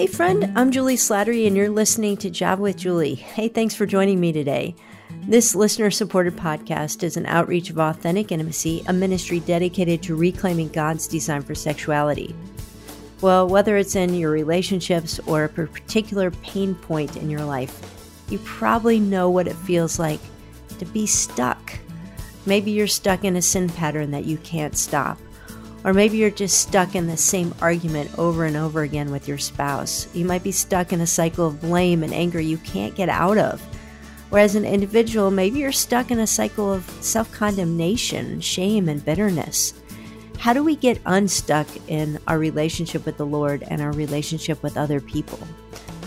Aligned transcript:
Hey, 0.00 0.06
friend, 0.06 0.50
I'm 0.56 0.70
Juli 0.70 0.96
Slattery, 0.96 1.46
and 1.46 1.54
you're 1.54 1.68
listening 1.68 2.16
to 2.16 2.30
Java 2.30 2.62
with 2.62 2.78
Juli. 2.78 3.14
Hey, 3.14 3.48
thanks 3.48 3.74
for 3.74 3.84
joining 3.84 4.18
me 4.18 4.32
today. 4.32 4.74
This 5.26 5.54
listener 5.54 5.90
supported 5.90 6.36
podcast 6.36 7.02
is 7.02 7.18
an 7.18 7.26
outreach 7.26 7.68
of 7.68 7.78
authentic 7.78 8.32
intimacy, 8.32 8.82
a 8.86 8.94
ministry 8.94 9.40
dedicated 9.40 10.02
to 10.04 10.16
reclaiming 10.16 10.70
God's 10.70 11.06
design 11.06 11.42
for 11.42 11.54
sexuality. 11.54 12.34
Well, 13.20 13.46
whether 13.46 13.76
it's 13.76 13.94
in 13.94 14.14
your 14.14 14.30
relationships 14.30 15.20
or 15.26 15.44
a 15.44 15.50
particular 15.50 16.30
pain 16.30 16.76
point 16.76 17.18
in 17.18 17.28
your 17.28 17.44
life, 17.44 17.78
you 18.30 18.38
probably 18.38 19.00
know 19.00 19.28
what 19.28 19.48
it 19.48 19.56
feels 19.56 19.98
like 19.98 20.20
to 20.78 20.86
be 20.86 21.04
stuck. 21.04 21.78
Maybe 22.46 22.70
you're 22.70 22.86
stuck 22.86 23.22
in 23.22 23.36
a 23.36 23.42
sin 23.42 23.68
pattern 23.68 24.12
that 24.12 24.24
you 24.24 24.38
can't 24.38 24.78
stop. 24.78 25.18
Or 25.84 25.94
maybe 25.94 26.18
you're 26.18 26.30
just 26.30 26.60
stuck 26.60 26.94
in 26.94 27.06
the 27.06 27.16
same 27.16 27.54
argument 27.60 28.18
over 28.18 28.44
and 28.44 28.56
over 28.56 28.82
again 28.82 29.10
with 29.10 29.26
your 29.26 29.38
spouse. 29.38 30.08
You 30.14 30.24
might 30.24 30.42
be 30.42 30.52
stuck 30.52 30.92
in 30.92 31.00
a 31.00 31.06
cycle 31.06 31.46
of 31.46 31.60
blame 31.60 32.02
and 32.02 32.12
anger 32.12 32.40
you 32.40 32.58
can't 32.58 32.94
get 32.94 33.08
out 33.08 33.38
of. 33.38 33.62
Or 34.30 34.38
as 34.38 34.54
an 34.54 34.64
individual, 34.64 35.30
maybe 35.30 35.60
you're 35.60 35.72
stuck 35.72 36.10
in 36.10 36.20
a 36.20 36.26
cycle 36.26 36.72
of 36.72 36.88
self 37.00 37.32
condemnation, 37.32 38.40
shame, 38.40 38.88
and 38.88 39.04
bitterness. 39.04 39.74
How 40.38 40.52
do 40.52 40.62
we 40.62 40.76
get 40.76 41.00
unstuck 41.04 41.66
in 41.88 42.18
our 42.26 42.38
relationship 42.38 43.04
with 43.04 43.16
the 43.16 43.26
Lord 43.26 43.62
and 43.64 43.82
our 43.82 43.92
relationship 43.92 44.62
with 44.62 44.76
other 44.76 45.00
people? 45.00 45.38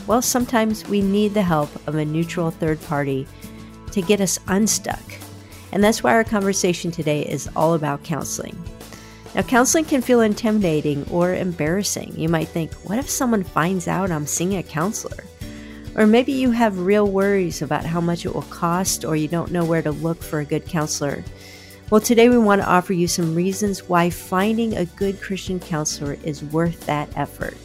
Well, 0.07 0.21
sometimes 0.21 0.87
we 0.87 1.01
need 1.01 1.33
the 1.33 1.43
help 1.43 1.69
of 1.87 1.95
a 1.95 2.05
neutral 2.05 2.51
third 2.51 2.81
party 2.83 3.27
to 3.91 4.01
get 4.01 4.21
us 4.21 4.39
unstuck. 4.47 5.03
And 5.71 5.83
that's 5.83 6.03
why 6.03 6.13
our 6.13 6.23
conversation 6.23 6.91
today 6.91 7.21
is 7.21 7.49
all 7.55 7.73
about 7.73 8.03
counseling. 8.03 8.57
Now, 9.35 9.41
counseling 9.41 9.85
can 9.85 10.01
feel 10.01 10.21
intimidating 10.21 11.07
or 11.09 11.33
embarrassing. 11.33 12.13
You 12.15 12.29
might 12.29 12.49
think, 12.49 12.71
what 12.83 12.99
if 12.99 13.09
someone 13.09 13.43
finds 13.43 13.87
out 13.87 14.11
I'm 14.11 14.27
seeing 14.27 14.55
a 14.57 14.63
counselor? 14.63 15.23
Or 15.95 16.05
maybe 16.05 16.31
you 16.31 16.51
have 16.51 16.79
real 16.79 17.07
worries 17.07 17.61
about 17.61 17.85
how 17.85 17.99
much 17.99 18.25
it 18.25 18.33
will 18.33 18.43
cost, 18.43 19.05
or 19.05 19.15
you 19.15 19.27
don't 19.27 19.51
know 19.51 19.65
where 19.65 19.81
to 19.81 19.91
look 19.91 20.21
for 20.21 20.39
a 20.39 20.45
good 20.45 20.67
counselor. 20.67 21.23
Well, 21.89 22.01
today 22.01 22.29
we 22.29 22.37
want 22.37 22.61
to 22.61 22.69
offer 22.69 22.93
you 22.93 23.07
some 23.07 23.35
reasons 23.35 23.89
why 23.89 24.09
finding 24.09 24.75
a 24.75 24.85
good 24.85 25.21
Christian 25.21 25.59
counselor 25.59 26.17
is 26.23 26.43
worth 26.43 26.85
that 26.85 27.15
effort. 27.15 27.57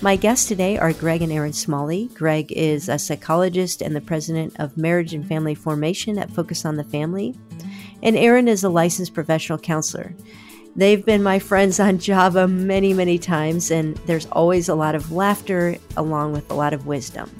My 0.00 0.16
guests 0.16 0.48
today 0.48 0.78
are 0.78 0.92
Greg 0.92 1.22
and 1.22 1.30
Erin 1.30 1.52
Smalley. 1.52 2.10
Greg 2.14 2.50
is 2.50 2.88
a 2.88 2.98
psychologist 2.98 3.82
and 3.82 3.94
the 3.94 4.00
president 4.00 4.54
of 4.58 4.76
Marriage 4.76 5.14
and 5.14 5.26
Family 5.26 5.54
Formation 5.54 6.18
at 6.18 6.30
Focus 6.30 6.64
on 6.64 6.76
the 6.76 6.82
Family. 6.82 7.36
And 8.02 8.16
Erin 8.16 8.48
is 8.48 8.64
a 8.64 8.68
licensed 8.68 9.14
professional 9.14 9.58
counselor. 9.58 10.12
They've 10.74 11.04
been 11.04 11.22
my 11.22 11.38
friends 11.38 11.78
on 11.78 11.98
Java 11.98 12.48
many, 12.48 12.94
many 12.94 13.18
times, 13.18 13.70
and 13.70 13.94
there's 14.06 14.26
always 14.32 14.70
a 14.70 14.74
lot 14.74 14.94
of 14.94 15.12
laughter 15.12 15.76
along 15.98 16.32
with 16.32 16.50
a 16.50 16.54
lot 16.54 16.72
of 16.72 16.86
wisdom. 16.86 17.30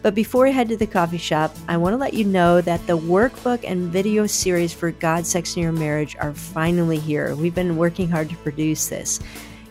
But 0.00 0.14
before 0.14 0.46
I 0.46 0.50
head 0.50 0.68
to 0.68 0.76
the 0.76 0.86
coffee 0.86 1.18
shop, 1.18 1.56
I 1.66 1.76
want 1.76 1.94
to 1.94 1.96
let 1.98 2.14
you 2.14 2.24
know 2.24 2.60
that 2.60 2.86
the 2.86 2.96
workbook 2.96 3.64
and 3.66 3.90
video 3.90 4.28
series 4.28 4.72
for 4.72 4.92
God, 4.92 5.26
Sex, 5.26 5.56
and 5.56 5.62
Your 5.64 5.72
Marriage 5.72 6.14
are 6.20 6.32
finally 6.32 7.00
here. 7.00 7.34
We've 7.34 7.54
been 7.54 7.76
working 7.76 8.08
hard 8.08 8.30
to 8.30 8.36
produce 8.36 8.88
this. 8.88 9.18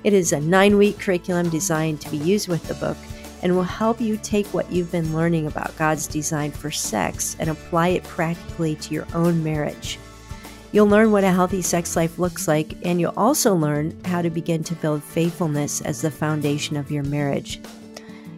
It 0.04 0.12
is 0.12 0.34
a 0.34 0.42
nine 0.42 0.78
week 0.78 1.00
curriculum 1.00 1.50
designed 1.50 2.02
to 2.02 2.12
be 2.12 2.18
used 2.18 2.50
with 2.50 2.68
the 2.68 2.74
book 2.76 2.98
and 3.42 3.56
will 3.56 3.64
help 3.64 4.02
you 4.02 4.18
take 4.18 4.48
what 4.48 4.70
you've 4.70 4.92
been 4.92 5.16
learning 5.16 5.48
about 5.48 5.78
God's 5.78 6.08
design 6.08 6.52
for 6.52 6.72
sex 6.72 7.38
and 7.40 7.50
apply 7.50 7.90
it 7.90 8.04
practically 8.04 8.76
to 8.76 8.94
your 8.94 9.08
own 9.14 9.42
marriage. 9.42 9.98
You'll 10.78 10.86
learn 10.86 11.12
what 11.12 11.24
a 11.24 11.32
healthy 11.32 11.64
sex 11.64 11.96
life 11.96 12.20
looks 12.20 12.48
like, 12.48 12.78
and 12.86 13.02
you'll 13.02 13.18
also 13.18 13.56
learn 13.56 14.00
how 14.06 14.22
to 14.22 14.30
begin 14.30 14.64
to 14.66 14.76
build 14.76 15.02
faithfulness 15.02 15.82
as 15.82 16.04
the 16.04 16.12
foundation 16.12 16.78
of 16.78 16.92
your 16.92 17.02
marriage. 17.02 17.60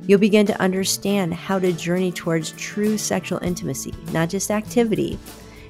You'll 0.08 0.22
begin 0.22 0.46
to 0.46 0.62
understand 0.62 1.34
how 1.34 1.60
to 1.60 1.74
journey 1.74 2.14
towards 2.14 2.54
true 2.54 2.98
sexual 2.98 3.44
intimacy, 3.44 3.94
not 4.14 4.30
just 4.30 4.52
activity, 4.52 5.20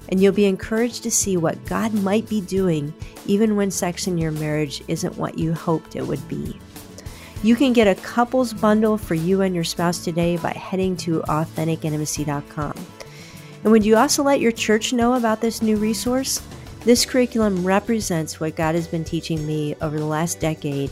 and 0.10 0.22
you'll 0.22 0.32
be 0.32 0.46
encouraged 0.46 1.02
to 1.02 1.10
see 1.10 1.38
what 1.38 1.66
God 1.66 1.92
might 1.92 2.30
be 2.30 2.40
doing 2.40 2.94
even 3.26 3.56
when 3.56 3.72
sex 3.72 4.06
in 4.06 4.20
your 4.20 4.34
marriage 4.34 4.84
isn't 4.88 5.18
what 5.18 5.40
you 5.40 5.56
hoped 5.56 5.96
it 5.96 6.06
would 6.06 6.28
be. 6.28 6.56
You 7.42 7.56
can 7.56 7.74
get 7.74 7.88
a 7.88 8.00
couples 8.00 8.54
bundle 8.54 8.96
for 8.96 9.16
you 9.16 9.42
and 9.42 9.56
your 9.56 9.64
spouse 9.64 10.04
today 10.04 10.38
by 10.38 10.52
heading 10.52 10.96
to 10.98 11.22
AuthenticIntimacy.com. 11.22 12.74
And 13.64 13.72
would 13.72 13.84
you 13.84 13.98
also 13.98 14.22
let 14.22 14.40
your 14.40 14.52
church 14.52 14.94
know 14.94 15.16
about 15.16 15.42
this 15.42 15.64
new 15.64 15.76
resource? 15.76 16.44
This 16.86 17.06
curriculum 17.06 17.66
represents 17.66 18.40
what 18.40 18.56
God 18.56 18.74
has 18.74 18.88
been 18.88 19.04
teaching 19.04 19.46
me 19.46 19.76
over 19.82 20.00
the 20.00 20.06
last 20.06 20.40
decade, 20.40 20.92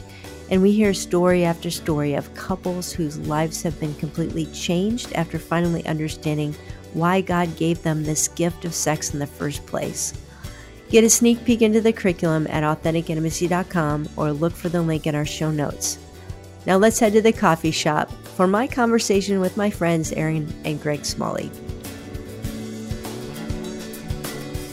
and 0.52 0.62
we 0.62 0.74
hear 0.74 0.94
story 0.94 1.46
after 1.46 1.72
story 1.72 2.14
of 2.14 2.34
couples 2.36 2.92
whose 2.92 3.18
lives 3.20 3.62
have 3.64 3.80
been 3.80 3.96
completely 3.96 4.48
changed 4.48 5.14
after 5.14 5.40
finally 5.40 5.86
understanding 5.86 6.54
why 6.94 7.22
God 7.22 7.56
gave 7.56 7.82
them 7.84 8.04
this 8.04 8.28
gift 8.28 8.66
of 8.66 8.74
sex 8.74 9.14
in 9.14 9.20
the 9.20 9.28
first 9.28 9.66
place. 9.66 10.14
Get 10.90 11.04
a 11.04 11.10
sneak 11.10 11.44
peek 11.46 11.62
into 11.62 11.82
the 11.82 11.94
curriculum 11.94 12.48
at 12.50 12.64
AuthenticIntimacy.com 12.64 14.10
or 14.18 14.32
look 14.32 14.54
for 14.54 14.70
the 14.70 14.82
link 14.82 15.08
in 15.08 15.16
our 15.16 15.26
show 15.26 15.52
notes. 15.52 16.00
Now 16.66 16.78
let's 16.78 17.00
head 17.00 17.14
to 17.14 17.22
the 17.22 17.32
coffee 17.32 17.72
shop 17.72 18.12
for 18.12 18.46
my 18.46 18.68
conversation 18.68 19.40
with 19.40 19.58
my 19.58 19.70
friends 19.70 20.12
Erin 20.12 20.54
and 20.66 20.82
Greg 20.82 21.06
Smalley. 21.06 21.50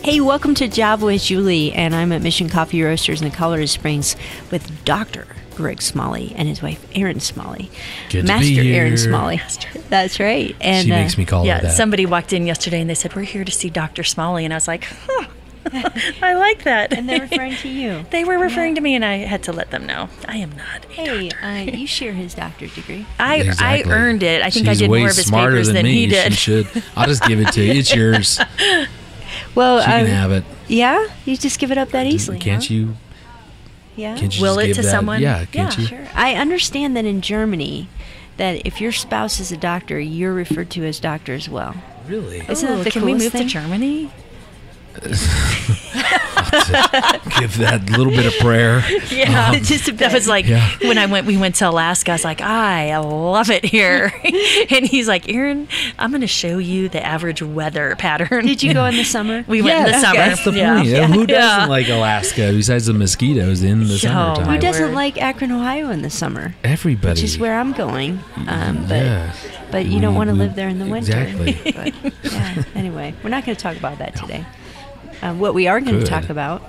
Hey, 0.05 0.21
welcome 0.21 0.55
to 0.57 0.69
Java 0.69 1.07
with 1.07 1.23
Juli, 1.23 1.73
and 1.73 1.95
I'm 1.95 2.13
at 2.13 2.21
Mission 2.21 2.51
Coffee 2.51 2.83
Roasters 2.83 3.23
in 3.23 3.31
Colorado 3.31 3.65
Springs 3.65 4.17
with 4.51 4.85
Dr. 4.85 5.27
Greg 5.55 5.81
Smalley 5.81 6.35
and 6.37 6.47
his 6.47 6.61
wife 6.61 6.87
Erin 6.95 7.21
Smalley. 7.21 7.71
Good 8.11 8.27
Master 8.27 8.49
to 8.51 8.55
be 8.57 8.63
here. 8.65 8.83
Erin 8.83 8.99
Smalley. 8.99 9.41
That's 9.89 10.21
right. 10.21 10.55
And 10.61 10.87
she 10.87 10.93
uh, 10.93 10.97
makes 10.97 11.17
me 11.17 11.25
call 11.25 11.47
yeah, 11.47 11.57
her 11.57 11.63
that. 11.69 11.77
somebody 11.77 12.05
walked 12.05 12.35
in 12.35 12.47
yesterday 12.47 12.83
and 12.83 12.91
they 12.91 12.95
said, 12.95 13.15
We're 13.17 13.23
here 13.23 13.45
to 13.45 13.53
see 13.53 13.71
Dr. 13.71 14.05
Smalley. 14.05 14.45
And 14.45 14.53
I 14.53 14.59
was 14.59 14.69
like, 14.69 14.85
huh, 14.85 15.25
I 16.23 16.35
like 16.35 16.65
that. 16.65 16.93
and 16.93 17.09
they're 17.09 17.23
referring 17.23 17.57
to 17.57 17.69
you. 17.71 18.05
they 18.11 18.25
were 18.25 18.39
referring 18.39 18.75
to 18.75 18.83
me 18.83 18.95
and 18.95 19.07
I 19.07 19.19
had 19.19 19.43
to 19.45 19.53
let 19.53 19.71
them 19.71 19.87
know 19.87 20.11
I 20.29 20.37
am 20.37 20.51
not. 20.53 20.85
a 20.85 20.89
Hey, 20.89 21.29
doctor. 21.31 21.47
uh, 21.47 21.61
you 21.79 21.87
share 21.87 22.13
his 22.13 22.35
doctorate 22.35 22.75
degree. 22.75 23.07
I, 23.19 23.37
Exactly. 23.37 23.91
I 23.91 23.97
earned 23.97 24.23
it. 24.23 24.43
I 24.43 24.51
think 24.51 24.69
I 24.69 24.73
She's 24.73 24.81
did 24.81 24.91
way 24.91 24.99
more 25.01 25.09
of 25.09 25.17
his 25.17 25.31
papers 25.31 25.69
than, 25.69 25.77
than, 25.77 25.85
me. 25.87 25.93
he 25.95 26.07
did. 26.09 26.35
She 26.35 26.39
should. 26.65 26.83
I'll 26.95 27.07
just 27.07 27.23
give 27.27 27.41
it 27.41 27.53
to 27.53 27.63
you. 27.63 27.73
It's 27.73 27.95
yours. 27.95 28.39
Well, 29.55 29.81
She 29.81 29.87
can 29.87 30.01
um, 30.03 30.07
have 30.07 30.33
it. 30.33 30.45
yeah, 30.69 31.07
you 31.25 31.37
just 31.37 31.59
give 31.59 31.71
it 31.71 31.79
up 31.79 31.91
that 31.91 32.07
easily. 32.07 32.39
Can't 32.39 32.65
huh? 32.67 32.75
you? 32.75 32.97
Yeah. 33.97 34.17
Can't 34.17 34.35
you 34.37 34.43
Will 34.43 34.55
just 34.57 34.65
it 34.65 34.67
give 34.69 34.77
to 34.77 34.83
that? 34.83 34.91
someone? 34.91 35.23
Yeah. 35.23 35.45
Can't 35.47 35.75
Yeah, 35.77 35.81
you? 35.81 35.87
Sure. 35.87 36.07
I 36.15 36.35
understand 36.35 36.97
that 36.97 37.05
in 37.05 37.21
Germany, 37.21 37.89
that 38.37 38.67
if 38.67 38.81
your 38.81 38.91
spouse 38.91 39.39
is 39.39 39.53
a 39.53 39.57
doctor, 39.57 40.01
you're 40.01 40.35
referred 40.35 40.71
to 40.71 40.85
as 40.85 40.99
doctor 40.99 41.35
as 41.35 41.49
well. 41.49 41.77
Really? 42.09 42.41
Isn't 42.49 42.69
that 42.69 42.81
Ooh, 42.81 42.85
the 42.85 42.91
can 42.91 43.05
we 43.05 43.15
move 43.15 43.31
thing? 43.33 43.47
to 43.47 43.53
Germany? 43.53 44.11
give 47.41 47.59
that 47.59 47.89
little 47.91 48.13
bit 48.13 48.27
of 48.27 48.35
prayer. 48.39 48.83
Yeah, 49.11 49.53
It's 49.55 49.69
just 49.69 49.89
a 49.89 49.93
that 49.93 50.13
was 50.13 50.29
like 50.29 50.47
Yeah. 50.47 50.69
when 50.83 50.99
I 50.99 51.07
went. 51.07 51.27
We 51.27 51.37
went 51.37 51.55
to 51.57 51.69
Alaska. 51.69 52.13
I 52.13 52.15
was 52.15 52.25
like, 52.25 52.41
I 52.41 52.97
love 52.99 53.51
it 53.51 53.65
here. 53.65 54.13
and 54.71 54.85
he's 54.87 55.09
like, 55.09 55.29
Erin, 55.29 55.69
I'm 55.99 56.11
going 56.11 56.21
to 56.21 56.27
show 56.27 56.59
you 56.59 56.89
the 56.89 57.05
average 57.05 57.43
weather 57.43 57.97
pattern. 57.97 58.47
Did 58.47 58.63
you 58.63 58.75
go 58.75 58.85
in 58.87 58.97
the 58.97 59.05
summer? 59.17 59.45
We 59.47 59.63
went 59.63 59.87
in 59.87 59.93
the 59.93 59.99
summer. 60.01 60.17
That's 60.17 60.45
the 60.45 60.53
yeah. 60.53 60.75
point. 60.77 60.89
Yeah, 60.89 61.07
Who 61.07 61.27
doesn't 61.27 61.61
Yeah. 61.61 61.67
like 61.67 61.89
Alaska 61.89 62.53
besides 62.53 62.87
the 62.87 62.93
mosquitoes 62.95 63.63
in 63.63 63.81
the 63.89 63.99
summertime? 63.99 64.47
Who 64.47 64.59
doesn't 64.59 64.87
word. 64.89 64.95
like 64.95 65.21
Akron, 65.21 65.53
Ohio 65.53 65.91
in 65.91 66.03
the 66.03 66.11
summer? 66.11 66.55
Everybody. 66.65 67.21
Which 67.21 67.23
is 67.25 67.39
where 67.39 67.59
I'm 67.59 67.73
going. 67.73 68.21
Um, 68.47 68.83
but 68.89 68.97
yeah. 68.97 69.33
but 69.71 69.87
you 69.87 70.01
don't 70.01 70.15
want 70.15 70.29
to 70.31 70.35
live 70.35 70.55
there 70.55 70.69
in 70.69 70.79
the 70.79 70.87
winter. 70.87 71.19
Exactly. 71.21 71.73
But, 71.73 72.33
yeah. 72.33 72.63
Anyway, 72.75 73.15
we're 73.23 73.31
not 73.31 73.45
going 73.45 73.57
to 73.57 73.63
talk 73.63 73.77
about 73.77 73.99
that 73.99 74.15
today. 74.17 74.45
Uh, 75.25 75.35
what 75.35 75.55
we 75.55 75.67
are 75.67 75.81
going 75.81 75.99
to 75.99 76.07
talk 76.07 76.29
about 76.29 76.63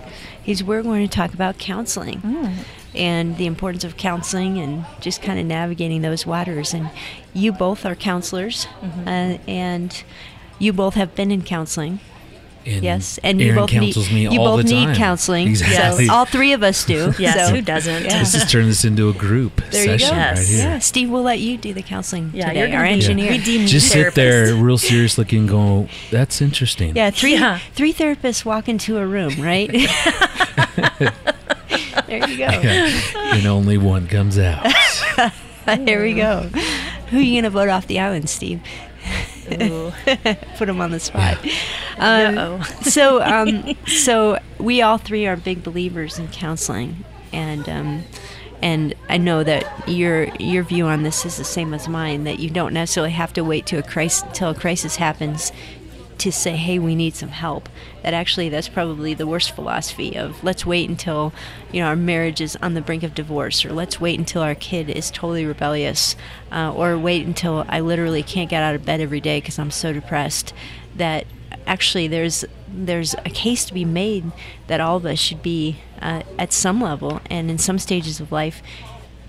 is 0.45 0.63
we're 0.63 0.81
going 0.81 1.07
to 1.07 1.13
talk 1.13 1.33
about 1.33 1.57
counseling 1.57 2.19
Mm. 2.21 2.53
and 2.95 3.37
the 3.37 3.45
importance 3.47 3.83
of 3.83 3.97
counseling 3.97 4.57
and 4.59 4.85
just 5.01 5.21
kind 5.21 5.37
of 5.39 5.45
navigating 5.45 6.01
those 6.01 6.25
waters. 6.25 6.73
And 6.73 6.89
you 7.33 7.51
both 7.51 7.85
are 7.85 7.95
counselors, 7.95 8.65
Mm-hmm. 8.81 9.07
uh, 9.07 9.37
and 9.47 10.03
you 10.57 10.71
both 10.71 10.93
have 10.93 11.13
been 11.15 11.31
in 11.31 11.41
counseling. 11.41 11.99
And 12.67 12.83
Yes, 12.83 13.19
and 13.23 13.39
you 13.39 13.53
both 13.53 13.69
counsels 13.69 14.09
need 14.09 14.15
me 14.15 14.21
you 14.33 14.39
all 14.41 14.57
both 14.57 14.65
the 14.65 14.73
need 14.73 14.85
time. 14.85 14.95
counseling. 14.95 15.47
Exactly. 15.49 16.07
So 16.07 16.13
all 16.13 16.25
three 16.25 16.51
of 16.53 16.63
us 16.63 16.83
do. 16.83 17.13
Yes, 17.19 17.47
so- 17.49 17.53
who 17.55 17.61
doesn't? 17.61 18.05
Yeah. 18.05 18.17
Let's 18.17 18.31
just 18.31 18.49
turn 18.49 18.65
this 18.65 18.83
into 18.83 19.07
a 19.09 19.13
group 19.13 19.61
There 19.69 19.83
you 19.91 19.99
session 19.99 20.15
go. 20.15 20.21
right 20.21 20.37
here. 20.39 20.57
Yeah, 20.57 20.79
Steve, 20.79 21.09
we'll 21.11 21.21
let 21.21 21.39
you 21.39 21.57
do 21.57 21.73
the 21.75 21.83
counseling 21.83 22.31
Yeah, 22.33 22.47
today. 22.47 22.69
you're 22.71 22.77
Our 22.79 22.83
be 22.85 22.89
the 22.89 22.93
engineer. 22.95 23.31
redeeming 23.31 23.67
Just 23.67 23.91
sit 23.91 24.15
there 24.15 24.55
real 24.55 24.77
serious 24.79 25.17
looking 25.19 25.45
go, 25.45 25.87
that's 26.09 26.41
interesting. 26.41 26.95
Yeah, 26.95 27.11
three 27.11 27.33
Yeah. 27.33 27.59
three 27.75 27.93
therapists 27.93 28.43
walk 28.45 28.67
into 28.67 28.97
a 28.97 29.05
room, 29.05 29.39
right? 29.39 29.69
there 32.07 32.27
you 32.27 32.37
go. 32.37 32.49
Yeah. 32.49 32.91
and 33.35 33.45
only 33.45 33.77
one 33.77 34.07
comes 34.07 34.37
out. 34.39 34.65
There 35.65 36.01
we 36.01 36.13
go. 36.13 36.41
Who 37.09 37.17
are 37.17 37.21
you 37.21 37.39
gonna 37.41 37.49
vote 37.51 37.69
off 37.69 37.87
the 37.87 37.99
island, 37.99 38.29
Steve? 38.29 38.61
Ooh. 39.51 39.91
Put 40.57 40.69
him 40.69 40.81
on 40.81 40.91
the 40.91 40.99
spot. 40.99 41.37
Um, 41.97 42.63
so, 42.81 43.21
um, 43.21 43.75
so 43.85 44.39
we 44.59 44.81
all 44.81 44.97
three 44.97 45.27
are 45.27 45.35
big 45.35 45.63
believers 45.63 46.17
in 46.19 46.27
counseling, 46.29 47.03
and 47.31 47.67
um, 47.69 48.03
And 48.61 48.95
I 49.09 49.17
know 49.17 49.43
that 49.43 49.87
your 49.87 50.25
your 50.39 50.63
view 50.63 50.87
on 50.87 51.03
this 51.03 51.25
is 51.25 51.37
the 51.37 51.43
same 51.43 51.73
as 51.73 51.87
mine. 51.87 52.23
That 52.23 52.39
you 52.39 52.49
don't 52.49 52.73
necessarily 52.73 53.11
have 53.11 53.33
to 53.33 53.43
wait 53.43 53.65
till 53.65 53.79
a 53.79 53.83
crisis 53.83 54.23
till 54.33 54.49
a 54.49 54.55
crisis 54.55 54.95
happens 54.95 55.51
to 56.19 56.31
say, 56.31 56.55
"Hey, 56.55 56.79
we 56.79 56.95
need 56.95 57.15
some 57.15 57.29
help." 57.29 57.69
That 58.03 58.13
actually, 58.13 58.49
that's 58.49 58.67
probably 58.67 59.13
the 59.13 59.27
worst 59.27 59.51
philosophy 59.51 60.15
of 60.17 60.43
let's 60.43 60.65
wait 60.65 60.89
until 60.89 61.33
you 61.71 61.81
know 61.81 61.87
our 61.87 61.95
marriage 61.95 62.41
is 62.41 62.55
on 62.57 62.73
the 62.73 62.81
brink 62.81 63.03
of 63.03 63.13
divorce, 63.13 63.65
or 63.65 63.73
let's 63.73 63.99
wait 63.99 64.19
until 64.19 64.41
our 64.41 64.55
kid 64.55 64.89
is 64.89 65.11
totally 65.11 65.45
rebellious, 65.45 66.15
uh, 66.51 66.73
or 66.73 66.97
wait 66.97 67.25
until 67.25 67.65
I 67.67 67.79
literally 67.79 68.23
can't 68.23 68.49
get 68.49 68.63
out 68.63 68.75
of 68.75 68.85
bed 68.85 69.01
every 69.01 69.21
day 69.21 69.39
because 69.39 69.59
I'm 69.59 69.71
so 69.71 69.93
depressed. 69.93 70.53
That 70.95 71.25
actually, 71.67 72.07
there's 72.07 72.45
there's 72.67 73.13
a 73.25 73.29
case 73.29 73.65
to 73.65 73.73
be 73.73 73.85
made 73.85 74.31
that 74.67 74.81
all 74.81 74.97
of 74.97 75.05
us 75.05 75.19
should 75.19 75.41
be 75.41 75.77
uh, 76.01 76.23
at 76.37 76.53
some 76.53 76.81
level 76.81 77.21
and 77.29 77.49
in 77.49 77.57
some 77.57 77.79
stages 77.79 78.19
of 78.19 78.31
life 78.31 78.61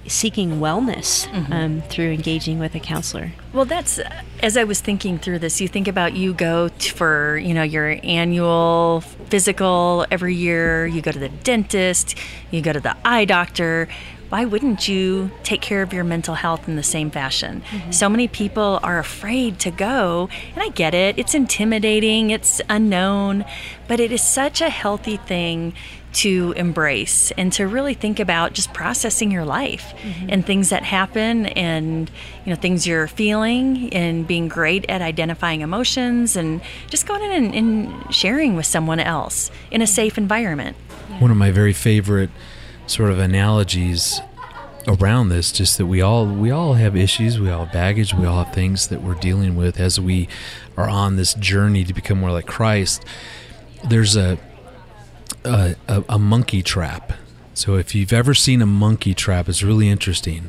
seeking 0.09 0.61
wellness 0.61 1.27
Mm-hmm. 1.29 1.53
um, 1.53 1.83
through 1.83 2.13
engaging 2.13 2.59
with 2.59 2.75
a 2.75 2.81
counselor. 2.81 3.33
Well, 3.53 3.65
that's 3.65 3.99
as 4.43 4.57
I 4.57 4.65
was 4.65 4.81
thinking 4.81 5.19
through 5.19 5.39
this. 5.41 5.61
You 5.61 5.69
think 5.69 5.89
about 5.89 6.15
you 6.15 6.33
go 6.35 6.69
t- 6.79 6.91
for 6.91 7.39
you 7.39 7.53
know 7.55 7.63
your 7.63 7.99
annual 8.03 9.01
physical 9.27 10.07
every 10.11 10.35
year. 10.35 10.87
You 10.87 11.03
go 11.03 11.11
to 11.13 11.19
the 11.19 11.29
dentist. 11.29 12.15
You 12.51 12.61
go 12.63 12.73
to 12.73 12.81
the 12.81 12.97
eye 13.05 13.25
doctor. 13.25 13.89
Why 14.29 14.45
wouldn't 14.45 14.89
you 14.89 15.31
take 15.43 15.61
care 15.61 15.83
of 15.83 15.93
your 15.93 16.05
mental 16.05 16.35
health 16.35 16.69
in 16.69 16.77
the 16.77 16.83
same 16.83 17.11
fashion? 17.11 17.63
Mm-hmm. 17.71 17.91
So 17.93 18.09
many 18.09 18.27
people 18.27 18.81
are 18.83 18.99
afraid 18.99 19.59
to 19.61 19.71
go, 19.71 20.29
and 20.55 20.63
I 20.63 20.69
get 20.71 20.95
it. 20.95 21.19
It's 21.19 21.35
intimidating. 21.35 22.31
It's 22.31 22.61
unknown, 22.69 23.45
but 23.87 24.01
it 24.01 24.11
is 24.11 24.23
such 24.23 24.61
a 24.61 24.69
healthy 24.69 25.17
thing 25.17 25.75
to 26.17 26.55
embrace 26.57 27.31
and 27.33 27.53
to 27.53 27.67
really 27.67 27.93
think 27.93 28.19
about 28.19 28.55
just 28.55 28.73
processing 28.73 29.31
your 29.31 29.45
life 29.45 29.93
mm-hmm. 29.99 30.31
and 30.31 30.47
things 30.47 30.71
that 30.71 30.83
happen 30.83 31.45
and 31.47 32.11
you 32.45 32.51
know 32.51 32.57
things 32.57 32.87
you're 32.87 33.07
feeling 33.07 33.93
and 33.93 34.27
being 34.27 34.49
great 34.49 34.87
at 34.89 35.03
identifying 35.03 35.61
emotions 35.61 36.35
and 36.35 36.63
just 36.89 37.07
going 37.07 37.23
in 37.23 37.45
and, 37.45 37.55
and 37.55 38.15
sharing 38.15 38.57
with 38.57 38.65
someone 38.65 38.99
else 38.99 39.51
in 39.71 39.83
a 39.83 39.85
mm-hmm. 39.85 39.93
safe 39.93 40.17
environment 40.17 40.75
One 41.19 41.31
of 41.31 41.37
my 41.37 41.51
very 41.51 41.75
favorite 41.75 42.31
sort 42.87 43.11
of 43.11 43.19
analogies 43.19 44.21
around 44.89 45.29
this 45.29 45.51
just 45.51 45.79
that 45.79 45.87
we 45.87 46.01
all 46.01 46.27
we 46.27 46.51
all 46.51 46.75
have 46.75 46.95
issues 46.95 47.41
we 47.41 47.51
all 47.51 47.65
have 47.65 47.73
baggage 47.73 48.15
we 48.15 48.25
all 48.25 48.45
have 48.45 48.55
things 48.55 48.87
that 48.89 49.03
we're 49.03 49.15
dealing 49.15 49.57
with 49.57 49.81
as 49.81 49.99
we 49.99 50.29
are 50.77 50.89
on 50.89 51.17
this 51.17 51.35
journey 51.35 51.83
to 51.85 51.93
become 51.93 52.19
more 52.19 52.31
like 52.31 52.47
christ. 52.47 53.05
There's 53.89 54.17
a 54.17 54.39
a, 55.45 55.77
a, 55.89 56.05
a 56.09 56.19
monkey 56.19 56.63
trap. 56.63 57.13
So 57.55 57.77
if 57.77 57.95
you've 57.95 58.13
ever 58.13 58.35
seen 58.35 58.63
a 58.63 58.67
monkey 58.67 59.15
trap 59.15 59.49
it's 59.49 59.63
really 59.63 59.89
interesting. 59.89 60.49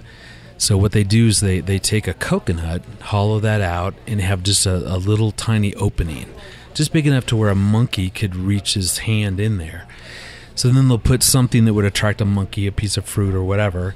So 0.59 0.75
what 0.75 0.91
they 0.91 1.03
do 1.03 1.27
is 1.27 1.39
they, 1.39 1.59
they 1.59 1.77
take 1.77 2.07
a 2.07 2.15
coconut, 2.15 2.81
hollow 3.01 3.39
that 3.39 3.61
out, 3.61 3.93
and 4.07 4.19
have 4.21 4.41
just 4.41 4.65
a, 4.65 4.75
a 4.75 4.97
little 4.97 5.31
tiny 5.31 5.75
opening, 5.75 6.33
just 6.73 6.91
big 6.91 7.05
enough 7.05 7.27
to 7.27 7.35
where 7.35 7.49
a 7.49 7.55
monkey 7.55 8.09
could 8.09 8.35
reach 8.35 8.73
his 8.73 8.99
hand 8.99 9.39
in 9.39 9.57
there. 9.57 9.87
So 10.57 10.69
then 10.69 10.87
they'll 10.87 10.97
put 10.97 11.23
something 11.23 11.65
that 11.65 11.73
would 11.73 11.85
attract 11.85 12.19
a 12.19 12.25
monkey, 12.25 12.67
a 12.67 12.71
piece 12.71 12.97
of 12.97 13.05
fruit 13.05 13.35
or 13.35 13.43
whatever. 13.43 13.95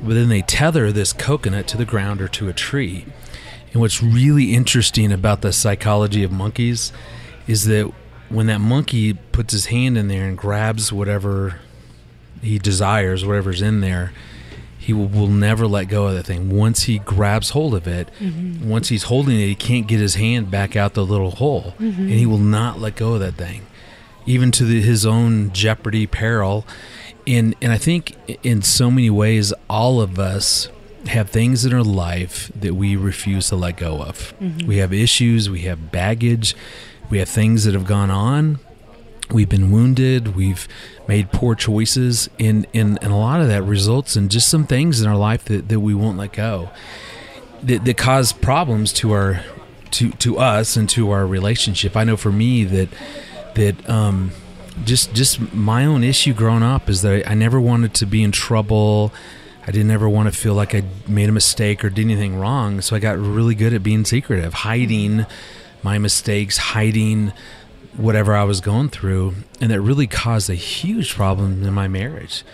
But 0.00 0.14
then 0.14 0.28
they 0.28 0.42
tether 0.42 0.92
this 0.92 1.12
coconut 1.12 1.66
to 1.68 1.76
the 1.76 1.84
ground 1.84 2.22
or 2.22 2.28
to 2.28 2.48
a 2.48 2.52
tree. 2.52 3.06
And 3.72 3.80
what's 3.80 4.02
really 4.02 4.54
interesting 4.54 5.12
about 5.12 5.42
the 5.42 5.52
psychology 5.52 6.22
of 6.22 6.30
monkeys 6.30 6.92
is 7.46 7.64
that 7.64 7.92
when 8.28 8.46
that 8.46 8.60
monkey 8.60 9.14
puts 9.14 9.52
his 9.52 9.66
hand 9.66 9.98
in 9.98 10.08
there 10.08 10.26
and 10.26 10.38
grabs 10.38 10.92
whatever 10.92 11.60
he 12.40 12.58
desires, 12.58 13.24
whatever's 13.24 13.60
in 13.60 13.80
there, 13.80 14.12
he 14.78 14.92
will, 14.92 15.08
will 15.08 15.26
never 15.26 15.66
let 15.66 15.88
go 15.88 16.06
of 16.06 16.14
that 16.14 16.26
thing. 16.26 16.56
Once 16.56 16.84
he 16.84 17.00
grabs 17.00 17.50
hold 17.50 17.74
of 17.74 17.88
it, 17.88 18.08
mm-hmm. 18.20 18.68
once 18.68 18.88
he's 18.88 19.04
holding 19.04 19.34
it, 19.34 19.46
he 19.46 19.54
can't 19.56 19.88
get 19.88 19.98
his 19.98 20.14
hand 20.14 20.50
back 20.50 20.76
out 20.76 20.94
the 20.94 21.04
little 21.04 21.32
hole, 21.32 21.74
mm-hmm. 21.80 22.02
and 22.02 22.10
he 22.10 22.26
will 22.26 22.38
not 22.38 22.78
let 22.78 22.94
go 22.94 23.14
of 23.14 23.20
that 23.20 23.34
thing, 23.34 23.66
even 24.26 24.50
to 24.52 24.64
the, 24.64 24.80
his 24.82 25.06
own 25.06 25.52
jeopardy, 25.52 26.06
peril. 26.06 26.66
And 27.26 27.54
and 27.60 27.72
I 27.72 27.78
think 27.78 28.16
in 28.44 28.62
so 28.62 28.90
many 28.90 29.10
ways, 29.10 29.52
all 29.68 30.00
of 30.00 30.18
us 30.18 30.68
have 31.06 31.30
things 31.30 31.64
in 31.64 31.72
our 31.72 31.84
life 31.84 32.50
that 32.54 32.74
we 32.74 32.96
refuse 32.96 33.48
to 33.48 33.56
let 33.56 33.76
go 33.76 34.02
of. 34.02 34.34
Mm-hmm. 34.40 34.66
We 34.66 34.78
have 34.78 34.92
issues, 34.92 35.48
we 35.48 35.60
have 35.60 35.92
baggage, 35.92 36.56
we 37.10 37.18
have 37.18 37.28
things 37.28 37.64
that 37.64 37.74
have 37.74 37.86
gone 37.86 38.10
on 38.10 38.58
we've 39.30 39.48
been 39.48 39.70
wounded 39.70 40.36
we've 40.36 40.68
made 41.08 41.32
poor 41.32 41.54
choices 41.54 42.28
and, 42.38 42.66
and, 42.72 42.98
and 43.02 43.12
a 43.12 43.16
lot 43.16 43.40
of 43.40 43.48
that 43.48 43.62
results 43.62 44.16
in 44.16 44.28
just 44.28 44.48
some 44.48 44.66
things 44.66 45.00
in 45.00 45.08
our 45.08 45.16
life 45.16 45.44
that, 45.46 45.68
that 45.68 45.80
we 45.80 45.94
won't 45.94 46.16
let 46.16 46.32
go 46.32 46.70
that, 47.62 47.84
that 47.84 47.96
cause 47.96 48.32
problems 48.32 48.92
to 48.92 49.12
our 49.12 49.42
to 49.90 50.10
to 50.12 50.38
us 50.38 50.76
and 50.76 50.88
to 50.88 51.10
our 51.10 51.26
relationship 51.26 51.96
i 51.96 52.04
know 52.04 52.16
for 52.16 52.32
me 52.32 52.64
that 52.64 52.88
that 53.56 53.88
um 53.90 54.30
just 54.84 55.12
just 55.14 55.52
my 55.52 55.84
own 55.84 56.04
issue 56.04 56.32
growing 56.32 56.62
up 56.62 56.88
is 56.88 57.02
that 57.02 57.26
I, 57.26 57.32
I 57.32 57.34
never 57.34 57.60
wanted 57.60 57.92
to 57.94 58.06
be 58.06 58.22
in 58.22 58.32
trouble 58.32 59.12
I 59.66 59.72
didn't 59.72 59.90
ever 59.90 60.08
want 60.08 60.32
to 60.32 60.38
feel 60.38 60.54
like 60.54 60.74
I 60.74 60.84
made 61.08 61.28
a 61.28 61.32
mistake 61.32 61.84
or 61.84 61.90
did 61.90 62.04
anything 62.04 62.38
wrong. 62.38 62.80
So 62.80 62.94
I 62.94 63.00
got 63.00 63.18
really 63.18 63.56
good 63.56 63.74
at 63.74 63.82
being 63.82 64.04
secretive, 64.04 64.54
hiding 64.54 65.26
my 65.82 65.98
mistakes, 65.98 66.56
hiding 66.56 67.32
whatever 67.96 68.34
I 68.36 68.44
was 68.44 68.60
going 68.60 68.90
through, 68.90 69.34
and 69.60 69.70
that 69.72 69.80
really 69.80 70.06
caused 70.06 70.48
a 70.50 70.54
huge 70.54 71.14
problem 71.14 71.64
in 71.64 71.74
my 71.74 71.88
marriage 71.88 72.44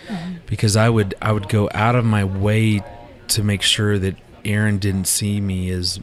because 0.47 0.75
I 0.75 0.89
would 0.89 1.13
I 1.21 1.31
would 1.31 1.49
go 1.49 1.69
out 1.73 1.95
of 1.95 2.03
my 2.03 2.23
way 2.23 2.81
to 3.27 3.43
make 3.43 3.61
sure 3.61 3.99
that 3.99 4.15
Erin 4.43 4.79
didn't 4.79 5.05
see 5.05 5.39
me 5.39 5.69
as 5.69 5.99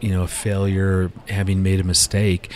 you 0.00 0.10
know 0.10 0.22
a 0.22 0.28
failure, 0.28 1.10
having 1.28 1.62
made 1.62 1.80
a 1.80 1.84
mistake. 1.84 2.50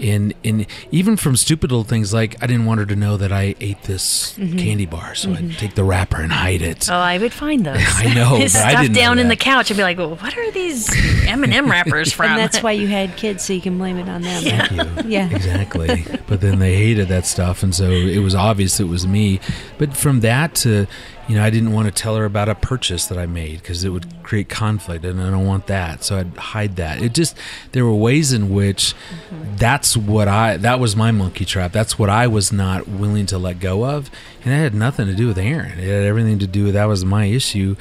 And, 0.00 0.34
in 0.42 0.66
even 0.90 1.16
from 1.16 1.36
stupid 1.36 1.70
little 1.70 1.84
things 1.84 2.12
like 2.12 2.42
I 2.42 2.46
didn't 2.46 2.66
want 2.66 2.80
her 2.80 2.86
to 2.86 2.96
know 2.96 3.16
that 3.16 3.32
I 3.32 3.54
ate 3.60 3.82
this 3.84 4.34
candy 4.36 4.86
bar, 4.86 5.14
so 5.14 5.32
I'd 5.32 5.52
take 5.52 5.74
the 5.74 5.84
wrapper 5.84 6.20
and 6.20 6.32
hide 6.32 6.62
it. 6.62 6.90
oh 6.90 6.94
i 6.94 7.16
would 7.16 7.32
find 7.32 7.64
those 7.66 7.76
I 7.78 8.12
know, 8.12 8.30
but 8.38 8.40
I 8.40 8.46
stuff 8.48 8.82
didn't 8.82 8.92
know 8.94 9.00
down 9.00 9.18
in 9.18 9.28
the 9.28 9.36
couch 9.36 9.70
i'd 9.70 9.76
be 9.76 9.82
like 9.82 9.98
well, 9.98 10.16
what 10.16 10.36
are 10.36 10.50
these 10.50 10.88
m&m 11.28 11.70
wrappers 11.70 12.12
from 12.12 12.26
And 12.34 12.40
that's 12.40 12.62
why 12.62 12.72
you 12.72 12.88
had 12.88 13.16
kids, 13.16 13.44
so 13.44 13.52
you 13.52 13.60
can 13.60 13.78
blame 13.78 13.98
it 13.98 14.08
on 14.08 14.22
them. 14.22 14.42
Yeah. 14.42 14.66
Thank 14.66 15.04
you. 15.04 15.10
Yeah. 15.10 15.30
exactly. 15.30 16.04
But 16.26 16.40
then 16.40 16.58
they 16.58 16.74
hated 16.74 17.08
that 17.08 17.26
stuff, 17.26 17.62
and 17.62 17.74
so 17.74 17.90
it 17.90 18.18
was 18.18 18.34
obvious 18.34 18.80
it 18.80 18.88
was 18.88 19.06
me. 19.06 19.40
But 19.78 19.96
from 19.96 20.20
that 20.20 20.54
to, 20.56 20.86
you 21.28 21.36
know, 21.36 21.42
I 21.42 21.50
didn't 21.50 21.72
want 21.72 21.86
to 21.86 21.92
tell 21.92 22.16
her 22.16 22.24
about 22.24 22.48
a 22.48 22.54
purchase 22.54 23.06
that 23.06 23.16
I 23.16 23.26
made 23.26 23.60
because 23.60 23.82
it 23.82 23.88
would 23.90 24.22
create 24.22 24.48
conflict, 24.48 25.04
and 25.04 25.20
I 25.20 25.30
don't 25.30 25.46
want 25.46 25.66
that, 25.68 26.04
so 26.04 26.18
I'd 26.18 26.36
hide 26.36 26.76
that. 26.76 27.00
It 27.00 27.14
just 27.14 27.36
there 27.72 27.84
were 27.84 27.94
ways 27.94 28.32
in 28.32 28.52
which 28.52 28.94
mm-hmm. 28.94 29.56
that's 29.56 29.96
what 29.96 30.28
I 30.28 30.58
that 30.58 30.80
was 30.80 30.94
my 30.94 31.12
monkey 31.12 31.44
trap. 31.44 31.72
That's 31.72 31.98
what 31.98 32.10
I 32.10 32.26
was 32.26 32.52
not 32.52 32.86
willing 32.86 33.26
to 33.26 33.38
let 33.38 33.58
go 33.58 33.84
of, 33.86 34.10
and 34.44 34.52
it 34.52 34.58
had 34.58 34.74
nothing 34.74 35.06
to 35.06 35.14
do 35.14 35.26
with 35.28 35.38
Erin. 35.38 35.78
It 35.78 35.88
had 35.88 36.04
everything 36.04 36.38
to 36.40 36.46
do 36.46 36.64
with 36.64 36.74
that 36.74 36.84
was 36.86 37.04
my 37.04 37.24
issue, 37.24 37.76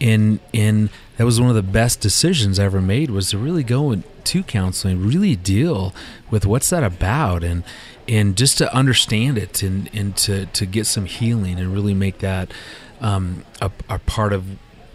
and 0.00 0.40
and 0.54 0.88
that 1.18 1.24
was 1.24 1.40
one 1.40 1.50
of 1.50 1.56
the 1.56 1.62
best 1.62 2.00
decisions 2.00 2.58
I 2.58 2.64
ever 2.64 2.80
made 2.80 3.10
was 3.10 3.30
to 3.30 3.38
really 3.38 3.62
go 3.62 3.92
into 3.92 4.42
counseling, 4.42 5.06
really 5.06 5.36
deal 5.36 5.94
with 6.30 6.46
what's 6.46 6.70
that 6.70 6.82
about, 6.82 7.44
and 7.44 7.62
and 8.08 8.36
just 8.36 8.58
to 8.58 8.74
understand 8.74 9.38
it 9.38 9.62
and 9.62 9.90
and 9.92 10.16
to 10.16 10.46
to 10.46 10.66
get 10.66 10.86
some 10.86 11.06
healing 11.06 11.58
and 11.58 11.74
really 11.74 11.94
make 11.94 12.18
that 12.18 12.50
um, 13.00 13.44
a, 13.60 13.70
a 13.88 13.98
part 14.00 14.32
of 14.32 14.44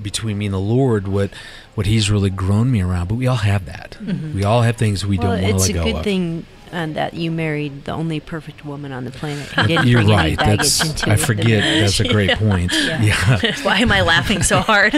between 0.01 0.38
me 0.38 0.48
and 0.48 0.53
the 0.53 0.60
Lord 0.60 1.08
what 1.08 1.31
what 1.75 1.86
He's 1.86 2.10
really 2.10 2.29
grown 2.29 2.72
me 2.72 2.81
around. 2.81 3.08
But 3.08 3.15
we 3.15 3.27
all 3.27 3.36
have 3.38 3.65
that. 3.65 3.98
We 4.34 4.43
all 4.43 4.62
have 4.63 4.77
things 4.77 5.05
we 5.05 5.17
well, 5.17 5.31
don't 5.31 5.41
want 5.43 5.53
to 5.53 5.60
let 5.60 5.74
go 5.74 5.84
good 5.84 5.96
of. 5.98 6.03
thing 6.03 6.46
uh, 6.71 6.85
that 6.87 7.13
you 7.13 7.29
married 7.31 7.85
the 7.85 7.91
only 7.91 8.19
perfect 8.19 8.65
woman 8.65 8.91
on 8.91 9.05
the 9.05 9.11
planet. 9.11 9.47
You 9.61 9.67
didn't 9.67 9.87
You're 9.87 10.03
bring 10.03 10.15
right. 10.17 10.37
baggage 10.37 10.57
That's 10.79 10.89
into 10.89 11.09
I 11.11 11.15
forget. 11.15 11.45
marriage. 11.45 11.81
That's 11.81 11.99
a 11.99 12.07
great 12.07 12.37
point. 12.37 12.71
Yeah. 12.73 13.39
why 13.63 13.79
am 13.79 13.91
i 13.91 14.01
laughing 14.01 14.41
so 14.43 14.59
hard 14.59 14.93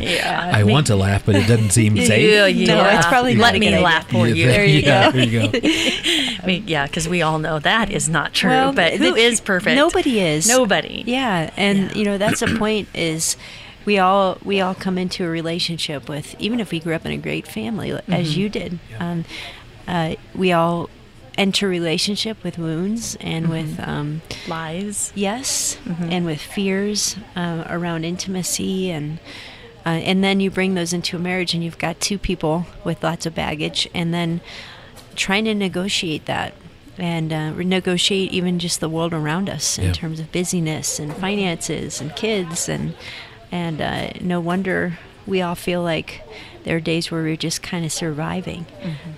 yeah 0.00 0.50
I 0.54 0.64
want 0.64 0.86
to 0.88 0.96
laugh, 0.96 1.24
but 1.26 1.34
it 1.36 1.46
doesn't 1.46 1.70
seem 1.70 1.96
safe. 1.96 2.30
Yeah, 2.30 2.46
yeah. 2.46 2.66
No, 2.74 2.84
it's 2.98 3.06
probably 3.06 3.34
let 3.36 3.54
me 3.54 3.60
good 3.60 3.74
idea. 3.74 3.80
laugh 3.84 4.08
for 4.10 4.26
Yeah, 4.26 4.34
you. 4.34 4.46
There 4.46 4.64
you 4.64 4.80
yeah, 4.80 5.06
go. 5.06 5.12
There 5.12 5.24
you 5.26 5.40
go. 5.50 5.58
I 6.42 6.46
mean, 6.46 6.64
yeah, 6.66 6.86
because 6.86 7.08
we 7.08 7.22
all 7.22 7.38
know 7.38 7.58
that 7.58 7.90
is 7.90 8.08
not 8.08 8.34
true. 8.34 8.50
Well, 8.50 8.72
but 8.72 8.94
who 8.94 9.12
the- 9.14 9.20
is 9.20 9.40
perfect? 9.40 9.76
Nobody 9.76 10.20
is. 10.20 10.48
Nobody. 10.48 11.04
Yeah, 11.06 11.50
and 11.56 11.78
Yeah. 11.78 11.94
you 11.94 12.04
know 12.04 12.18
that's 12.18 12.40
the 12.40 12.54
point 12.58 12.88
is 12.94 13.36
we 13.84 13.98
all 13.98 14.38
we 14.44 14.60
all 14.60 14.74
come 14.74 14.98
into 14.98 15.24
a 15.24 15.28
relationship 15.28 16.08
with 16.08 16.34
even 16.38 16.60
if 16.60 16.70
we 16.70 16.80
grew 16.80 16.94
up 16.94 17.06
in 17.06 17.12
a 17.12 17.16
great 17.16 17.46
family 17.46 17.90
as 17.92 18.02
Mm-hmm. 18.02 18.40
you 18.40 18.48
did. 18.48 18.78
Um, 18.98 19.24
uh, 19.88 20.14
we 20.34 20.52
all 20.52 20.88
enter 21.36 21.68
relationship 21.68 22.36
with 22.44 22.58
wounds 22.58 23.16
and 23.20 23.46
Mm-hmm. 23.46 23.52
with 23.52 23.80
um, 23.80 24.22
Lies. 24.48 25.12
yes 25.14 25.78
Mm-hmm. 25.84 26.10
and 26.12 26.26
with 26.26 26.40
fears 26.40 27.16
uh, 27.36 27.64
around 27.68 28.04
intimacy 28.04 28.90
and 28.90 29.18
uh, 29.86 29.90
and 29.90 30.22
then 30.22 30.40
you 30.40 30.50
bring 30.50 30.74
those 30.74 30.92
into 30.92 31.16
a 31.16 31.20
marriage 31.20 31.54
and 31.54 31.62
you've 31.64 31.78
got 31.78 31.98
two 32.00 32.18
people 32.18 32.66
with 32.84 33.02
lots 33.02 33.24
of 33.26 33.34
baggage 33.34 33.88
and 33.94 34.12
then 34.12 34.40
trying 35.16 35.44
to 35.46 35.54
negotiate 35.54 36.26
that 36.26 36.52
and 36.98 37.32
uh, 37.32 37.50
negotiate 37.52 38.32
even 38.32 38.58
just 38.58 38.80
the 38.80 38.88
world 38.88 39.14
around 39.14 39.48
us 39.48 39.78
in 39.78 39.84
Yeah. 39.84 39.92
terms 39.92 40.18
of 40.20 40.30
busyness 40.32 40.98
and 40.98 41.14
finances 41.16 42.00
and 42.00 42.14
kids 42.16 42.68
and 42.68 42.94
and 43.52 43.80
uh, 43.80 44.10
no 44.20 44.40
wonder 44.40 44.98
we 45.26 45.40
all 45.40 45.54
feel 45.54 45.82
like 45.82 46.22
there 46.68 46.76
are 46.76 46.80
days 46.80 47.10
where 47.10 47.22
we're 47.22 47.34
just 47.34 47.62
kind 47.62 47.82
of 47.86 47.90
surviving. 47.90 48.66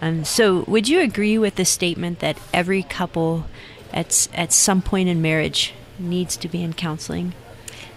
Um, 0.01 0.25
so, 0.25 0.65
would 0.69 0.89
you 0.89 1.01
agree 1.01 1.37
with 1.37 1.57
the 1.57 1.65
statement 1.65 2.21
that 2.21 2.39
every 2.55 2.85
couple 2.85 3.47
at 3.93 4.29
at 4.33 4.53
some 4.53 4.81
point 4.81 5.09
in 5.09 5.21
marriage 5.21 5.75
needs 5.99 6.37
to 6.37 6.49
be 6.49 6.63
in 6.63 6.75
counseling? 6.75 7.35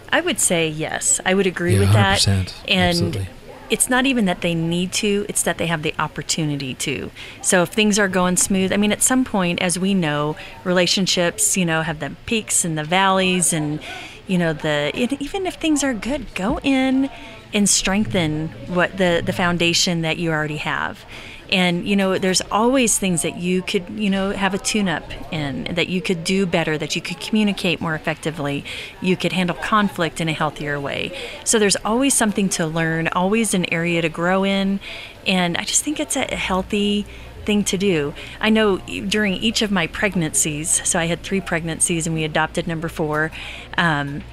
I 0.10 0.22
would 0.22 0.40
say 0.40 0.68
yes. 0.68 1.22
I 1.24 1.36
would 1.36 1.46
agree 1.46 1.74
Yeah, 1.76 1.80
with 1.82 1.94
that. 1.94 2.20
100%. 2.22 2.54
And 2.68 2.98
Absolutely. 2.98 3.28
it's 3.70 3.90
not 3.92 4.08
even 4.08 4.26
that 4.26 4.42
they 4.42 4.56
need 4.56 4.92
to, 4.94 5.24
it's 5.30 5.44
that 5.44 5.60
they 5.60 5.68
have 5.68 5.84
the 5.84 5.94
opportunity 6.00 6.74
to. 6.74 7.12
So 7.44 7.62
if 7.62 7.70
things 7.70 8.00
are 8.00 8.08
going 8.08 8.38
smooth, 8.38 8.74
I 8.74 8.78
mean, 8.78 8.92
at 8.92 9.04
some 9.04 9.24
point, 9.24 9.62
as 9.62 9.78
we 9.78 9.94
know, 9.94 10.36
relationships, 10.64 11.56
you 11.56 11.66
know, 11.66 11.84
have 11.84 12.00
the 12.00 12.16
peaks 12.26 12.66
and 12.66 12.76
the 12.76 12.84
valleys, 12.84 13.54
and, 13.54 13.80
you 14.26 14.40
know, 14.40 14.52
the 14.52 14.92
even 14.96 15.46
if 15.46 15.56
things 15.56 15.84
are 15.84 15.94
good, 15.94 16.34
go 16.34 16.60
in 16.64 17.12
and 17.54 17.70
strengthen 17.70 18.50
what 18.68 18.98
the, 18.98 19.22
the 19.26 19.34
foundation 19.34 20.02
that 20.02 20.18
you 20.18 20.32
already 20.32 20.58
have. 20.58 21.06
And 21.52 21.88
you 21.88 21.96
know, 21.96 22.18
there's 22.18 22.42
always 22.52 22.98
things 22.98 23.22
that 23.22 23.38
you 23.38 23.62
could, 23.62 23.88
you 23.92 24.10
know, 24.10 24.32
have 24.32 24.56
a 24.56 24.58
tune-up 24.58 25.04
in, 25.32 25.66
that 25.76 25.88
you 25.88 26.02
could 26.02 26.24
do 26.24 26.48
better, 26.48 26.80
that 26.80 26.96
you 26.96 27.02
could 27.02 27.20
communicate 27.20 27.80
more 27.80 27.94
effectively, 27.94 28.66
you 29.02 29.16
could 29.16 29.34
handle 29.34 29.56
conflict 29.56 30.20
in 30.20 30.28
a 30.28 30.34
healthier 30.34 30.80
way. 30.80 31.16
So 31.44 31.60
there's 31.60 31.76
always 31.78 32.16
something 32.16 32.50
to 32.50 32.66
learn, 32.66 33.08
always 33.10 33.54
an 33.54 33.72
area 33.72 34.02
to 34.02 34.10
grow 34.10 34.44
in, 34.44 34.80
and 35.28 35.56
I 35.58 35.64
just 35.64 35.84
think 35.84 36.00
it's 36.00 36.16
a 36.16 36.36
healthy 36.36 37.06
thing 37.46 37.64
to 37.66 37.78
do. 37.78 38.14
I 38.40 38.50
know 38.50 38.78
during 38.78 39.34
each 39.34 39.62
of 39.62 39.70
my 39.70 39.88
pregnancies, 39.88 40.82
so 40.88 40.98
I 40.98 41.06
had 41.06 41.22
three 41.22 41.42
pregnancies 41.42 42.08
and 42.08 42.16
we 42.16 42.24
adopted 42.24 42.68
number 42.68 42.88
four. 42.88 43.32
Um, 43.78 44.24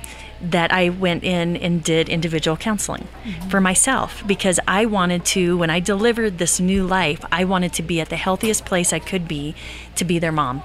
that 0.40 0.72
I 0.72 0.88
went 0.88 1.24
in 1.24 1.56
and 1.56 1.82
did 1.82 2.08
individual 2.08 2.56
counseling 2.56 3.06
for 3.48 3.60
myself 3.60 4.22
because 4.26 4.58
I 4.66 4.86
wanted 4.86 5.24
to, 5.26 5.58
when 5.58 5.70
I 5.70 5.80
delivered 5.80 6.38
this 6.38 6.60
new 6.60 6.86
life, 6.86 7.24
I 7.30 7.44
wanted 7.44 7.72
to 7.74 7.82
be 7.82 8.00
at 8.00 8.08
the 8.08 8.16
healthiest 8.16 8.64
place 8.64 8.92
I 8.92 8.98
could 8.98 9.28
be 9.28 9.54
to 9.96 10.04
be 10.04 10.18
their 10.18 10.32
mom. 10.32 10.62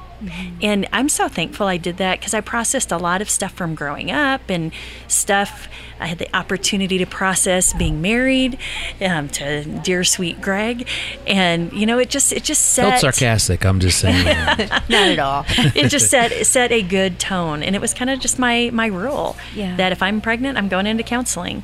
And 0.62 0.88
I'm 0.94 1.10
so 1.10 1.28
thankful 1.28 1.68
I 1.68 1.78
did 1.78 1.98
that 1.98 2.20
because 2.20 2.34
I 2.34 2.42
processed 2.42 2.92
a 2.92 2.98
lot 2.98 3.22
of 3.22 3.30
stuff 3.30 3.54
from 3.54 3.76
growing 3.76 4.12
up 4.12 4.50
and 4.50 4.72
stuff 5.08 5.68
I 6.00 6.08
had 6.08 6.18
the 6.18 6.36
opportunity 6.36 6.98
to 6.98 7.06
process 7.06 7.72
being 7.74 8.02
married 8.02 8.58
um, 9.02 9.30
to 9.30 9.64
dear 9.64 10.04
sweet 10.04 10.42
Greg. 10.42 10.88
And, 11.26 11.72
you 11.72 11.86
know, 11.86 12.00
it 12.00 12.10
just, 12.10 12.34
it 12.34 12.44
just 12.44 12.62
set. 12.74 12.90
Felt 13.00 13.02
sarcastic. 13.02 13.66
I'm 13.66 13.80
just 13.80 14.00
saying. 14.00 14.26
Not 14.90 14.92
at 14.92 15.20
all. 15.20 15.46
it 15.48 15.90
just 15.90 16.10
set 16.10 16.32
it 16.32 16.46
set 16.48 16.72
a 16.72 16.82
good 16.82 17.20
tone 17.20 17.64
and 17.64 17.76
it 17.76 17.80
was 17.82 17.94
kind 17.94 18.10
of 18.10 18.20
just 18.20 18.38
my 18.40 18.70
my 18.74 18.88
rule 18.88 19.36
Yeah. 19.56 19.76
that 19.78 19.92
if 19.92 20.02
i'm 20.02 20.22
pregnant 20.22 20.58
i'm 20.58 20.68
going 20.70 20.86
into 20.88 21.04
counseling 21.04 21.64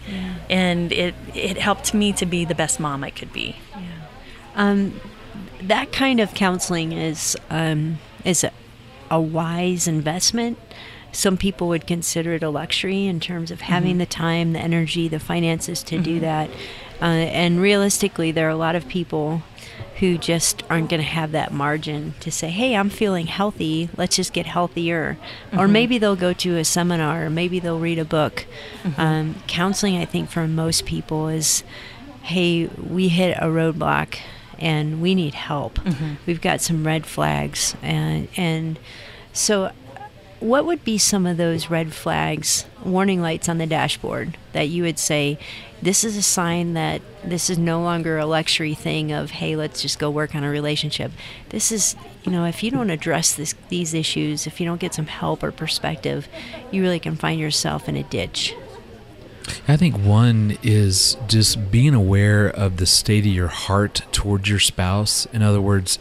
and 0.49 0.91
it 0.91 1.13
it 1.33 1.57
helped 1.57 1.93
me 1.93 2.11
to 2.13 2.25
be 2.25 2.45
the 2.45 2.55
best 2.55 2.79
mom 2.79 3.03
i 3.03 3.09
could 3.09 3.31
be 3.33 3.55
Um, 4.55 4.99
that 5.61 5.91
kind 5.91 6.19
of 6.19 6.33
counseling 6.33 6.91
is 6.91 7.37
um, 7.49 7.99
is 8.25 8.43
a, 8.43 8.51
a 9.09 9.19
wise 9.19 9.87
investment. 9.87 10.57
Some 11.11 11.35
people 11.35 11.67
would 11.67 11.85
consider 11.87 12.33
it 12.33 12.43
a 12.43 12.49
luxury 12.49 13.05
in 13.05 13.19
terms 13.19 13.51
of 13.51 13.61
having 13.61 13.97
the 13.97 14.05
time, 14.05 14.53
the 14.53 14.59
energy, 14.59 15.09
the 15.09 15.19
finances 15.19 15.83
to 15.83 15.99
do 15.99 16.21
that. 16.21 16.49
Uh, 17.01 17.05
and 17.05 17.59
realistically, 17.59 18.31
there 18.31 18.47
are 18.47 18.51
a 18.51 18.55
lot 18.55 18.75
of 18.75 18.87
people 18.87 19.43
who 19.99 20.17
just 20.17 20.63
aren't 20.69 20.89
going 20.89 21.01
to 21.01 21.05
have 21.07 21.31
that 21.33 21.51
margin 21.51 22.13
to 22.21 22.31
say, 22.31 22.49
"Hey, 22.49 22.75
I'm 22.75 22.89
feeling 22.89 23.27
healthy. 23.27 23.89
Let's 23.97 24.15
just 24.15 24.31
get 24.33 24.45
healthier." 24.45 25.17
Or 25.51 25.67
maybe 25.67 25.97
they'll 25.97 26.15
go 26.15 26.33
to 26.33 26.57
a 26.57 26.63
seminar, 26.63 27.25
or 27.25 27.29
maybe 27.29 27.59
they'll 27.59 27.79
read 27.79 27.99
a 27.99 28.05
book. 28.05 28.45
Um, 28.97 29.35
counseling, 29.47 29.97
I 29.97 30.05
think, 30.05 30.29
for 30.29 30.47
most 30.47 30.85
people 30.85 31.27
is, 31.27 31.63
"Hey, 32.21 32.67
we 32.67 33.09
hit 33.09 33.37
a 33.37 33.47
roadblock." 33.47 34.17
And 34.61 35.01
we 35.01 35.15
need 35.15 35.33
help. 35.33 35.75
Mm-hmm. 35.79 36.13
We've 36.25 36.41
got 36.41 36.61
some 36.61 36.85
red 36.85 37.05
flags, 37.05 37.75
and 37.81 38.27
and 38.37 38.79
so, 39.33 39.71
what 40.39 40.65
would 40.65 40.83
be 40.85 40.97
some 40.97 41.25
of 41.25 41.37
those 41.37 41.69
red 41.69 41.93
flags, 41.93 42.65
warning 42.85 43.21
lights 43.21 43.49
on 43.49 43.57
the 43.57 43.65
dashboard 43.65 44.37
that 44.53 44.69
you 44.69 44.83
would 44.83 44.99
say, 44.99 45.37
this 45.81 46.03
is 46.03 46.15
a 46.15 46.21
sign 46.21 46.73
that 46.73 47.01
this 47.23 47.49
is 47.49 47.57
no 47.57 47.81
longer 47.81 48.17
a 48.17 48.25
luxury 48.25 48.75
thing 48.75 49.11
of 49.11 49.31
hey, 49.31 49.55
let's 49.55 49.81
just 49.81 49.99
go 49.99 50.09
work 50.09 50.35
on 50.35 50.43
a 50.43 50.49
relationship. 50.49 51.11
This 51.49 51.71
is 51.71 51.95
you 52.23 52.31
know, 52.31 52.45
if 52.45 52.61
you 52.61 52.69
don't 52.69 52.89
address 52.89 53.33
this, 53.33 53.55
these 53.69 53.93
issues, 53.93 54.45
if 54.45 54.59
you 54.59 54.65
don't 54.65 54.79
get 54.79 54.93
some 54.93 55.07
help 55.07 55.41
or 55.41 55.51
perspective, 55.51 56.27
you 56.69 56.81
really 56.81 56.99
can 56.99 57.15
find 57.15 57.39
yourself 57.39 57.89
in 57.89 57.95
a 57.95 58.03
ditch. 58.03 58.53
I 59.67 59.77
think 59.77 59.97
one 59.97 60.57
is 60.63 61.17
just 61.27 61.71
being 61.71 61.93
aware 61.93 62.47
of 62.47 62.77
the 62.77 62.85
state 62.85 63.25
of 63.25 63.31
your 63.31 63.47
heart 63.47 64.01
towards 64.11 64.49
your 64.49 64.59
spouse. 64.59 65.25
In 65.27 65.41
other 65.41 65.61
words, 65.61 65.97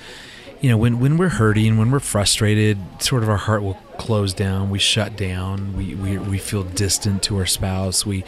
you 0.60 0.68
know, 0.68 0.76
when, 0.76 1.00
when 1.00 1.16
we're 1.16 1.30
hurting, 1.30 1.78
when 1.78 1.90
we're 1.90 2.00
frustrated, 2.00 2.78
sort 2.98 3.22
of 3.22 3.28
our 3.28 3.38
heart 3.38 3.62
will 3.62 3.78
close 3.96 4.34
down. 4.34 4.68
We 4.70 4.78
shut 4.78 5.16
down. 5.16 5.74
We, 5.74 5.94
we, 5.94 6.18
we 6.18 6.38
feel 6.38 6.64
distant 6.64 7.22
to 7.24 7.38
our 7.38 7.46
spouse. 7.46 8.04
We 8.04 8.24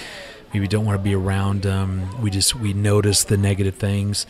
maybe 0.55 0.67
don't 0.67 0.87
want 0.87 0.99
to 0.99 1.03
be 1.03 1.15
around 1.15 1.63
them. 1.63 2.21
We 2.23 2.31
just, 2.31 2.55
we 2.55 2.73
notice 2.73 3.25
the 3.25 3.37
negative 3.37 3.75
things. 3.75 4.27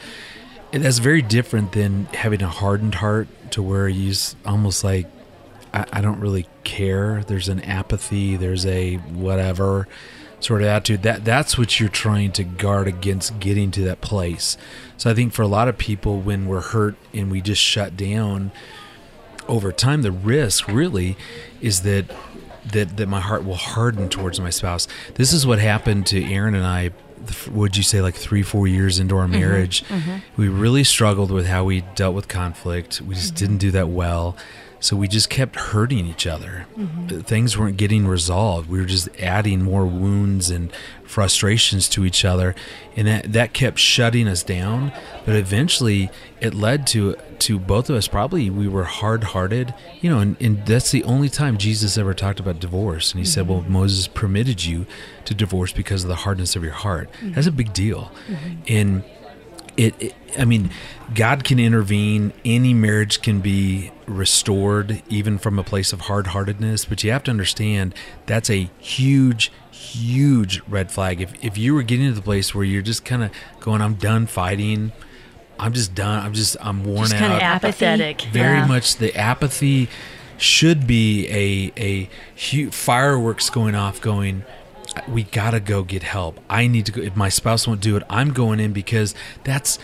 And 0.72 0.84
that's 0.84 0.98
very 0.98 1.22
different 1.22 1.72
than 1.72 2.06
having 2.06 2.42
a 2.42 2.48
hardened 2.48 2.96
heart 2.96 3.28
to 3.52 3.62
where 3.62 3.88
you 3.88 4.14
almost 4.44 4.82
like, 4.82 5.06
I, 5.72 5.84
I 5.92 6.00
don't 6.00 6.18
really 6.18 6.46
care. 6.64 7.22
There's 7.24 7.48
an 7.48 7.60
apathy. 7.60 8.36
There's 8.36 8.66
a 8.66 8.96
whatever 8.96 9.86
sort 10.42 10.62
of 10.62 10.68
attitude. 10.68 11.02
That 11.02 11.24
that's 11.24 11.56
what 11.56 11.78
you're 11.78 11.88
trying 11.88 12.32
to 12.32 12.44
guard 12.44 12.88
against 12.88 13.38
getting 13.40 13.70
to 13.72 13.82
that 13.82 14.00
place. 14.00 14.56
So 14.96 15.10
I 15.10 15.14
think 15.14 15.32
for 15.32 15.42
a 15.42 15.48
lot 15.48 15.68
of 15.68 15.78
people, 15.78 16.20
when 16.20 16.46
we're 16.46 16.60
hurt 16.60 16.96
and 17.12 17.30
we 17.30 17.40
just 17.40 17.62
shut 17.62 17.96
down, 17.96 18.52
over 19.48 19.72
time, 19.72 20.02
the 20.02 20.12
risk 20.12 20.68
really 20.68 21.16
is 21.60 21.82
that 21.82 22.06
that 22.72 22.96
that 22.96 23.08
my 23.08 23.20
heart 23.20 23.44
will 23.44 23.56
harden 23.56 24.08
towards 24.08 24.40
my 24.40 24.50
spouse. 24.50 24.86
This 25.14 25.32
is 25.32 25.46
what 25.46 25.58
happened 25.58 26.06
to 26.08 26.24
Erin 26.24 26.54
and 26.54 26.66
I. 26.66 26.90
Would 27.52 27.76
you 27.76 27.84
say 27.84 28.02
like 28.02 28.16
three, 28.16 28.42
four 28.42 28.66
years 28.66 28.98
into 28.98 29.16
our 29.16 29.24
mm-hmm, 29.24 29.32
marriage, 29.32 29.84
mm-hmm. 29.84 30.16
we 30.36 30.48
really 30.48 30.82
struggled 30.82 31.30
with 31.30 31.46
how 31.46 31.62
we 31.62 31.82
dealt 31.94 32.16
with 32.16 32.26
conflict. 32.26 33.00
We 33.00 33.14
just 33.14 33.34
mm-hmm. 33.34 33.44
didn't 33.44 33.58
do 33.58 33.70
that 33.70 33.88
well. 33.88 34.36
So 34.82 34.96
we 34.96 35.06
just 35.06 35.30
kept 35.30 35.54
hurting 35.54 36.06
each 36.06 36.26
other. 36.26 36.66
Mm-hmm. 36.76 37.20
Things 37.20 37.56
weren't 37.56 37.76
getting 37.76 38.04
resolved. 38.04 38.68
We 38.68 38.80
were 38.80 38.84
just 38.84 39.08
adding 39.20 39.62
more 39.62 39.86
wounds 39.86 40.50
and 40.50 40.72
frustrations 41.04 41.88
to 41.90 42.04
each 42.04 42.24
other, 42.24 42.56
and 42.96 43.06
that 43.06 43.32
that 43.32 43.52
kept 43.52 43.78
shutting 43.78 44.26
us 44.26 44.42
down. 44.42 44.92
But 45.24 45.36
eventually, 45.36 46.10
it 46.40 46.52
led 46.52 46.88
to 46.88 47.14
to 47.38 47.60
both 47.60 47.90
of 47.90 47.96
us. 47.96 48.08
Probably 48.08 48.50
we 48.50 48.66
were 48.66 48.82
hard 48.82 49.22
hearted, 49.22 49.72
you 50.00 50.10
know, 50.10 50.18
and, 50.18 50.36
and 50.40 50.66
that's 50.66 50.90
the 50.90 51.04
only 51.04 51.28
time 51.28 51.58
Jesus 51.58 51.96
ever 51.96 52.12
talked 52.12 52.40
about 52.40 52.58
divorce. 52.58 53.12
And 53.12 53.20
he 53.20 53.24
said, 53.24 53.44
mm-hmm. 53.44 53.52
"Well, 53.52 53.82
Moses 53.82 54.08
permitted 54.08 54.64
you 54.64 54.86
to 55.26 55.32
divorce 55.32 55.72
because 55.72 56.02
of 56.02 56.08
the 56.08 56.16
hardness 56.16 56.56
of 56.56 56.64
your 56.64 56.72
heart." 56.72 57.08
That's 57.22 57.46
a 57.46 57.52
big 57.52 57.72
deal, 57.72 58.10
mm-hmm. 58.26 58.62
and 58.66 59.04
it, 59.76 59.94
it 60.00 60.14
i 60.38 60.44
mean 60.44 60.70
god 61.14 61.44
can 61.44 61.58
intervene 61.58 62.32
any 62.44 62.74
marriage 62.74 63.22
can 63.22 63.40
be 63.40 63.90
restored 64.06 65.02
even 65.08 65.38
from 65.38 65.58
a 65.58 65.64
place 65.64 65.92
of 65.92 66.02
hard-heartedness 66.02 66.84
but 66.84 67.02
you 67.02 67.10
have 67.10 67.22
to 67.22 67.30
understand 67.30 67.94
that's 68.26 68.50
a 68.50 68.70
huge 68.78 69.50
huge 69.70 70.60
red 70.68 70.90
flag 70.90 71.20
if, 71.20 71.32
if 71.44 71.56
you 71.58 71.74
were 71.74 71.82
getting 71.82 72.06
to 72.06 72.12
the 72.14 72.22
place 72.22 72.54
where 72.54 72.64
you're 72.64 72.82
just 72.82 73.04
kind 73.04 73.22
of 73.24 73.30
going 73.60 73.80
i'm 73.82 73.94
done 73.94 74.26
fighting 74.26 74.92
i'm 75.58 75.72
just 75.72 75.94
done 75.94 76.24
i'm 76.24 76.32
just 76.34 76.56
i'm 76.60 76.84
worn 76.84 77.02
Just 77.08 77.14
out 77.14 77.18
kind 77.20 77.32
of. 77.34 77.40
Apathetic. 77.42 78.22
very 78.32 78.58
Yeah. 78.58 78.66
much 78.66 78.96
the 78.96 79.14
apathy 79.16 79.88
should 80.38 80.86
be 80.86 81.28
a 81.28 81.72
a 81.80 82.08
huge 82.34 82.74
fireworks 82.74 83.48
going 83.50 83.74
off 83.74 84.00
going 84.00 84.44
we 85.08 85.22
gotta 85.24 85.60
go 85.60 85.82
get 85.82 86.02
help 86.02 86.38
i 86.48 86.66
need 86.66 86.86
to 86.86 86.92
go 86.92 87.00
if 87.00 87.16
my 87.16 87.28
spouse 87.28 87.66
won't 87.66 87.80
do 87.80 87.96
it 87.96 88.02
i'm 88.10 88.32
going 88.32 88.60
in 88.60 88.72
because 88.72 89.14
that's 89.44 89.78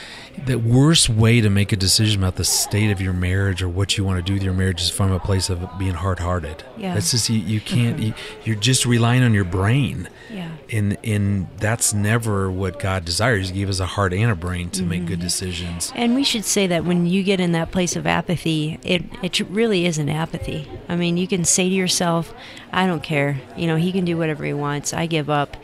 the 0.46 0.56
worst 0.56 1.08
way 1.08 1.40
to 1.40 1.50
make 1.50 1.72
a 1.72 1.76
decision 1.76 2.22
about 2.22 2.36
the 2.36 2.44
state 2.44 2.90
of 2.90 3.00
your 3.00 3.12
marriage 3.12 3.62
or 3.62 3.68
what 3.68 3.98
you 3.98 4.04
want 4.04 4.18
to 4.18 4.22
do 4.22 4.34
with 4.34 4.42
your 4.42 4.54
marriage 4.54 4.80
is 4.80 4.90
from 4.90 5.10
a 5.10 5.18
place 5.18 5.50
of 5.50 5.66
being 5.78 5.94
hard-hearted 5.94 6.62
Yeah. 6.76 6.94
that's 6.94 7.10
just 7.10 7.28
you, 7.28 7.40
you 7.40 7.60
can't 7.60 7.96
mm-hmm. 7.96 8.06
you, 8.06 8.14
you're 8.44 8.56
just 8.56 8.86
relying 8.86 9.22
on 9.22 9.34
your 9.34 9.44
brain 9.44 10.08
Yeah. 10.30 10.50
and 10.70 10.96
and 11.02 11.48
that's 11.58 11.92
never 11.92 12.50
what 12.50 12.78
god 12.78 13.04
desires 13.04 13.48
he 13.48 13.54
gave 13.54 13.68
us 13.68 13.80
a 13.80 13.86
heart 13.86 14.12
and 14.12 14.30
a 14.30 14.36
brain 14.36 14.70
to 14.70 14.82
make 14.82 15.06
good 15.06 15.18
mm-hmm. 15.18 15.26
decisions 15.26 15.92
And 15.94 16.14
we 16.14 16.24
should 16.24 16.44
say 16.44 16.66
that 16.68 16.84
when 16.84 17.06
you 17.06 17.22
get 17.22 17.40
in 17.40 17.52
that 17.52 17.70
place 17.70 17.96
of 17.96 18.06
apathy, 18.06 18.78
it 18.82 19.02
it 19.22 19.40
really 19.48 19.86
isn't 19.86 20.08
apathy. 20.08 20.68
I 20.88 20.96
mean, 20.96 21.16
you 21.16 21.26
can 21.26 21.44
say 21.44 21.68
to 21.68 21.74
yourself, 21.74 22.32
"I 22.72 22.86
don't 22.86 23.02
care. 23.02 23.40
You 23.56 23.66
know, 23.66 23.76
he 23.76 23.92
can 23.92 24.04
do 24.04 24.16
whatever 24.16 24.44
he 24.44 24.52
wants. 24.52 24.92
I 24.98 25.06
give 25.06 25.30
up." 25.30 25.56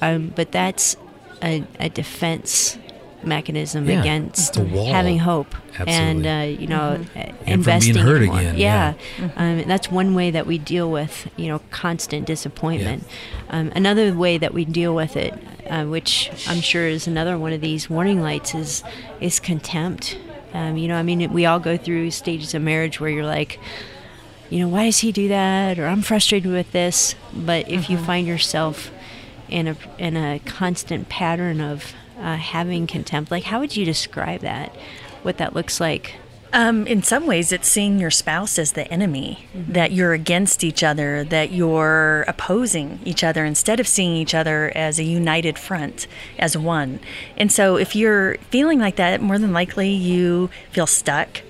Um, 0.00 0.32
but 0.34 0.50
that's 0.52 0.96
a, 1.42 1.64
a 1.78 1.88
defense 1.88 2.78
mechanism 3.24 3.88
Yeah, 3.88 4.00
against 4.00 4.56
it's 4.56 4.58
a 4.58 4.64
wall. 4.64 4.92
having 4.92 5.18
hope 5.18 5.54
and 5.86 6.26
uh, 6.26 6.60
you 6.60 6.66
know 6.66 7.04
uh, 7.14 7.18
And 7.18 7.36
from 7.36 7.44
being 7.44 7.52
investing 7.60 7.96
in 7.96 8.02
hurt 8.02 8.22
again, 8.22 8.56
Yeah, 8.56 8.94
yeah. 9.18 9.30
Um, 9.36 9.62
that's 9.68 9.90
one 9.90 10.14
way 10.14 10.30
that 10.32 10.46
we 10.46 10.58
deal 10.58 10.90
with 10.90 11.30
you 11.36 11.48
know 11.48 11.60
constant 11.70 12.26
disappointment. 12.26 13.04
Um, 13.48 13.72
another 13.76 14.12
way 14.14 14.38
that 14.38 14.52
we 14.54 14.64
deal 14.64 14.94
with 14.94 15.16
it, 15.16 15.34
uh, 15.70 15.84
which 15.84 16.30
I'm 16.48 16.60
sure 16.60 16.86
is 16.86 17.06
another 17.06 17.38
one 17.38 17.52
of 17.52 17.60
these 17.60 17.88
warning 17.88 18.20
lights, 18.20 18.54
is 18.54 18.82
is 19.20 19.38
contempt. 19.40 20.18
Um, 20.52 20.76
you 20.76 20.86
know, 20.88 20.96
I 20.96 21.02
mean, 21.02 21.32
we 21.32 21.46
all 21.46 21.60
go 21.60 21.76
through 21.78 22.10
stages 22.10 22.54
of 22.54 22.60
marriage 22.62 23.00
where 23.00 23.08
you're 23.08 23.24
like, 23.24 23.58
you 24.52 24.58
know, 24.58 24.68
why 24.68 24.84
does 24.84 24.98
he 24.98 25.12
do 25.12 25.28
that? 25.28 25.78
Or 25.78 25.86
I'm 25.86 26.02
frustrated 26.02 26.52
with 26.52 26.72
this. 26.72 27.14
But 27.32 27.70
if 27.70 27.88
you 27.88 27.96
find 27.96 28.26
yourself 28.26 28.90
in 29.48 29.66
a 29.66 29.76
in 29.96 30.14
a 30.14 30.40
constant 30.40 31.08
pattern 31.08 31.62
of 31.62 31.94
uh, 32.18 32.36
having 32.36 32.86
contempt, 32.86 33.30
like 33.30 33.44
how 33.44 33.60
would 33.60 33.78
you 33.78 33.86
describe 33.86 34.42
that? 34.42 34.76
What 35.22 35.38
that 35.38 35.54
looks 35.54 35.80
like? 35.80 36.16
Um, 36.52 36.86
in 36.86 37.02
some 37.02 37.26
ways, 37.26 37.50
it's 37.50 37.66
seeing 37.66 37.98
your 37.98 38.10
spouse 38.10 38.58
as 38.58 38.72
the 38.72 38.86
enemy, 38.92 39.48
that 39.54 39.90
you're 39.90 40.12
against 40.12 40.62
each 40.62 40.82
other, 40.82 41.24
that 41.24 41.50
you're 41.50 42.26
opposing 42.28 43.00
each 43.06 43.24
other 43.24 43.46
instead 43.46 43.80
of 43.80 43.88
seeing 43.88 44.14
each 44.14 44.34
other 44.34 44.70
as 44.74 44.98
a 44.98 45.02
united 45.02 45.58
front, 45.58 46.06
as 46.38 46.58
one. 46.58 47.00
And 47.38 47.50
so, 47.50 47.76
if 47.76 47.96
you're 47.96 48.36
feeling 48.50 48.78
like 48.78 48.96
that, 48.96 49.22
more 49.22 49.38
than 49.38 49.54
likely 49.54 49.88
you 49.88 50.50
feel 50.72 50.86
stuck 50.86 51.40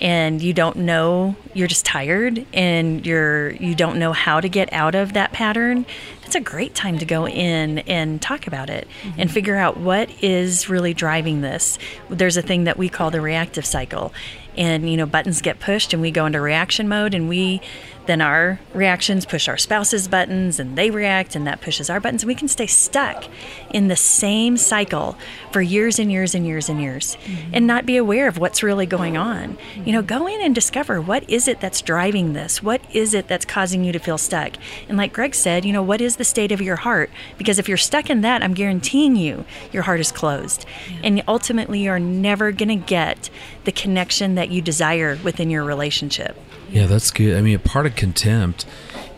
and 0.00 0.40
you 0.40 0.52
don't 0.52 0.76
know 0.76 1.34
you're 1.54 1.68
just 1.68 1.84
tired 1.84 2.44
and 2.52 3.04
you're 3.04 3.50
you 3.52 3.74
don't 3.74 3.98
know 3.98 4.12
how 4.12 4.40
to 4.40 4.48
get 4.48 4.72
out 4.72 4.94
of 4.94 5.12
that 5.12 5.32
pattern 5.32 5.84
that's 6.28 6.36
a 6.36 6.40
great 6.40 6.74
time 6.74 6.98
to 6.98 7.06
go 7.06 7.26
in 7.26 7.78
and 7.78 8.20
talk 8.20 8.46
about 8.46 8.68
it 8.68 8.86
mm-hmm. 9.00 9.18
and 9.18 9.30
figure 9.30 9.56
out 9.56 9.78
what 9.78 10.10
is 10.22 10.68
really 10.68 10.92
driving 10.92 11.40
this. 11.40 11.78
There's 12.10 12.36
a 12.36 12.42
thing 12.42 12.64
that 12.64 12.76
we 12.76 12.90
call 12.90 13.10
the 13.10 13.22
reactive 13.22 13.64
cycle. 13.64 14.12
And 14.54 14.90
you 14.90 14.98
know 14.98 15.06
buttons 15.06 15.40
get 15.40 15.58
pushed 15.58 15.94
and 15.94 16.02
we 16.02 16.10
go 16.10 16.26
into 16.26 16.38
reaction 16.38 16.86
mode 16.86 17.14
and 17.14 17.30
we 17.30 17.62
then 18.08 18.22
our 18.22 18.58
reactions 18.72 19.26
push 19.26 19.48
our 19.48 19.58
spouse's 19.58 20.08
buttons 20.08 20.58
and 20.58 20.78
they 20.78 20.90
react 20.90 21.36
and 21.36 21.46
that 21.46 21.60
pushes 21.60 21.90
our 21.90 22.00
buttons 22.00 22.22
and 22.22 22.28
we 22.28 22.34
can 22.34 22.48
stay 22.48 22.66
stuck 22.66 23.26
in 23.70 23.88
the 23.88 23.96
same 23.96 24.56
cycle 24.56 25.14
for 25.52 25.60
years 25.60 25.98
and 25.98 26.10
years 26.10 26.34
and 26.34 26.46
years 26.46 26.70
and 26.70 26.80
years 26.80 27.18
mm-hmm. 27.24 27.50
and 27.52 27.66
not 27.66 27.84
be 27.84 27.98
aware 27.98 28.26
of 28.26 28.38
what's 28.38 28.62
really 28.62 28.86
going 28.86 29.18
on. 29.18 29.58
You 29.84 29.92
know 29.92 30.00
go 30.00 30.26
in 30.26 30.40
and 30.40 30.54
discover 30.54 31.02
what 31.02 31.28
is 31.28 31.48
it 31.48 31.60
that's 31.60 31.82
driving 31.82 32.32
this? 32.32 32.62
What 32.62 32.80
is 32.94 33.12
it 33.12 33.28
that's 33.28 33.44
causing 33.44 33.84
you 33.84 33.92
to 33.92 33.98
feel 33.98 34.16
stuck? 34.16 34.54
And 34.88 34.96
like 34.96 35.12
greg 35.12 35.34
said 35.34 35.66
you 35.66 35.72
know 35.74 35.82
what 35.82 36.00
is 36.00 36.16
the 36.16 36.24
state 36.24 36.50
of 36.50 36.62
your 36.62 36.76
heart? 36.76 37.10
Because 37.36 37.58
if 37.58 37.68
you're 37.68 37.76
stuck 37.76 38.08
in 38.08 38.22
that 38.22 38.42
i'm 38.42 38.54
guaranteeing 38.54 39.16
you 39.16 39.44
your 39.70 39.82
heart 39.82 40.00
is 40.00 40.10
closed. 40.10 40.64
And 41.04 41.22
ultimately 41.28 41.80
you're 41.80 41.98
never 41.98 42.52
going 42.52 42.70
to 42.70 42.86
get 42.86 43.28
the 43.64 43.72
connection 43.72 44.34
that 44.36 44.48
you 44.48 44.62
desire 44.62 45.18
within 45.22 45.50
your 45.50 45.62
relationship 45.62 46.38
Yeah, 46.68 46.86
that's 46.86 47.10
good. 47.10 47.36
I 47.36 47.42
mean, 47.42 47.56
a 47.56 47.58
part 47.58 47.86
of 47.86 47.96
contempt, 47.96 48.66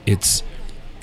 it's. 0.07 0.42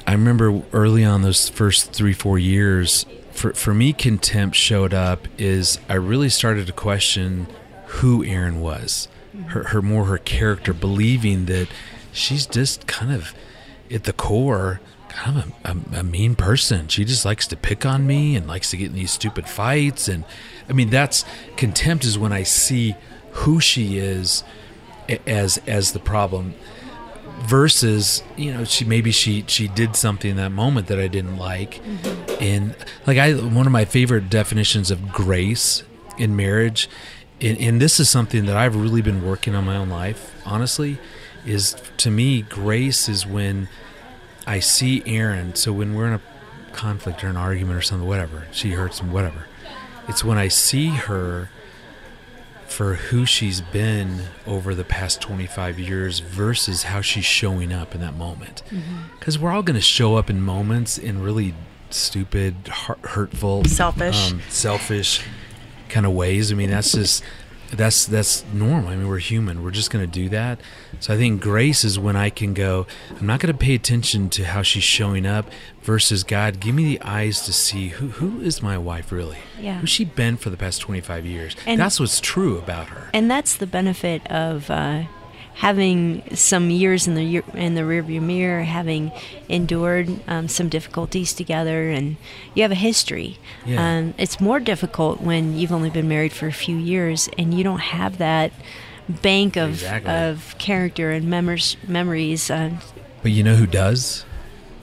I 0.05 0.13
remember 0.13 0.61
early 0.71 1.03
on 1.03 1.21
those 1.21 1.49
first 1.49 1.91
three, 1.91 2.13
four 2.13 2.39
years, 2.39 3.05
for, 3.31 3.53
for 3.53 3.73
me, 3.73 3.91
contempt 3.91 4.55
showed 4.55 4.93
up 4.93 5.27
is 5.37 5.79
I 5.89 5.95
really 5.95 6.29
started 6.29 6.65
to 6.67 6.73
question 6.73 7.47
who 7.87 8.23
Erin 8.23 8.61
was, 8.61 9.09
mm-hmm. 9.35 9.49
her, 9.49 9.63
her 9.65 9.81
more 9.81 10.05
her 10.05 10.17
character, 10.17 10.73
believing 10.73 11.45
that 11.45 11.67
she's 12.13 12.47
just 12.47 12.87
kind 12.87 13.11
of 13.11 13.33
at 13.91 14.05
the 14.05 14.13
core, 14.13 14.79
kind 15.09 15.39
of 15.39 15.53
a, 15.63 15.97
a, 15.97 15.99
a 15.99 16.03
mean 16.03 16.35
person. 16.35 16.87
She 16.87 17.05
just 17.05 17.25
likes 17.25 17.45
to 17.47 17.55
pick 17.55 17.85
on 17.85 18.07
me 18.07 18.35
and 18.35 18.47
likes 18.47 18.71
to 18.71 18.77
get 18.77 18.87
in 18.87 18.95
these 18.95 19.11
stupid 19.11 19.47
fights. 19.47 20.07
And 20.07 20.23
I 20.69 20.73
mean, 20.73 20.89
that's 20.89 21.25
contempt 21.57 22.05
is 22.05 22.17
when 22.17 22.31
I 22.31 22.43
see 22.43 22.95
who 23.31 23.59
she 23.59 23.97
is 23.97 24.43
as 25.25 25.57
as 25.67 25.93
the 25.93 25.99
problem 25.99 26.53
versus 27.41 28.23
you 28.35 28.51
know 28.51 28.63
she 28.63 28.83
maybe 28.83 29.11
she 29.11 29.43
she 29.47 29.67
did 29.67 29.95
something 29.95 30.31
in 30.31 30.37
that 30.37 30.51
moment 30.51 30.87
that 30.87 30.99
I 30.99 31.07
didn't 31.07 31.37
like. 31.37 31.75
Mm-hmm. 31.75 32.43
And 32.43 32.75
like 33.05 33.17
I 33.17 33.33
one 33.33 33.65
of 33.65 33.71
my 33.71 33.85
favorite 33.85 34.29
definitions 34.29 34.91
of 34.91 35.11
grace 35.11 35.83
in 36.17 36.35
marriage 36.35 36.89
and, 37.39 37.57
and 37.59 37.81
this 37.81 37.99
is 37.99 38.09
something 38.09 38.45
that 38.45 38.57
I've 38.57 38.75
really 38.75 39.01
been 39.01 39.25
working 39.25 39.55
on 39.55 39.65
my 39.65 39.77
own 39.77 39.89
life 39.89 40.33
honestly 40.45 40.97
is 41.45 41.75
to 41.97 42.11
me 42.11 42.41
grace 42.41 43.07
is 43.07 43.25
when 43.25 43.69
I 44.45 44.59
see 44.59 45.03
Erin 45.05 45.55
so 45.55 45.71
when 45.71 45.93
we're 45.93 46.07
in 46.07 46.13
a 46.13 46.21
conflict 46.73 47.23
or 47.23 47.27
an 47.27 47.37
argument 47.37 47.77
or 47.77 47.81
something 47.81 48.07
whatever 48.07 48.47
she 48.51 48.71
hurts 48.71 49.01
me 49.01 49.09
whatever 49.09 49.45
it's 50.07 50.23
when 50.23 50.37
I 50.37 50.47
see 50.47 50.89
her 50.89 51.49
for 52.67 52.95
who 52.95 53.25
she's 53.25 53.61
been 53.61 54.23
over 54.45 54.75
the 54.75 54.83
past 54.83 55.21
25 55.21 55.79
years 55.79 56.19
versus 56.19 56.83
how 56.83 57.01
she's 57.01 57.25
showing 57.25 57.71
up 57.73 57.95
in 57.95 58.01
that 58.01 58.15
moment. 58.15 58.61
Because 59.19 59.39
we're 59.39 59.51
all 59.51 59.63
going 59.63 59.75
to 59.75 59.81
show 59.81 60.15
up 60.15 60.29
in 60.29 60.41
moments 60.41 60.97
in 60.97 61.21
really 61.21 61.53
stupid, 61.89 62.67
hurtful, 62.67 63.63
Selfish. 63.65 64.31
um, 64.33 64.41
selfish 64.49 65.21
kind 65.89 66.05
of 66.05 66.11
ways. 66.11 66.51
I 66.51 66.55
mean, 66.55 66.69
that's 66.69 66.91
just 66.91 67.23
that's 67.71 68.05
that's 68.05 68.45
normal. 68.53 68.89
I 68.89 68.95
mean, 68.95 69.07
we're 69.07 69.19
human. 69.19 69.63
We're 69.63 69.71
just 69.71 69.91
going 69.91 70.05
to 70.05 70.11
do 70.11 70.29
that. 70.29 70.59
So 70.99 71.13
I 71.13 71.17
think 71.17 71.41
grace 71.41 71.83
is 71.83 71.99
when 71.99 72.15
I 72.15 72.29
can 72.29 72.53
go. 72.53 72.87
I'm 73.19 73.25
not 73.27 73.39
going 73.39 73.51
to 73.53 73.57
pay 73.57 73.75
attention 73.75 74.29
to 74.31 74.45
how 74.45 74.61
she's 74.61 74.83
showing 74.83 75.25
up 75.25 75.49
versus 75.81 76.23
God. 76.23 76.59
Give 76.59 76.73
me 76.75 76.85
the 76.85 77.01
eyes 77.01 77.41
to 77.45 77.53
see 77.53 77.89
who 77.89 78.07
who 78.09 78.41
is 78.41 78.61
my 78.61 78.77
wife 78.77 79.11
really. 79.11 79.37
Yeah. 79.59 79.79
Who's 79.79 79.89
she 79.89 80.05
been 80.05 80.37
for 80.37 80.49
the 80.49 80.57
past 80.57 80.81
25 80.81 81.25
years? 81.25 81.55
And- 81.65 81.79
that's 81.79 81.99
what's 81.99 82.19
true 82.21 82.57
about 82.57 82.87
her. 82.87 83.09
And 83.13 83.29
that's 83.29 83.55
the 83.55 83.67
benefit 83.67 84.25
of 84.31 84.69
uh, 84.69 85.03
having 85.57 86.21
some 86.35 86.69
years 86.69 87.07
in 87.07 87.15
the 87.15 87.23
year, 87.23 87.43
in 87.53 87.73
the 87.75 87.81
rearview 87.81 88.21
mirror, 88.21 88.63
having 88.63 89.11
endured 89.49 90.07
um, 90.27 90.47
some 90.47 90.69
difficulties 90.69 91.33
together, 91.33 91.89
and 91.89 92.15
you 92.53 92.61
have 92.61 92.71
a 92.71 92.75
history. 92.75 93.37
Yeah. 93.65 93.97
Um, 93.97 94.13
it's 94.17 94.39
more 94.39 94.59
difficult 94.59 95.19
when 95.21 95.57
you've 95.57 95.71
only 95.71 95.89
been 95.89 96.07
married 96.07 96.31
for 96.33 96.47
a 96.47 96.51
few 96.53 96.77
years 96.77 97.27
and 97.37 97.53
you 97.53 97.63
don't 97.63 97.79
have 97.79 98.19
that 98.19 98.51
bank 99.09 99.55
of 99.55 99.69
Exactly. 99.71 100.11
of 100.13 100.55
character 100.59 101.11
and 101.11 101.27
memors, 101.29 101.75
memories. 101.87 102.51
Uh, 102.51 102.71
But 103.23 103.31
you 103.31 103.41
know 103.43 103.55
who 103.55 103.65
does? 103.67 104.25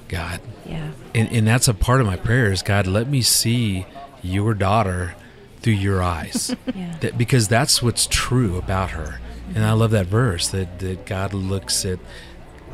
God. 0.09 0.41
yeah. 0.67 0.91
And, 1.15 1.31
and 1.31 1.47
that's 1.47 1.69
a 1.69 1.75
part 1.75 2.01
of 2.01 2.07
my 2.07 2.17
prayer 2.17 2.51
is 2.51 2.63
God, 2.63 2.87
let 2.87 3.09
me 3.09 3.23
see 3.23 3.87
your 4.23 4.55
daughter 4.55 5.15
through 5.61 5.75
your 5.75 6.03
eyes. 6.03 6.55
Yeah. 6.75 6.97
that, 7.01 7.17
because 7.17 7.47
that's 7.49 7.81
what's 7.83 8.07
true 8.09 8.59
about 8.59 8.91
her. 8.91 9.21
And 9.55 9.65
I 9.65 9.73
love 9.73 9.91
that 9.91 10.07
verse 10.07 10.49
that, 10.49 10.79
that 10.79 11.07
God 11.07 11.35
looks 11.35 11.85
at 11.85 11.99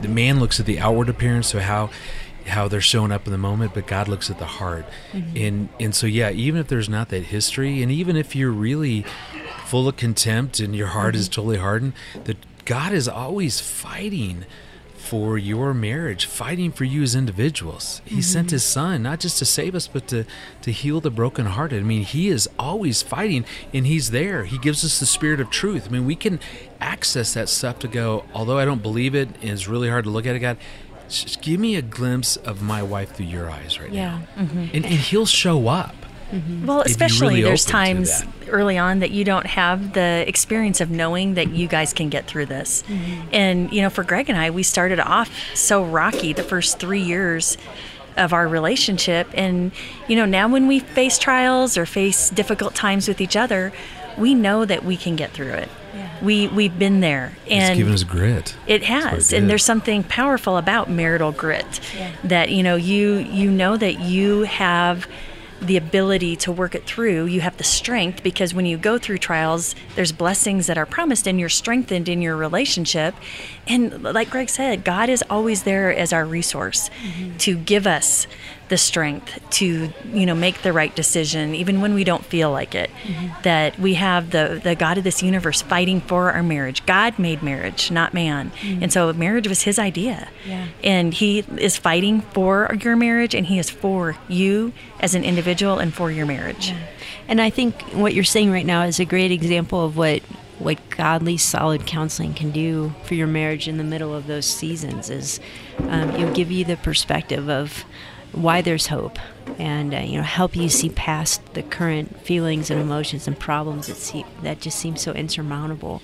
the 0.00 0.08
man 0.08 0.40
looks 0.40 0.58
at 0.58 0.66
the 0.66 0.78
outward 0.78 1.08
appearance, 1.08 1.48
so 1.48 1.60
how 1.60 1.90
how 2.46 2.68
they're 2.68 2.80
showing 2.80 3.12
up 3.12 3.26
in 3.26 3.32
the 3.32 3.38
moment, 3.38 3.74
but 3.74 3.86
God 3.86 4.08
looks 4.08 4.30
at 4.30 4.38
the 4.38 4.46
heart. 4.46 4.86
Mm-hmm. 5.12 5.36
And 5.36 5.68
and 5.78 5.94
so 5.94 6.06
yeah, 6.06 6.30
even 6.30 6.60
if 6.60 6.68
there's 6.68 6.88
not 6.88 7.08
that 7.10 7.24
history, 7.24 7.82
and 7.82 7.92
even 7.92 8.16
if 8.16 8.34
you're 8.34 8.50
really 8.50 9.04
full 9.66 9.88
of 9.88 9.96
contempt 9.96 10.58
and 10.58 10.74
your 10.74 10.88
heart 10.88 11.14
is 11.14 11.26
mm-hmm. 11.28 11.34
totally 11.34 11.58
hardened, 11.58 11.92
that 12.24 12.38
God 12.64 12.92
is 12.92 13.08
always 13.08 13.60
fighting 13.60 14.44
for 15.10 15.36
your 15.36 15.74
marriage, 15.74 16.24
fighting 16.26 16.70
for 16.70 16.84
you 16.84 17.02
as 17.02 17.16
individuals. 17.16 18.00
He 18.04 18.12
mm-hmm. 18.12 18.20
sent 18.20 18.50
his 18.52 18.62
son 18.62 19.02
not 19.02 19.18
just 19.18 19.40
to 19.40 19.44
save 19.44 19.74
us, 19.74 19.88
but 19.88 20.06
to 20.06 20.24
to 20.62 20.70
heal 20.70 21.00
the 21.00 21.10
brokenhearted. 21.10 21.80
I 21.80 21.82
mean, 21.82 22.04
he 22.04 22.28
is 22.28 22.48
always 22.60 23.02
fighting 23.02 23.44
and 23.74 23.88
he's 23.88 24.12
there. 24.12 24.44
He 24.44 24.56
gives 24.56 24.84
us 24.84 25.00
the 25.00 25.06
spirit 25.06 25.40
of 25.40 25.50
truth. 25.50 25.88
I 25.88 25.90
mean, 25.90 26.06
we 26.06 26.14
can 26.14 26.38
access 26.80 27.34
that 27.34 27.48
stuff 27.48 27.80
to 27.80 27.88
go, 27.88 28.24
although 28.32 28.56
I 28.56 28.64
don't 28.64 28.82
believe 28.82 29.16
it 29.16 29.28
and 29.42 29.50
it's 29.50 29.66
really 29.66 29.88
hard 29.88 30.04
to 30.04 30.10
look 30.10 30.26
at 30.26 30.36
it, 30.36 30.38
God, 30.38 30.58
just 31.08 31.42
give 31.42 31.58
me 31.58 31.74
a 31.74 31.82
glimpse 31.82 32.36
of 32.36 32.62
my 32.62 32.80
wife 32.80 33.16
through 33.16 33.26
your 33.26 33.50
eyes 33.50 33.80
right 33.80 33.90
Yeah. 33.92 34.20
now. 34.36 34.46
And, 34.72 34.84
and 34.84 34.94
he'll 34.94 35.26
show 35.26 35.66
up. 35.66 35.99
Mm-hmm. 36.30 36.66
Well, 36.66 36.80
If 36.80 36.86
you're 36.86 36.92
especially 36.92 37.28
really 37.28 37.42
there's 37.42 37.64
times 37.64 38.24
early 38.48 38.78
on 38.78 39.00
that 39.00 39.10
you 39.10 39.24
don't 39.24 39.46
have 39.46 39.92
the 39.92 40.24
experience 40.26 40.80
of 40.80 40.90
knowing 40.90 41.34
that 41.34 41.50
you 41.50 41.68
guys 41.68 41.92
can 41.92 42.08
get 42.08 42.26
through 42.26 42.46
this. 42.46 42.82
Mm-hmm. 42.88 43.28
And, 43.32 43.72
you 43.72 43.82
know, 43.82 43.90
for 43.90 44.04
Greg 44.04 44.28
and 44.28 44.38
I, 44.38 44.50
we 44.50 44.62
started 44.62 45.00
off 45.00 45.30
so 45.54 45.84
rocky 45.84 46.32
the 46.32 46.42
first 46.42 46.78
three 46.78 47.02
years 47.02 47.56
of 48.16 48.32
our 48.32 48.48
relationship. 48.48 49.28
And, 49.34 49.72
you 50.08 50.16
know, 50.16 50.26
now 50.26 50.48
when 50.48 50.66
we 50.66 50.80
face 50.80 51.18
trials 51.18 51.76
or 51.76 51.86
face 51.86 52.30
difficult 52.30 52.74
times 52.74 53.08
with 53.08 53.20
each 53.20 53.36
other, 53.36 53.72
we 54.18 54.34
know 54.34 54.64
that 54.64 54.84
we 54.84 54.96
can 54.96 55.16
get 55.16 55.30
through 55.30 55.52
it. 55.52 55.68
We, 56.22 56.48
we've 56.48 56.78
been 56.78 57.00
there. 57.00 57.32
and 57.50 57.70
It's 57.70 57.78
given 57.78 57.94
us 57.94 58.04
grit. 58.04 58.54
it 58.66 58.82
has, 58.84 59.32
it 59.32 59.38
and 59.38 59.48
there's 59.48 59.64
something 59.64 60.04
powerful 60.04 60.58
about 60.58 60.90
marital 60.90 61.32
grit. 61.32 61.80
That 62.24 62.50
you 62.50 62.62
know, 62.62 62.76
you 62.76 63.16
you 63.16 63.50
know 63.50 63.78
that 63.78 64.00
you 64.00 64.42
have 64.42 65.08
the 65.60 65.76
ability 65.76 66.36
to 66.36 66.52
work 66.52 66.74
it 66.74 66.84
through. 66.84 67.26
You 67.26 67.40
have 67.42 67.56
the 67.56 67.64
strength 67.64 68.22
because 68.22 68.54
when 68.54 68.66
you 68.66 68.78
go 68.78 68.98
through 68.98 69.18
trials, 69.18 69.74
there's 69.94 70.12
blessings 70.12 70.66
that 70.66 70.78
are 70.78 70.86
promised, 70.86 71.26
and 71.26 71.38
you're 71.38 71.48
strengthened 71.48 72.08
in 72.08 72.22
your 72.22 72.36
relationship. 72.36 73.14
And 73.66 74.02
like 74.02 74.30
Greg 74.30 74.48
said, 74.48 74.84
God 74.84 75.08
is 75.08 75.22
always 75.28 75.64
there 75.64 75.94
as 75.94 76.12
our 76.12 76.24
resource 76.24 76.90
mm-hmm. 77.02 77.36
to 77.38 77.56
give 77.56 77.86
us 77.86 78.26
the 78.70 78.78
strength 78.78 79.38
to 79.50 79.92
you 80.12 80.24
know 80.24 80.34
make 80.34 80.62
the 80.62 80.72
right 80.72 80.94
decision 80.94 81.56
even 81.56 81.80
when 81.80 81.92
we 81.92 82.04
don't 82.04 82.24
feel 82.24 82.52
like 82.52 82.72
it 82.74 82.88
mm-hmm. 83.02 83.42
that 83.42 83.76
we 83.80 83.94
have 83.94 84.30
the 84.30 84.60
the 84.62 84.76
god 84.76 84.96
of 84.96 85.02
this 85.02 85.22
universe 85.24 85.60
fighting 85.60 86.00
for 86.00 86.30
our 86.30 86.42
marriage 86.42 86.86
god 86.86 87.18
made 87.18 87.42
marriage 87.42 87.90
not 87.90 88.14
man 88.14 88.50
mm-hmm. 88.50 88.80
and 88.80 88.92
so 88.92 89.12
marriage 89.12 89.48
was 89.48 89.62
his 89.62 89.76
idea 89.76 90.28
yeah. 90.46 90.68
and 90.84 91.14
he 91.14 91.40
is 91.58 91.76
fighting 91.76 92.20
for 92.20 92.72
your 92.80 92.94
marriage 92.94 93.34
and 93.34 93.46
he 93.46 93.58
is 93.58 93.68
for 93.68 94.16
you 94.28 94.72
as 95.00 95.16
an 95.16 95.24
individual 95.24 95.78
and 95.80 95.92
for 95.92 96.12
your 96.12 96.24
marriage 96.24 96.70
yeah. 96.70 96.86
and 97.26 97.40
i 97.40 97.50
think 97.50 97.74
what 97.92 98.14
you're 98.14 98.22
saying 98.22 98.52
right 98.52 98.66
now 98.66 98.82
is 98.84 99.00
a 99.00 99.04
great 99.04 99.32
example 99.32 99.84
of 99.84 99.96
what 99.96 100.22
what 100.60 100.78
godly 100.90 101.38
solid 101.38 101.86
counseling 101.86 102.34
can 102.34 102.50
do 102.50 102.92
for 103.04 103.14
your 103.14 103.26
marriage 103.26 103.66
in 103.66 103.78
the 103.78 103.84
middle 103.84 104.14
of 104.14 104.26
those 104.26 104.46
seasons 104.46 105.10
is 105.10 105.40
um, 105.88 106.10
it'll 106.10 106.34
give 106.34 106.50
you 106.50 106.64
the 106.64 106.76
perspective 106.76 107.48
of 107.48 107.84
why 108.32 108.60
there's 108.62 108.86
hope 108.86 109.18
and 109.58 109.94
uh, 109.94 109.98
you 109.98 110.16
know 110.16 110.22
help 110.22 110.54
you 110.54 110.68
see 110.68 110.88
past 110.90 111.44
the 111.54 111.62
current 111.62 112.20
feelings 112.20 112.70
and 112.70 112.80
emotions 112.80 113.26
and 113.26 113.38
problems 113.38 113.86
that 113.88 113.96
see, 113.96 114.24
that 114.42 114.60
just 114.60 114.78
seem 114.78 114.96
so 114.96 115.12
insurmountable 115.12 116.02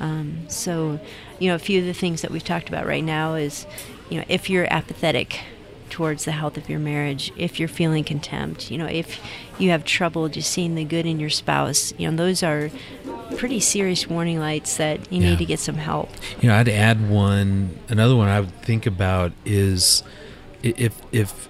um, 0.00 0.48
so 0.48 0.98
you 1.38 1.48
know 1.48 1.54
a 1.54 1.58
few 1.58 1.80
of 1.80 1.86
the 1.86 1.94
things 1.94 2.22
that 2.22 2.30
we've 2.30 2.44
talked 2.44 2.68
about 2.68 2.86
right 2.86 3.04
now 3.04 3.34
is 3.34 3.66
you 4.08 4.18
know 4.18 4.24
if 4.28 4.50
you're 4.50 4.66
apathetic 4.72 5.40
towards 5.90 6.24
the 6.24 6.32
health 6.32 6.56
of 6.56 6.68
your 6.68 6.78
marriage 6.78 7.32
if 7.36 7.58
you're 7.58 7.68
feeling 7.68 8.04
contempt 8.04 8.70
you 8.70 8.78
know 8.78 8.86
if 8.86 9.20
you 9.58 9.70
have 9.70 9.84
trouble 9.84 10.28
just 10.28 10.50
seeing 10.50 10.74
the 10.74 10.84
good 10.84 11.04
in 11.04 11.18
your 11.18 11.30
spouse 11.30 11.92
you 11.98 12.08
know 12.08 12.16
those 12.16 12.42
are 12.42 12.70
pretty 13.36 13.60
serious 13.60 14.08
warning 14.08 14.38
lights 14.38 14.76
that 14.76 15.12
you 15.12 15.20
yeah. 15.20 15.30
need 15.30 15.38
to 15.38 15.44
get 15.44 15.58
some 15.58 15.76
help 15.76 16.08
you 16.40 16.48
know 16.48 16.54
i'd 16.56 16.68
add 16.68 17.08
one 17.08 17.78
another 17.88 18.16
one 18.16 18.28
i 18.28 18.40
would 18.40 18.54
think 18.62 18.86
about 18.86 19.32
is 19.44 20.02
if 20.62 21.00
if 21.12 21.48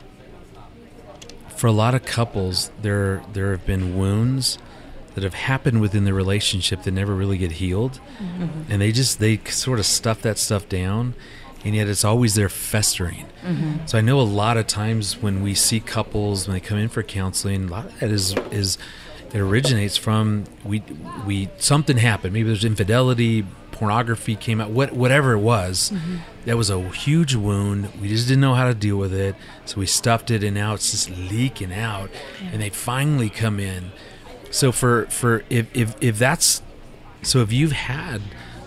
for 1.61 1.67
a 1.67 1.73
lot 1.73 1.95
of 1.95 2.07
couples, 2.07 2.71
there 2.81 3.23
there 3.35 3.51
have 3.51 3.67
been 3.67 3.95
wounds 3.95 4.57
that 5.15 5.23
have 5.23 5.35
happened 5.35 5.83
within 5.83 6.05
the 6.05 6.15
relationship 6.15 6.85
that 6.85 6.93
never 6.93 7.15
really 7.15 7.37
get 7.37 7.53
healed, 7.53 8.01
mm-hmm. 8.19 8.73
and 8.73 8.81
they 8.81 8.91
just 8.91 9.21
they 9.21 9.37
sort 9.45 9.79
of 9.79 9.85
stuff 9.85 10.23
that 10.23 10.39
stuff 10.39 10.71
down, 10.71 11.13
and 11.63 11.75
yet 11.75 11.87
it's 11.87 12.03
always 12.03 12.35
there 12.35 12.49
festering. 12.49 13.27
Mm-hmm. 13.43 13.85
So 13.85 13.99
I 13.99 14.01
know 14.01 14.19
a 14.19 14.23
lot 14.23 14.57
of 14.57 14.69
times 14.69 15.19
when 15.19 15.43
we 15.43 15.53
see 15.53 15.81
couples 15.81 16.49
when 16.49 16.55
they 16.55 16.61
come 16.61 16.79
in 16.79 16.89
for 16.89 17.03
counseling, 17.03 17.65
a 17.65 17.71
lot 17.71 17.85
of 17.85 18.01
that 18.01 18.11
is 18.11 18.35
is 18.51 18.79
it 19.31 19.39
originates 19.39 19.99
from 19.99 20.45
we 20.65 20.83
we 21.27 21.51
something 21.59 21.99
happened. 21.99 22.33
Maybe 22.33 22.49
there's 22.49 22.65
infidelity, 22.65 23.45
pornography 23.81 24.37
came 24.37 24.61
out, 24.61 24.69
what, 24.69 24.93
whatever 24.93 25.33
it 25.33 25.39
was, 25.39 25.91
mm-hmm. 25.91 26.17
that 26.45 26.59
was 26.59 26.69
a 26.69 26.79
huge 26.91 27.35
wound. 27.35 27.89
We 27.99 28.09
just 28.09 28.29
didn't 28.29 28.43
know 28.43 28.53
how 28.53 28.69
to 28.69 28.75
deal 28.75 28.99
with 28.99 29.15
it. 29.15 29.35
So 29.65 29.81
we 29.81 29.87
stuffed 29.87 30.31
it 30.31 30.45
and 30.45 30.55
now 30.55 30.75
it's 30.75 30.91
just 30.91 31.09
leaking 31.09 31.73
out. 31.73 32.11
Yeah. 32.43 32.51
And 32.53 32.61
they 32.61 32.69
finally 32.69 33.31
come 33.31 33.59
in. 33.59 33.93
So 34.51 34.71
for, 34.71 35.07
for 35.07 35.45
if, 35.49 35.75
if, 35.75 35.97
if 36.03 36.19
that's, 36.19 36.61
so 37.23 37.39
if 37.39 37.55
you've 37.55 37.73
had 37.73 38.21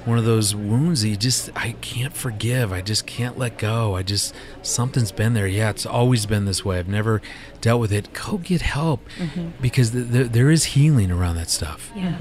one 0.05 0.17
of 0.17 0.25
those 0.25 0.55
wounds 0.55 1.03
that 1.03 1.09
you 1.09 1.15
just, 1.15 1.51
I 1.55 1.73
can't 1.73 2.17
forgive. 2.17 2.73
I 2.73 2.81
just 2.81 3.05
can't 3.05 3.37
let 3.37 3.59
go. 3.59 3.95
I 3.95 4.01
just, 4.01 4.33
something's 4.63 5.11
been 5.11 5.35
there. 5.35 5.45
Yeah, 5.45 5.69
it's 5.69 5.85
always 5.85 6.25
been 6.25 6.45
this 6.45 6.65
way. 6.65 6.79
I've 6.79 6.87
never 6.87 7.21
dealt 7.61 7.81
with 7.81 7.93
it. 7.93 8.11
Go 8.13 8.39
get 8.39 8.61
help 8.61 9.07
mm-hmm. 9.19 9.49
because 9.61 9.91
the, 9.91 10.01
the, 10.01 10.23
there 10.23 10.49
is 10.49 10.63
healing 10.63 11.11
around 11.11 11.35
that 11.35 11.51
stuff. 11.51 11.91
Yeah. 11.95 12.17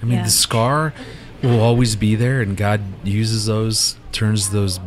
I 0.00 0.06
mean, 0.06 0.16
yeah. 0.16 0.24
the 0.24 0.30
scar 0.30 0.94
will 1.42 1.60
always 1.60 1.96
be 1.96 2.14
there, 2.14 2.40
and 2.40 2.56
God 2.56 2.80
uses 3.04 3.46
those, 3.46 3.96
turns 4.12 4.50
those, 4.50 4.80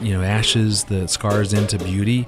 you 0.00 0.12
know, 0.12 0.22
ashes, 0.22 0.84
the 0.84 1.06
scars 1.08 1.52
into 1.52 1.78
beauty. 1.78 2.26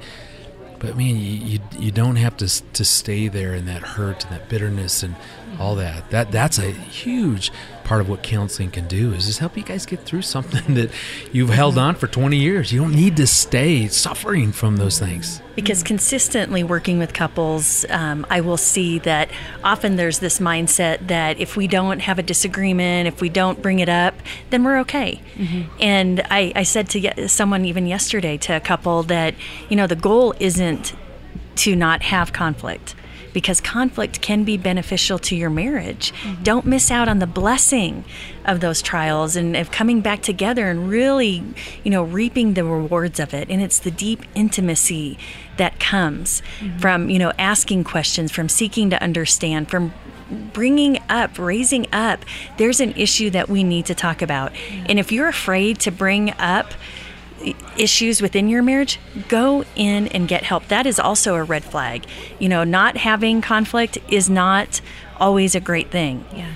But 0.78 0.96
man, 0.96 1.16
you, 1.16 1.16
you, 1.16 1.58
you 1.78 1.90
don't 1.92 2.16
have 2.16 2.36
to 2.38 2.48
to 2.48 2.84
stay 2.84 3.28
there 3.28 3.54
in 3.54 3.66
that 3.66 3.82
hurt 3.82 4.24
and 4.24 4.32
that 4.32 4.48
bitterness 4.48 5.02
and 5.02 5.14
all 5.58 5.76
that. 5.76 6.10
That 6.10 6.32
that's 6.32 6.58
a 6.58 6.70
huge 6.70 7.52
part 7.84 8.00
of 8.00 8.08
what 8.08 8.22
counseling 8.22 8.70
can 8.70 8.86
do 8.88 9.12
is 9.12 9.26
just 9.26 9.38
help 9.38 9.56
you 9.56 9.62
guys 9.62 9.86
get 9.86 10.00
through 10.00 10.22
something 10.22 10.74
that 10.74 10.90
you've 11.32 11.50
held 11.50 11.78
on 11.78 11.94
for 11.94 12.06
20 12.06 12.36
years. 12.36 12.72
You 12.72 12.80
don't 12.80 12.94
need 12.94 13.16
to 13.16 13.26
stay 13.26 13.88
suffering 13.88 14.52
from 14.52 14.76
those 14.76 14.98
things. 14.98 15.40
Because 15.54 15.82
consistently 15.82 16.62
working 16.62 16.98
with 16.98 17.12
couples, 17.12 17.84
um, 17.90 18.26
I 18.30 18.40
will 18.40 18.56
see 18.56 18.98
that 19.00 19.30
often 19.62 19.96
there's 19.96 20.18
this 20.18 20.38
mindset 20.38 21.08
that 21.08 21.38
if 21.38 21.56
we 21.56 21.66
don't 21.66 22.00
have 22.00 22.18
a 22.18 22.22
disagreement, 22.22 23.06
if 23.06 23.20
we 23.20 23.28
don't 23.28 23.60
bring 23.60 23.80
it 23.80 23.88
up, 23.88 24.14
then 24.50 24.64
we're 24.64 24.78
okay. 24.80 25.20
Mm-hmm. 25.34 25.70
And 25.80 26.22
I, 26.30 26.52
I 26.56 26.62
said 26.62 26.88
to 26.90 27.28
someone 27.28 27.64
even 27.64 27.86
yesterday 27.86 28.38
to 28.38 28.56
a 28.56 28.60
couple 28.60 29.02
that, 29.04 29.34
you 29.68 29.76
know, 29.76 29.86
the 29.86 29.96
goal 29.96 30.34
isn't 30.40 30.94
to 31.56 31.76
not 31.76 32.02
have 32.02 32.32
conflict 32.32 32.94
because 33.32 33.60
conflict 33.60 34.20
can 34.20 34.44
be 34.44 34.56
beneficial 34.56 35.18
to 35.18 35.36
your 35.36 35.50
marriage. 35.50 36.12
Mm-hmm. 36.12 36.42
Don't 36.42 36.66
miss 36.66 36.90
out 36.90 37.08
on 37.08 37.18
the 37.18 37.26
blessing 37.26 38.04
of 38.44 38.60
those 38.60 38.82
trials 38.82 39.36
and 39.36 39.56
of 39.56 39.70
coming 39.70 40.00
back 40.00 40.22
together 40.22 40.68
and 40.68 40.88
really, 40.88 41.44
you 41.84 41.90
know, 41.90 42.02
reaping 42.02 42.54
the 42.54 42.64
rewards 42.64 43.20
of 43.20 43.32
it. 43.34 43.48
And 43.50 43.62
it's 43.62 43.78
the 43.78 43.90
deep 43.90 44.22
intimacy 44.34 45.18
that 45.56 45.78
comes 45.78 46.42
mm-hmm. 46.58 46.78
from, 46.78 47.10
you 47.10 47.18
know, 47.18 47.32
asking 47.38 47.84
questions, 47.84 48.32
from 48.32 48.48
seeking 48.48 48.90
to 48.90 49.02
understand, 49.02 49.70
from 49.70 49.92
bringing 50.52 50.98
up, 51.08 51.38
raising 51.38 51.86
up, 51.92 52.24
there's 52.56 52.80
an 52.80 52.92
issue 52.92 53.30
that 53.30 53.48
we 53.48 53.62
need 53.62 53.86
to 53.86 53.94
talk 53.94 54.22
about. 54.22 54.52
Yeah. 54.54 54.86
And 54.88 54.98
if 54.98 55.12
you're 55.12 55.28
afraid 55.28 55.78
to 55.80 55.90
bring 55.90 56.32
up, 56.38 56.72
issues 57.76 58.22
within 58.22 58.48
your 58.48 58.62
marriage, 58.62 58.98
go 59.28 59.64
in 59.76 60.08
and 60.08 60.28
get 60.28 60.42
help. 60.42 60.68
That 60.68 60.86
is 60.86 60.98
also 60.98 61.34
a 61.34 61.42
red 61.42 61.64
flag. 61.64 62.06
You 62.38 62.48
know, 62.48 62.64
not 62.64 62.96
having 62.96 63.40
conflict 63.40 63.98
is 64.08 64.28
not 64.28 64.80
always 65.18 65.54
a 65.54 65.60
great 65.60 65.90
thing. 65.90 66.24
Yeah. 66.34 66.52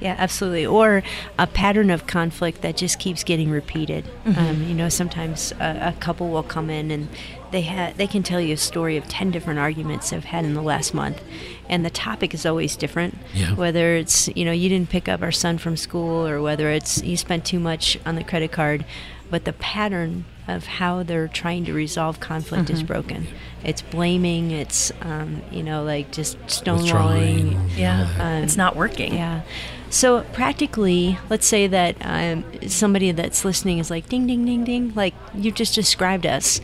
Yeah, 0.00 0.14
absolutely. 0.16 0.64
Or 0.64 1.02
a 1.38 1.46
pattern 1.46 1.90
of 1.90 2.06
conflict 2.06 2.62
that 2.62 2.76
just 2.76 2.98
keeps 2.98 3.24
getting 3.24 3.50
repeated. 3.50 4.04
Mm-hmm. 4.24 4.38
Um, 4.38 4.62
you 4.62 4.74
know, 4.74 4.88
sometimes 4.88 5.52
a, 5.60 5.88
a, 5.88 6.00
couple 6.00 6.28
will 6.28 6.44
come 6.44 6.70
in 6.70 6.92
and 6.92 7.08
they 7.50 7.62
ha- 7.62 7.92
they 7.96 8.06
can 8.06 8.22
tell 8.22 8.40
you 8.40 8.54
a 8.54 8.58
story 8.58 8.96
of 8.96 9.08
ten 9.08 9.30
different 9.30 9.58
arguments 9.58 10.10
they've 10.10 10.22
had 10.22 10.44
in 10.44 10.54
the 10.54 10.62
last 10.62 10.94
month, 10.94 11.20
and 11.68 11.84
the 11.84 11.90
topic 11.90 12.32
is 12.32 12.46
always 12.46 12.76
different. 12.76 13.18
Yeah. 13.34 13.54
Whether 13.54 13.96
it's 13.96 14.28
you 14.36 14.44
know 14.44 14.52
you 14.52 14.68
didn't 14.68 14.90
pick 14.90 15.08
up 15.08 15.22
our 15.22 15.32
son 15.32 15.58
from 15.58 15.76
school, 15.76 16.26
or 16.28 16.40
whether 16.40 16.70
it's 16.70 17.02
you 17.02 17.16
spent 17.16 17.44
too 17.44 17.58
much 17.58 17.98
on 18.06 18.14
the 18.14 18.24
credit 18.24 18.52
card 18.52 18.84
but 19.30 19.44
the 19.44 19.52
pattern 19.52 20.24
of 20.46 20.64
how 20.64 21.02
they're 21.02 21.28
trying 21.28 21.64
to 21.66 21.72
resolve 21.72 22.20
conflict 22.20 22.64
mm-hmm. 22.64 22.74
is 22.74 22.82
broken. 22.82 23.26
It's 23.62 23.82
blaming. 23.82 24.50
It's 24.50 24.90
um, 25.02 25.42
you 25.50 25.62
know 25.62 25.84
like 25.84 26.10
just 26.10 26.38
stonewalling. 26.46 27.70
Yeah, 27.76 28.08
um, 28.18 28.44
it's 28.44 28.56
not 28.56 28.76
working. 28.76 29.14
Yeah. 29.14 29.42
So 29.90 30.22
practically, 30.32 31.18
let's 31.30 31.46
say 31.46 31.66
that 31.66 31.96
um, 32.02 32.44
somebody 32.68 33.10
that's 33.12 33.44
listening 33.44 33.78
is 33.78 33.90
like, 33.90 34.08
ding, 34.08 34.26
ding, 34.26 34.44
ding, 34.44 34.64
ding, 34.64 34.92
like 34.94 35.14
you 35.34 35.50
just 35.50 35.74
described 35.74 36.26
us. 36.26 36.60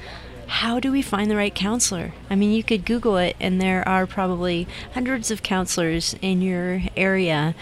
How 0.46 0.78
do 0.78 0.92
we 0.92 1.00
find 1.00 1.30
the 1.30 1.36
right 1.36 1.54
counselor? 1.54 2.12
I 2.28 2.34
mean, 2.34 2.52
you 2.52 2.62
could 2.62 2.84
Google 2.84 3.16
it, 3.16 3.34
and 3.40 3.62
there 3.62 3.86
are 3.88 4.06
probably 4.06 4.68
hundreds 4.92 5.30
of 5.30 5.42
counselors 5.42 6.14
in 6.20 6.42
your 6.42 6.82
area 6.96 7.54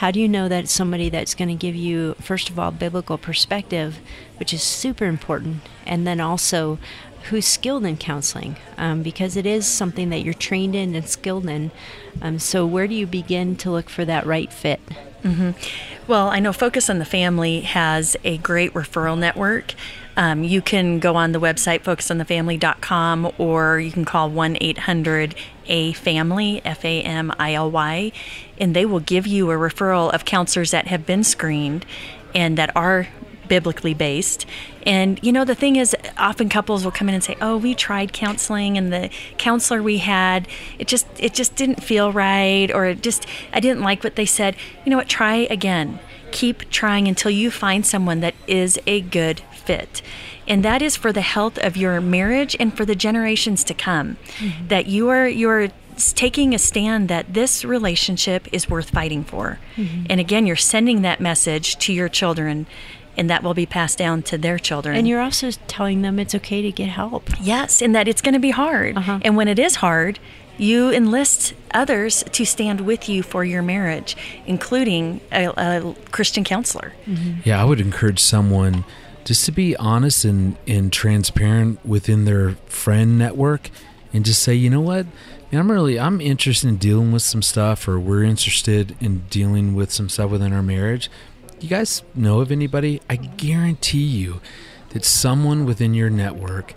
how 0.00 0.10
do 0.10 0.18
you 0.18 0.26
know 0.26 0.48
that 0.48 0.64
it's 0.64 0.72
somebody 0.72 1.10
that's 1.10 1.34
going 1.34 1.50
to 1.50 1.54
give 1.54 1.76
you, 1.76 2.14
first 2.22 2.48
of 2.48 2.58
all, 2.58 2.70
biblical 2.70 3.18
perspective, 3.18 3.98
which 4.38 4.54
is 4.54 4.62
super 4.62 5.04
important, 5.04 5.60
and 5.84 6.06
then 6.06 6.20
also 6.20 6.78
who's 7.24 7.46
skilled 7.46 7.84
in 7.84 7.98
counseling 7.98 8.56
um, 8.78 9.02
because 9.02 9.36
it 9.36 9.44
is 9.44 9.66
something 9.66 10.08
that 10.08 10.20
you're 10.20 10.32
trained 10.32 10.74
in 10.74 10.94
and 10.94 11.06
skilled 11.06 11.46
in. 11.46 11.70
Um, 12.22 12.38
so, 12.38 12.64
where 12.64 12.88
do 12.88 12.94
you 12.94 13.06
begin 13.06 13.56
to 13.56 13.70
look 13.70 13.90
for 13.90 14.06
that 14.06 14.24
right 14.24 14.50
fit? 14.50 14.80
Mm-hmm. 15.22 15.50
Well, 16.10 16.28
I 16.28 16.38
know 16.38 16.54
Focus 16.54 16.88
on 16.88 16.98
the 16.98 17.04
Family 17.04 17.60
has 17.60 18.16
a 18.24 18.38
great 18.38 18.72
referral 18.72 19.18
network. 19.18 19.74
Um, 20.16 20.42
you 20.44 20.60
can 20.60 20.98
go 20.98 21.16
on 21.16 21.32
the 21.32 21.40
website 21.40 21.82
focusonthefamily.com 21.82 23.32
or 23.38 23.80
you 23.80 23.92
can 23.92 24.04
call 24.04 24.28
1 24.30 24.58
800 24.60 25.34
A 25.66 25.92
Family, 25.92 26.60
F 26.64 26.84
A 26.84 27.02
M 27.02 27.32
I 27.38 27.54
L 27.54 27.70
Y, 27.70 28.12
and 28.58 28.74
they 28.74 28.84
will 28.84 29.00
give 29.00 29.26
you 29.26 29.50
a 29.50 29.54
referral 29.54 30.12
of 30.12 30.24
counselors 30.24 30.72
that 30.72 30.88
have 30.88 31.06
been 31.06 31.24
screened 31.24 31.86
and 32.34 32.58
that 32.58 32.74
are 32.76 33.08
biblically 33.50 33.92
based. 33.92 34.46
And 34.86 35.18
you 35.22 35.32
know, 35.32 35.44
the 35.44 35.54
thing 35.54 35.76
is, 35.76 35.94
often 36.16 36.48
couples 36.48 36.84
will 36.84 36.92
come 36.92 37.10
in 37.10 37.14
and 37.14 37.22
say, 37.22 37.36
"Oh, 37.42 37.58
we 37.58 37.74
tried 37.74 38.14
counseling, 38.14 38.78
and 38.78 38.90
the 38.90 39.10
counselor 39.36 39.82
we 39.82 39.98
had, 39.98 40.48
it 40.78 40.86
just 40.86 41.06
it 41.18 41.34
just 41.34 41.56
didn't 41.56 41.82
feel 41.82 42.12
right, 42.12 42.70
or 42.72 42.86
it 42.86 43.02
just 43.02 43.26
I 43.52 43.60
didn't 43.60 43.82
like 43.82 44.02
what 44.02 44.16
they 44.16 44.24
said." 44.24 44.56
You 44.86 44.90
know 44.90 44.96
what? 44.96 45.08
Try 45.08 45.48
again. 45.50 45.98
Keep 46.30 46.70
trying 46.70 47.08
until 47.08 47.30
you 47.30 47.50
find 47.50 47.84
someone 47.84 48.20
that 48.20 48.34
is 48.46 48.78
a 48.86 49.00
good 49.00 49.42
fit. 49.60 50.02
And 50.48 50.64
that 50.64 50.82
is 50.82 50.96
for 50.96 51.12
the 51.12 51.20
health 51.20 51.58
of 51.58 51.76
your 51.76 52.00
marriage 52.00 52.56
and 52.58 52.76
for 52.76 52.84
the 52.84 52.94
generations 52.94 53.62
to 53.64 53.74
come. 53.74 54.16
Mm-hmm. 54.38 54.68
That 54.68 54.86
you 54.86 55.08
are 55.08 55.28
you're 55.28 55.68
taking 56.14 56.54
a 56.54 56.58
stand 56.58 57.08
that 57.08 57.34
this 57.34 57.64
relationship 57.64 58.48
is 58.52 58.68
worth 58.68 58.90
fighting 58.90 59.22
for. 59.22 59.58
Mm-hmm. 59.76 60.06
And 60.08 60.20
again, 60.20 60.46
you're 60.46 60.56
sending 60.56 61.02
that 61.02 61.20
message 61.20 61.76
to 61.78 61.92
your 61.92 62.08
children 62.08 62.66
and 63.16 63.28
that 63.28 63.42
will 63.42 63.54
be 63.54 63.66
passed 63.66 63.98
down 63.98 64.22
to 64.22 64.38
their 64.38 64.58
children. 64.58 64.96
And 64.96 65.06
you're 65.06 65.20
also 65.20 65.50
telling 65.66 66.02
them 66.02 66.18
it's 66.18 66.34
okay 66.36 66.62
to 66.62 66.72
get 66.72 66.88
help. 66.88 67.28
Yes, 67.40 67.82
and 67.82 67.94
that 67.94 68.08
it's 68.08 68.22
going 68.22 68.34
to 68.34 68.40
be 68.40 68.50
hard. 68.50 68.96
Uh-huh. 68.96 69.18
And 69.22 69.36
when 69.36 69.48
it 69.48 69.58
is 69.58 69.76
hard, 69.76 70.18
you 70.56 70.90
enlist 70.90 71.54
others 71.72 72.22
to 72.32 72.44
stand 72.44 72.82
with 72.82 73.08
you 73.08 73.22
for 73.22 73.44
your 73.44 73.62
marriage, 73.62 74.16
including 74.46 75.20
a, 75.32 75.48
a 75.48 75.94
Christian 76.12 76.44
counselor. 76.44 76.92
Yeah, 77.44 77.60
I 77.60 77.64
would 77.64 77.80
encourage 77.80 78.20
someone 78.20 78.84
just 79.30 79.44
to 79.44 79.52
be 79.52 79.76
honest 79.76 80.24
and, 80.24 80.56
and 80.66 80.92
transparent 80.92 81.86
within 81.86 82.24
their 82.24 82.50
friend 82.66 83.16
network 83.16 83.70
and 84.12 84.24
just 84.24 84.42
say, 84.42 84.52
you 84.52 84.68
know 84.68 84.80
what? 84.80 85.06
I'm 85.52 85.70
really 85.70 86.00
I'm 86.00 86.20
interested 86.20 86.66
in 86.66 86.78
dealing 86.78 87.12
with 87.12 87.22
some 87.22 87.40
stuff 87.40 87.86
or 87.86 88.00
we're 88.00 88.24
interested 88.24 88.96
in 88.98 89.20
dealing 89.30 89.76
with 89.76 89.92
some 89.92 90.08
stuff 90.08 90.32
within 90.32 90.52
our 90.52 90.64
marriage. 90.64 91.08
You 91.60 91.68
guys 91.68 92.02
know 92.12 92.40
of 92.40 92.50
anybody? 92.50 93.00
I 93.08 93.14
guarantee 93.14 94.02
you 94.02 94.40
that 94.88 95.04
someone 95.04 95.64
within 95.64 95.94
your 95.94 96.10
network 96.10 96.74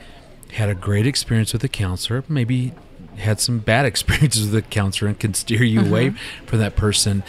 had 0.51 0.69
a 0.69 0.75
great 0.75 1.07
experience 1.07 1.53
with 1.53 1.63
a 1.63 1.67
counselor, 1.67 2.23
maybe 2.29 2.71
had 3.17 3.39
some 3.39 3.59
bad 3.59 3.85
experiences 3.93 4.51
with 4.51 4.55
a 4.55 4.67
counselor 4.67 5.09
and 5.09 5.19
can 5.19 5.33
steer 5.33 5.63
you 5.63 5.81
away 5.81 6.09
mm-hmm. 6.09 6.45
from 6.45 6.59
that 6.59 6.75
person. 6.75 7.23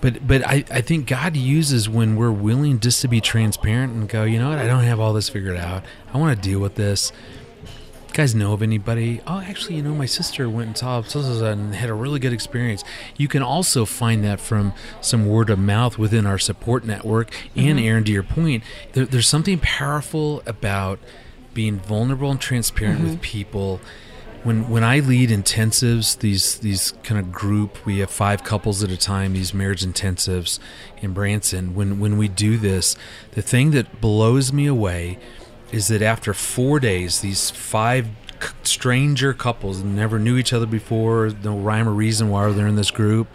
But 0.00 0.26
but 0.26 0.46
I, 0.46 0.64
I 0.70 0.80
think 0.82 1.06
God 1.06 1.36
uses 1.36 1.88
when 1.88 2.16
we're 2.16 2.30
willing 2.30 2.80
just 2.80 3.00
to 3.02 3.08
be 3.08 3.20
transparent 3.20 3.92
and 3.92 4.08
go, 4.08 4.24
you 4.24 4.38
know 4.38 4.50
what, 4.50 4.58
I 4.58 4.66
don't 4.66 4.84
have 4.84 5.00
all 5.00 5.12
this 5.12 5.28
figured 5.28 5.56
out. 5.56 5.84
I 6.12 6.18
want 6.18 6.36
to 6.36 6.48
deal 6.48 6.60
with 6.60 6.74
this. 6.74 7.12
You 8.08 8.14
guys 8.22 8.34
know 8.34 8.52
of 8.52 8.62
anybody? 8.62 9.20
Oh, 9.26 9.40
actually, 9.40 9.76
you 9.76 9.82
know, 9.82 9.94
my 9.94 10.06
sister 10.06 10.48
went 10.48 10.68
and 10.68 10.78
saw 10.78 11.02
and 11.44 11.74
had 11.74 11.90
a 11.90 11.94
really 11.94 12.18
good 12.18 12.32
experience. 12.32 12.82
You 13.16 13.28
can 13.28 13.42
also 13.42 13.84
find 13.84 14.24
that 14.24 14.40
from 14.40 14.72
some 15.00 15.26
word 15.26 15.50
of 15.50 15.58
mouth 15.58 15.98
within 15.98 16.24
our 16.24 16.38
support 16.38 16.84
network. 16.84 17.30
And 17.54 17.78
mm-hmm. 17.78 17.86
Erin, 17.86 18.04
to 18.04 18.12
your 18.12 18.22
point, 18.22 18.62
there, 18.92 19.04
there's 19.04 19.28
something 19.28 19.58
powerful 19.58 20.42
about 20.46 20.98
being 21.52 21.78
vulnerable 21.78 22.30
and 22.30 22.40
transparent 22.40 23.00
with 23.00 23.12
mm-hmm. 23.12 23.20
people 23.22 23.80
when 24.46 24.68
when 24.70 24.84
I 24.84 25.00
lead 25.00 25.30
intensives, 25.30 26.16
these 26.20 26.58
these 26.60 26.94
kind 27.02 27.18
of 27.18 27.32
group, 27.32 27.84
we 27.84 27.98
have 27.98 28.10
five 28.10 28.44
couples 28.44 28.84
at 28.84 28.92
a 28.92 28.96
time. 28.96 29.32
These 29.32 29.52
marriage 29.52 29.84
intensives 29.84 30.60
in 31.02 31.12
Branson. 31.12 31.74
When 31.74 31.98
when 31.98 32.16
we 32.16 32.28
do 32.28 32.56
this, 32.56 32.94
the 33.32 33.42
thing 33.42 33.72
that 33.72 34.00
blows 34.00 34.52
me 34.52 34.66
away 34.66 35.18
is 35.72 35.88
that 35.88 36.00
after 36.00 36.32
four 36.32 36.78
days, 36.78 37.22
these 37.22 37.50
five 37.50 38.06
stranger 38.62 39.34
couples 39.34 39.82
never 39.82 40.16
knew 40.16 40.36
each 40.36 40.52
other 40.52 40.66
before, 40.66 41.32
no 41.42 41.58
rhyme 41.58 41.88
or 41.88 41.92
reason 41.92 42.28
why 42.28 42.48
they're 42.52 42.68
in 42.68 42.76
this 42.76 42.92
group. 42.92 43.26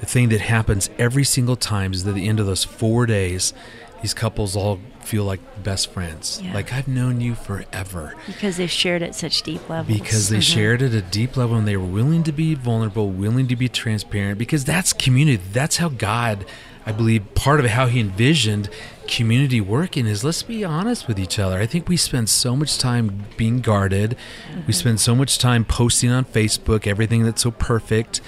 The 0.00 0.06
thing 0.06 0.28
that 0.28 0.42
happens 0.42 0.90
every 0.98 1.24
single 1.24 1.56
time 1.56 1.94
is 1.94 2.04
that 2.04 2.10
at 2.10 2.16
the 2.16 2.28
end 2.28 2.40
of 2.40 2.46
those 2.46 2.64
four 2.64 3.06
days, 3.06 3.54
these 4.02 4.12
couples 4.12 4.54
all 4.54 4.80
feel 5.08 5.24
like 5.24 5.40
best 5.62 5.90
friends. 5.90 6.38
Yeah. 6.44 6.52
Like 6.52 6.70
I've 6.72 6.86
known 6.86 7.22
you 7.22 7.34
forever 7.34 8.14
Because 8.26 8.58
they've 8.58 8.70
shared 8.70 9.02
at 9.02 9.14
such 9.14 9.42
deep 9.42 9.66
levels. 9.68 9.98
because 9.98 10.28
they 10.28 10.36
mm-hmm. 10.36 10.58
shared 10.58 10.82
at 10.82 10.92
a 10.92 11.00
deep 11.00 11.34
level 11.34 11.56
and 11.56 11.66
they 11.66 11.78
were 11.78 11.86
willing 11.86 12.22
to 12.24 12.32
be 12.32 12.54
vulnerable, 12.54 13.08
willing 13.08 13.48
to 13.48 13.56
be 13.56 13.70
transparent. 13.70 14.38
Because 14.38 14.66
that's 14.66 14.92
community. 14.92 15.42
That's 15.52 15.78
how 15.78 15.88
God, 15.88 16.44
I 16.84 16.92
believe, 16.92 17.34
part 17.34 17.58
of 17.58 17.66
how 17.66 17.86
He 17.86 18.00
envisioned 18.00 18.68
community 19.06 19.62
working 19.62 20.06
is 20.06 20.22
let's 20.22 20.42
be 20.42 20.62
honest 20.62 21.08
with 21.08 21.18
each 21.18 21.38
other. 21.38 21.58
I 21.58 21.64
think 21.64 21.88
we 21.88 21.96
spend 21.96 22.28
so 22.28 22.54
much 22.54 22.76
time 22.76 23.24
being 23.38 23.60
guarded. 23.60 24.14
We 24.50 24.56
mm-hmm. 24.60 24.72
spend 24.72 25.00
so 25.00 25.14
much 25.14 25.38
time 25.38 25.64
posting 25.64 26.10
on 26.10 26.26
Facebook 26.26 26.86
everything 26.86 27.22
that's 27.22 27.42
so 27.42 27.50
perfect. 27.50 28.20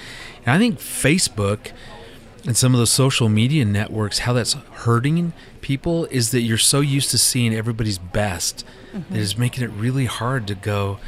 And 0.47 0.55
I 0.57 0.59
think 0.59 0.79
Facebook 0.79 1.73
and 2.47 2.57
some 2.57 2.75
of 2.75 2.79
those 2.79 2.93
social 2.93 3.29
media 3.29 3.65
networks, 3.65 4.21
how 4.21 4.33
that's 4.33 4.55
hurting 4.55 5.33
people 5.61 6.07
is 6.07 6.31
that 6.31 6.41
you're 6.41 6.59
so 6.59 6.81
used 6.81 7.11
to 7.11 7.19
seeing 7.19 7.55
everybody's 7.55 7.99
best 7.99 8.65
that 8.93 8.99
mm-hmm. 8.99 9.17
it's 9.17 9.39
making 9.39 9.65
it 9.65 9.71
really 9.71 10.07
hard 10.07 10.47
to 10.47 10.55
go, 10.55 10.99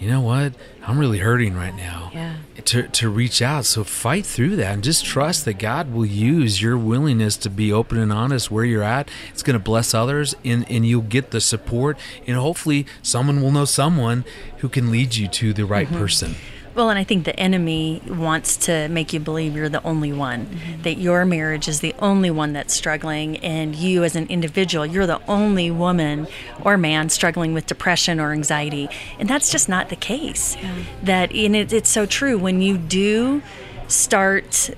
you 0.00 0.08
know 0.08 0.22
what? 0.22 0.54
I'm 0.82 0.98
really 0.98 1.18
hurting 1.18 1.54
right 1.54 1.74
now. 1.74 2.10
Yeah. 2.14 2.36
To, 2.64 2.88
to 2.88 3.10
reach 3.10 3.42
out. 3.42 3.66
So 3.66 3.84
fight 3.84 4.24
through 4.24 4.56
that 4.56 4.72
and 4.72 4.82
just 4.82 5.04
trust 5.04 5.44
that 5.44 5.58
God 5.58 5.92
will 5.92 6.06
use 6.06 6.62
your 6.62 6.78
willingness 6.78 7.36
to 7.38 7.50
be 7.50 7.70
open 7.70 7.98
and 7.98 8.10
honest 8.10 8.50
where 8.50 8.64
you're 8.64 8.82
at. 8.82 9.10
It's 9.30 9.42
going 9.42 9.54
to 9.54 9.62
bless 9.62 9.92
others 9.92 10.34
and, 10.44 10.68
and 10.70 10.86
you'll 10.86 11.02
get 11.02 11.32
the 11.32 11.40
support. 11.40 11.98
And 12.26 12.36
hopefully, 12.36 12.86
someone 13.02 13.42
will 13.42 13.52
know 13.52 13.66
someone 13.66 14.24
who 14.58 14.70
can 14.70 14.90
lead 14.90 15.16
you 15.16 15.28
to 15.28 15.52
the 15.52 15.66
right 15.66 15.86
mm-hmm. 15.86 15.98
person. 15.98 16.34
Well, 16.74 16.88
and 16.88 16.98
I 16.98 17.04
think 17.04 17.24
the 17.24 17.38
enemy 17.38 18.00
wants 18.06 18.56
to 18.58 18.88
make 18.88 19.12
you 19.12 19.18
believe 19.18 19.56
you're 19.56 19.68
the 19.68 19.82
only 19.82 20.12
one, 20.12 20.46
mm-hmm. 20.46 20.82
that 20.82 20.98
your 20.98 21.24
marriage 21.24 21.66
is 21.66 21.80
the 21.80 21.94
only 21.98 22.30
one 22.30 22.52
that's 22.52 22.72
struggling, 22.72 23.38
and 23.38 23.74
you 23.74 24.04
as 24.04 24.14
an 24.14 24.26
individual, 24.28 24.86
you're 24.86 25.06
the 25.06 25.20
only 25.28 25.70
woman 25.70 26.28
or 26.62 26.78
man 26.78 27.08
struggling 27.08 27.54
with 27.54 27.66
depression 27.66 28.20
or 28.20 28.32
anxiety. 28.32 28.88
And 29.18 29.28
that's 29.28 29.50
just 29.50 29.68
not 29.68 29.88
the 29.88 29.96
case. 29.96 30.56
That, 31.02 31.32
and 31.32 31.56
it, 31.56 31.72
it's 31.72 31.90
so 31.90 32.06
true. 32.06 32.38
When 32.38 32.62
you 32.62 32.78
do 32.78 33.42
start 33.88 34.70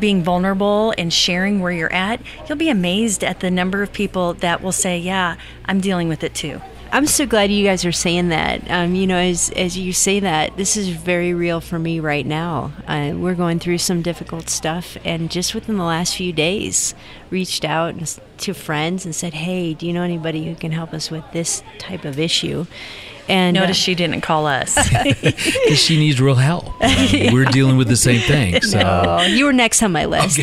being 0.00 0.22
vulnerable 0.22 0.94
and 0.96 1.12
sharing 1.12 1.60
where 1.60 1.72
you're 1.72 1.92
at, 1.92 2.20
you'll 2.48 2.58
be 2.58 2.68
amazed 2.70 3.22
at 3.24 3.40
the 3.40 3.50
number 3.50 3.82
of 3.82 3.92
people 3.92 4.34
that 4.34 4.62
will 4.62 4.72
say, 4.72 4.98
Yeah, 4.98 5.36
I'm 5.64 5.80
dealing 5.80 6.08
with 6.08 6.22
it 6.24 6.34
too. 6.34 6.60
I'm 6.90 7.06
so 7.06 7.26
glad 7.26 7.50
you 7.50 7.64
guys 7.64 7.84
are 7.84 7.92
saying 7.92 8.28
that. 8.28 8.70
Um, 8.70 8.94
you 8.94 9.06
know, 9.06 9.16
as 9.16 9.50
as 9.50 9.76
you 9.76 9.92
say 9.92 10.20
that, 10.20 10.56
this 10.56 10.76
is 10.76 10.88
very 10.88 11.34
real 11.34 11.60
for 11.60 11.78
me 11.78 12.00
right 12.00 12.24
now. 12.24 12.72
Uh, 12.86 13.12
we're 13.14 13.34
going 13.34 13.58
through 13.58 13.78
some 13.78 14.02
difficult 14.02 14.48
stuff, 14.48 14.96
and 15.04 15.30
just 15.30 15.54
within 15.54 15.76
the 15.76 15.84
last 15.84 16.16
few 16.16 16.32
days, 16.32 16.94
reached 17.30 17.64
out 17.64 18.18
to 18.38 18.54
friends 18.54 19.04
and 19.04 19.14
said, 19.14 19.34
"Hey, 19.34 19.74
do 19.74 19.86
you 19.86 19.92
know 19.92 20.02
anybody 20.02 20.46
who 20.46 20.54
can 20.54 20.72
help 20.72 20.94
us 20.94 21.10
with 21.10 21.24
this 21.32 21.62
type 21.78 22.04
of 22.04 22.18
issue?" 22.18 22.66
And 23.28 23.58
uh, 23.58 23.60
Notice 23.60 23.76
she 23.76 23.94
didn't 23.94 24.22
call 24.22 24.46
us. 24.46 24.74
Because 25.12 25.78
she 25.78 25.98
needs 25.98 26.20
real 26.20 26.34
help. 26.34 26.66
Um, 26.88 27.32
We're 27.32 27.44
dealing 27.44 27.76
with 27.76 27.88
the 27.88 27.96
same 27.96 28.20
thing. 28.20 28.60
So. 28.62 28.80
Oh, 28.80 29.22
you 29.26 29.44
were 29.44 29.52
next 29.52 29.82
on 29.82 29.92
my 29.92 30.06
list. 30.06 30.40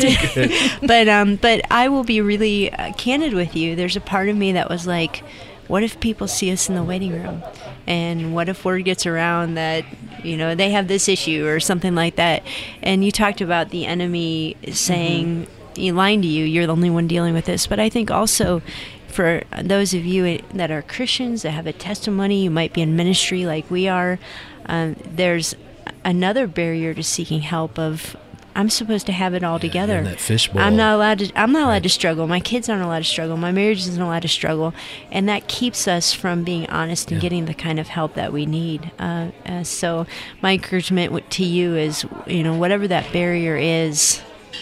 but 0.82 1.08
um, 1.08 1.38
but 1.38 1.62
I 1.72 1.90
will 1.90 2.04
be 2.04 2.22
really 2.22 2.72
uh, 2.72 2.94
candid 2.94 3.34
with 3.34 3.56
you. 3.56 3.76
There's 3.76 3.96
a 3.96 4.02
part 4.02 4.30
of 4.30 4.38
me 4.38 4.52
that 4.54 4.70
was 4.70 4.86
like, 4.86 5.24
what 5.68 5.84
if 5.84 6.00
people 6.00 6.28
see 6.28 6.52
us 6.52 6.70
in 6.70 6.76
the 6.76 6.84
waiting 6.84 7.12
room, 7.12 7.44
and 7.88 8.34
what 8.34 8.50
if 8.50 8.66
word 8.66 8.84
gets 8.86 9.06
around 9.06 9.56
that 9.56 9.86
you 10.24 10.38
know 10.38 10.56
they 10.56 10.72
have 10.72 10.88
this 10.88 11.08
issue 11.08 11.46
or 11.48 11.60
something 11.60 11.96
like 11.96 12.16
that? 12.16 12.44
And 12.82 13.04
you 13.04 13.12
talked 13.12 13.42
about 13.42 13.70
the 13.70 13.86
enemy 13.86 14.58
saying, 14.72 15.48
"You 15.76 15.94
lying 15.94 16.22
to 16.22 16.28
you. 16.28 16.46
You're 16.46 16.68
the 16.68 16.74
only 16.74 16.90
one 16.90 17.08
dealing 17.08 17.34
with 17.34 17.46
this." 17.46 17.68
But 17.68 17.80
I 17.80 17.90
think 17.90 18.12
also. 18.12 18.62
For 19.08 19.44
those 19.64 19.94
of 19.94 20.04
you 20.04 20.42
that 20.54 20.72
are 20.72 20.82
Christians 20.82 21.44
that 21.44 21.52
have 21.52 21.68
a 21.68 21.72
testimony, 21.72 22.44
you 22.44 22.52
might 22.52 22.74
be 22.74 22.82
in 22.82 22.98
ministry 22.98 23.46
like 23.46 23.72
we 23.72 23.88
are. 23.88 24.20
Um, 24.66 24.98
there's 25.06 25.56
another 26.04 26.48
barrier 26.48 26.94
to 26.94 27.02
seeking 27.02 27.40
help 27.40 27.80
of 27.80 28.18
I'm 28.56 28.70
supposed 28.70 29.06
to 29.08 29.12
have 29.12 29.34
it 29.34 29.44
all 29.44 29.60
together. 29.60 29.98
in 30.00 30.06
that 30.06 30.20
fishbowl. 30.20 30.62
I'm 30.62 30.78
not 30.78 30.96
allowed 30.96 31.20
to. 31.20 31.32
I'm 31.40 31.52
not 31.52 31.64
allowed 31.64 31.70
Right. 31.72 31.84
to 31.84 31.90
struggle. 31.90 32.26
My 32.28 32.40
kids 32.40 32.70
aren't 32.70 32.84
allowed 32.84 33.00
to 33.00 33.04
struggle. 33.04 33.36
My 33.36 33.52
marriage 33.52 33.80
isn't 33.80 34.02
allowed 34.02 34.22
to 34.22 34.28
struggle, 34.30 34.74
and 35.12 35.28
that 35.28 35.48
keeps 35.48 35.88
us 35.88 36.14
from 36.14 36.44
being 36.44 36.66
honest 36.70 37.12
and 37.12 37.18
Yeah. 37.22 37.22
getting 37.30 37.46
the 37.46 37.54
kind 37.54 37.80
of 37.80 37.90
help 37.90 38.14
that 38.16 38.32
we 38.32 38.46
need. 38.46 38.92
Uh, 38.98 39.28
uh, 39.46 39.64
so, 39.64 40.08
my 40.42 40.54
encouragement 40.54 41.30
to 41.32 41.44
you 41.44 41.76
is, 41.76 42.06
you 42.28 42.44
know, 42.44 42.54
whatever 42.54 42.88
that 42.88 43.12
barrier 43.12 43.58
is, 43.58 44.22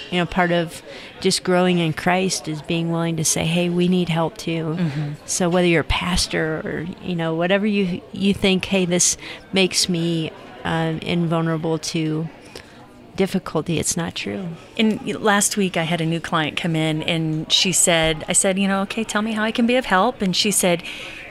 you 0.09 0.17
know, 0.17 0.25
part 0.25 0.51
of 0.51 0.81
just 1.21 1.43
growing 1.43 1.77
in 1.77 1.93
Christ 1.93 2.47
is 2.47 2.61
being 2.63 2.91
willing 2.91 3.15
to 3.17 3.23
say, 3.23 3.45
"Hey, 3.45 3.69
we 3.69 3.87
need 3.87 4.09
help 4.09 4.37
too." 4.37 4.77
So, 5.25 5.49
whether 5.49 5.67
you're 5.67 5.81
a 5.81 5.83
pastor 5.85 6.61
or 6.65 6.87
you 7.07 7.15
know 7.15 7.35
whatever 7.35 7.67
you 7.67 8.01
you 8.11 8.33
think, 8.33 8.65
"Hey, 8.65 8.85
this 8.85 9.17
makes 9.53 9.87
me 9.87 10.31
um, 10.65 10.97
invulnerable 11.03 11.77
to." 11.77 12.27
Difficulty 13.15 13.79
it's 13.79 13.95
not 13.95 14.15
true 14.15 14.47
And 14.77 15.05
last 15.21 15.55
week, 15.57 15.77
I 15.77 15.83
had 15.83 16.01
a 16.01 16.05
new 16.05 16.19
client 16.19 16.57
come 16.57 16.75
in, 16.75 17.03
and 17.03 17.51
she 17.51 17.71
said, 17.71 18.25
"I 18.27 18.33
said, 18.33 18.57
you 18.57 18.67
know, 18.67 18.81
okay, 18.81 19.03
tell 19.03 19.21
me 19.21 19.33
how 19.33 19.43
I 19.43 19.51
can 19.51 19.67
be 19.67 19.75
of 19.75 19.85
help." 19.85 20.21
And 20.21 20.35
she 20.35 20.51
said, 20.51 20.83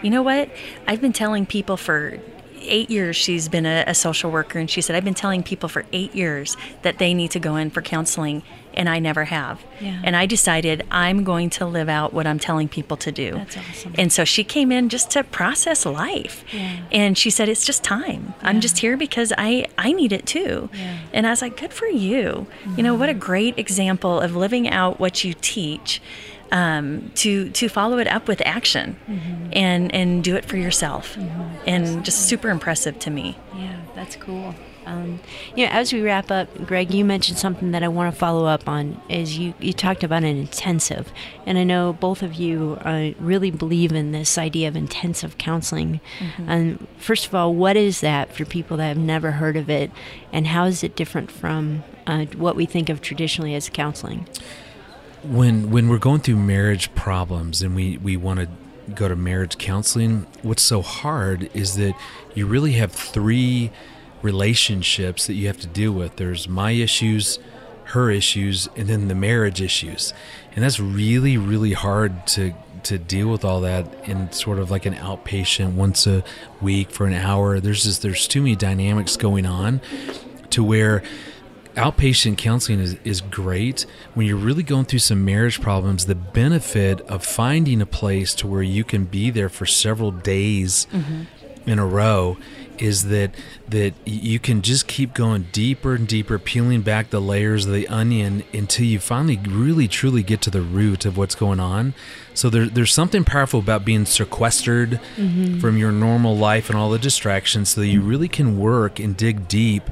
"You 0.03 0.11
know 0.11 0.23
what? 0.23 0.49
I've 0.87 1.01
been 1.01 1.13
telling 1.13 1.47
people 1.47 1.77
for 1.77 2.19
eight 2.61 2.91
years. 2.91 3.17
She's 3.17 3.49
been 3.49 3.67
a, 3.67 3.85
a 3.87 3.95
social 3.95 4.31
worker, 4.31 4.59
and 4.59 4.71
she 4.71 4.81
said 4.81 4.95
I've 4.95 5.05
been 5.05 5.15
telling 5.15 5.43
people 5.43 5.69
for 5.69 5.85
eight 5.93 6.15
years 6.15 6.57
that 6.83 6.99
they 6.99 7.15
need 7.15 7.31
to 7.33 7.41
go 7.41 7.57
in 7.57 7.71
for 7.71 7.83
counseling, 7.83 8.43
and 8.75 8.89
I 8.89 8.99
never 8.99 9.25
have. 9.25 9.63
Yeah. 9.81 10.01
And 10.05 10.15
I 10.17 10.27
decided 10.27 10.85
I'm 10.91 11.25
going 11.25 11.51
to 11.51 11.67
live 11.67 11.89
out 11.89 12.13
what 12.13 12.27
I'm 12.27 12.39
telling 12.39 12.69
people 12.69 12.97
to 12.99 13.13
do. 13.13 13.33
That's 13.33 13.57
awesome. 13.57 13.95
And 13.99 14.13
so 14.13 14.25
she 14.25 14.45
came 14.45 14.71
in 14.73 14.89
just 14.89 15.11
to 15.13 15.25
process 15.25 15.85
life, 15.87 16.45
Yeah. 16.53 16.79
and 16.91 17.17
she 17.19 17.31
said, 17.31 17.49
"It's 17.49 17.65
just 17.65 17.83
time. 17.85 18.35
I'm 18.43 18.61
just 18.61 18.79
here 18.79 18.97
because 18.97 19.33
I 19.39 19.67
I 19.79 19.93
need 19.93 20.13
it 20.13 20.27
too." 20.27 20.69
Yeah. 20.73 20.79
Mm-hmm. 20.81 21.07
And 21.15 21.27
I 21.27 21.31
was 21.31 21.43
like, 21.43 21.57
good 21.61 21.73
for 21.73 21.87
you. 21.87 22.47
You 22.77 22.83
know, 22.83 22.95
what 22.95 23.09
a 23.09 23.15
great 23.15 23.59
example 23.59 24.21
of 24.21 24.35
living 24.37 24.69
out 24.69 24.99
what 25.01 25.25
you 25.25 25.35
teach 25.41 26.01
um, 26.51 27.11
to 27.17 27.51
to 27.51 27.69
follow 27.69 27.99
it 27.99 28.07
up 28.09 28.29
with 28.29 28.41
action 28.47 28.97
Mm-hmm. 29.09 29.51
and 29.53 29.95
and 29.95 30.25
do 30.25 30.37
it 30.37 30.45
for 30.45 30.57
yourself. 30.57 31.17
And 31.67 32.05
just 32.05 32.29
super 32.29 32.49
impressive 32.51 32.99
to 33.01 33.11
me. 33.11 33.37
yeah 33.57 33.77
that's 33.95 34.17
cool 34.17 34.55
Um, 34.87 35.21
you 35.55 35.65
know, 35.65 35.73
as 35.73 35.93
we 35.93 36.03
wrap 36.03 36.31
up, 36.31 36.67
Greg, 36.67 36.93
you 36.93 37.05
mentioned 37.05 37.39
something 37.39 37.71
that 37.71 37.83
I 37.83 37.89
want 37.89 38.13
to 38.13 38.19
follow 38.19 38.47
up 38.47 38.69
on. 38.69 39.01
Is 39.09 39.39
you 39.39 39.55
you 39.61 39.73
talked 39.73 40.03
about 40.03 40.25
an 40.25 40.37
intensive, 40.37 41.13
and 41.47 41.59
I 41.59 41.65
know 41.65 41.93
both 41.93 42.23
of 42.23 42.35
you 42.35 42.79
uh, 42.83 43.11
really 43.19 43.51
believe 43.51 43.93
in 43.93 44.13
this 44.13 44.39
idea 44.39 44.69
of 44.69 44.77
intensive 44.77 45.39
counseling. 45.39 46.01
Mm-hmm. 46.19 46.49
And 46.49 46.89
first 46.99 47.27
of 47.27 47.35
all, 47.35 47.55
what 47.55 47.77
is 47.77 48.01
that 48.01 48.35
for 48.35 48.45
people 48.45 48.77
that 48.79 48.89
have 48.89 48.99
never 48.99 49.33
heard 49.33 49.57
of 49.57 49.71
it, 49.71 49.91
and 50.33 50.49
how 50.49 50.65
is 50.65 50.83
it 50.83 50.97
different 50.97 51.31
from 51.31 51.85
uh, 52.07 52.27
what 52.37 52.57
we 52.57 52.67
think 52.67 52.89
of 52.89 53.01
traditionally 53.01 53.55
as 53.55 53.69
counseling? 53.69 54.27
When 55.23 55.71
when 55.71 55.89
we're 55.89 55.99
going 55.99 56.21
through 56.21 56.37
marriage 56.37 56.93
problems 56.95 57.63
and 57.63 57.77
we 57.77 57.99
we 57.99 58.17
want 58.17 58.41
to 58.41 58.49
go 58.95 59.09
to 59.09 59.15
marriage 59.15 59.59
counseling, 59.59 60.27
what's 60.43 60.63
so 60.63 60.83
hard 60.83 61.49
is 61.55 61.77
that 61.77 61.95
you 62.35 62.47
really 62.47 62.73
have 62.73 62.93
three 62.93 63.71
relationships 64.23 65.27
that 65.27 65.35
you 65.35 65.47
have 65.47 65.61
to 65.61 65.67
deal 65.67 65.93
with. 65.93 66.17
There's 66.17 66.49
my 66.49 66.73
issues, 66.73 67.39
her 67.85 68.11
issues, 68.11 68.69
and 68.77 68.89
then 68.89 69.09
the 69.09 69.15
marriage 69.15 69.61
issues. 69.61 70.15
And 70.55 70.65
that's 70.65 70.81
really, 70.81 71.37
really 71.37 71.73
hard 71.73 72.27
to 72.29 72.55
to 72.85 72.99
deal 72.99 73.29
with 73.29 73.45
all 73.45 73.61
that 73.61 73.87
in 74.09 74.33
sort 74.33 74.59
of 74.59 74.71
like 74.71 74.87
an 74.87 74.95
outpatient 74.95 75.75
once 75.75 76.05
a 76.07 76.25
week 76.61 76.91
for 76.91 77.07
an 77.07 77.15
hour. 77.15 77.61
There's 77.61 77.85
just 77.85 78.03
there's 78.03 78.27
too 78.27 78.43
many 78.43 78.57
dynamics 78.57 79.17
going 79.17 79.47
on 79.47 79.81
to 80.51 80.65
where 80.65 81.03
outpatient 81.75 82.37
counseling 82.37 82.81
is, 82.81 82.97
is 83.05 83.21
great 83.21 83.87
when 84.15 84.27
you're 84.27 84.37
really 84.37 84.63
going 84.63 84.85
through 84.85 84.99
some 84.99 85.25
marriage 85.25 85.61
problems 85.61 86.05
the 86.05 86.15
benefit 86.15 87.01
of 87.03 87.25
finding 87.25 87.81
a 87.81 87.87
place 87.87 88.35
to 88.35 88.47
where 88.47 88.63
you 88.63 88.85
can 88.85 89.05
be 89.05 89.31
there 89.31 89.49
for 89.49 89.65
several 89.65 90.11
days 90.11 90.87
mm-hmm. 90.93 91.23
in 91.67 91.79
a 91.79 91.87
row 91.87 92.37
is 92.83 93.05
that 93.05 93.31
that 93.69 93.95
you 94.05 94.39
can 94.41 94.61
just 94.61 94.89
keep 94.89 95.15
going 95.15 95.47
deeper 95.53 95.95
and 95.95 96.09
deeper, 96.09 96.39
peeling 96.39 96.83
back 96.83 97.11
the 97.11 97.21
layers 97.21 97.65
of 97.65 97.73
the 97.73 97.87
onion 97.87 98.43
until 98.53 98.85
you 98.85 98.99
finally 98.99 99.39
really 99.49 99.87
truly 99.87 100.23
get 100.23 100.41
to 100.43 100.51
the 100.51 100.61
root 100.61 101.07
of 101.07 101.17
what's 101.17 101.37
going 101.37 101.61
on. 101.61 101.95
So 102.35 102.51
there, 102.51 102.67
there's 102.67 102.93
something 102.93 103.25
powerful 103.25 103.61
about 103.61 103.85
being 103.85 104.05
sequestered 104.05 105.01
mm-hmm. 105.17 105.61
from 105.61 105.77
your 105.77 105.93
normal 105.93 106.37
life 106.37 106.69
and 106.69 106.79
all 106.79 106.91
the 106.91 106.99
distractions, 106.99 107.71
so 107.71 107.83
that 107.83 107.87
you 107.87 108.03
really 108.03 108.29
can 108.29 108.59
work 108.59 108.99
and 108.99 109.17
dig 109.17 109.47
deep 109.47 109.85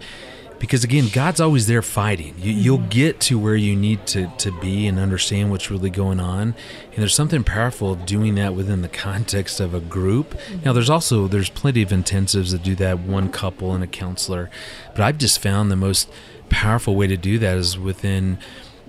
because 0.61 0.85
again 0.85 1.09
god's 1.13 1.41
always 1.41 1.67
there 1.67 1.83
fighting. 1.83 2.35
You, 2.39 2.73
will 2.73 2.79
mm-hmm. 2.79 2.89
get 2.89 3.21
to 3.23 3.39
where 3.39 3.57
you 3.57 3.75
need 3.75 4.07
to, 4.09 4.29
to 4.39 4.53
be 4.61 4.87
and 4.87 5.01
understand 5.01 5.51
what's 5.51 5.71
really 5.71 5.91
going 5.91 6.21
on. 6.21 6.55
And 6.93 6.97
there's 6.97 7.15
something 7.15 7.43
powerful 7.43 7.93
of 7.93 8.07
doing 8.07 8.37
that 8.37 8.55
within 8.55 8.83
the 8.83 8.89
context 8.89 9.59
of 9.59 9.75
a 9.75 9.81
group. 9.81 10.35
Mm-hmm. 10.35 10.65
now 10.65 10.73
there's 10.73 10.91
also 10.91 11.27
there's 11.27 11.51
plenty 11.51 11.83
of 11.83 11.89
intensives 11.89 12.53
that 12.53 12.63
do 12.63 12.77
that 12.77 13.01
one 13.01 13.33
couple 13.33 13.75
and 13.75 13.83
a 13.83 13.89
counselor. 13.89 14.51
But 14.91 15.01
i've 15.01 15.19
just 15.19 15.41
found 15.41 15.73
the 15.73 15.77
most 15.77 16.09
powerful 16.51 16.95
way 16.95 17.07
to 17.09 17.17
do 17.17 17.39
that 17.39 17.57
is 17.57 17.79
within 17.79 18.39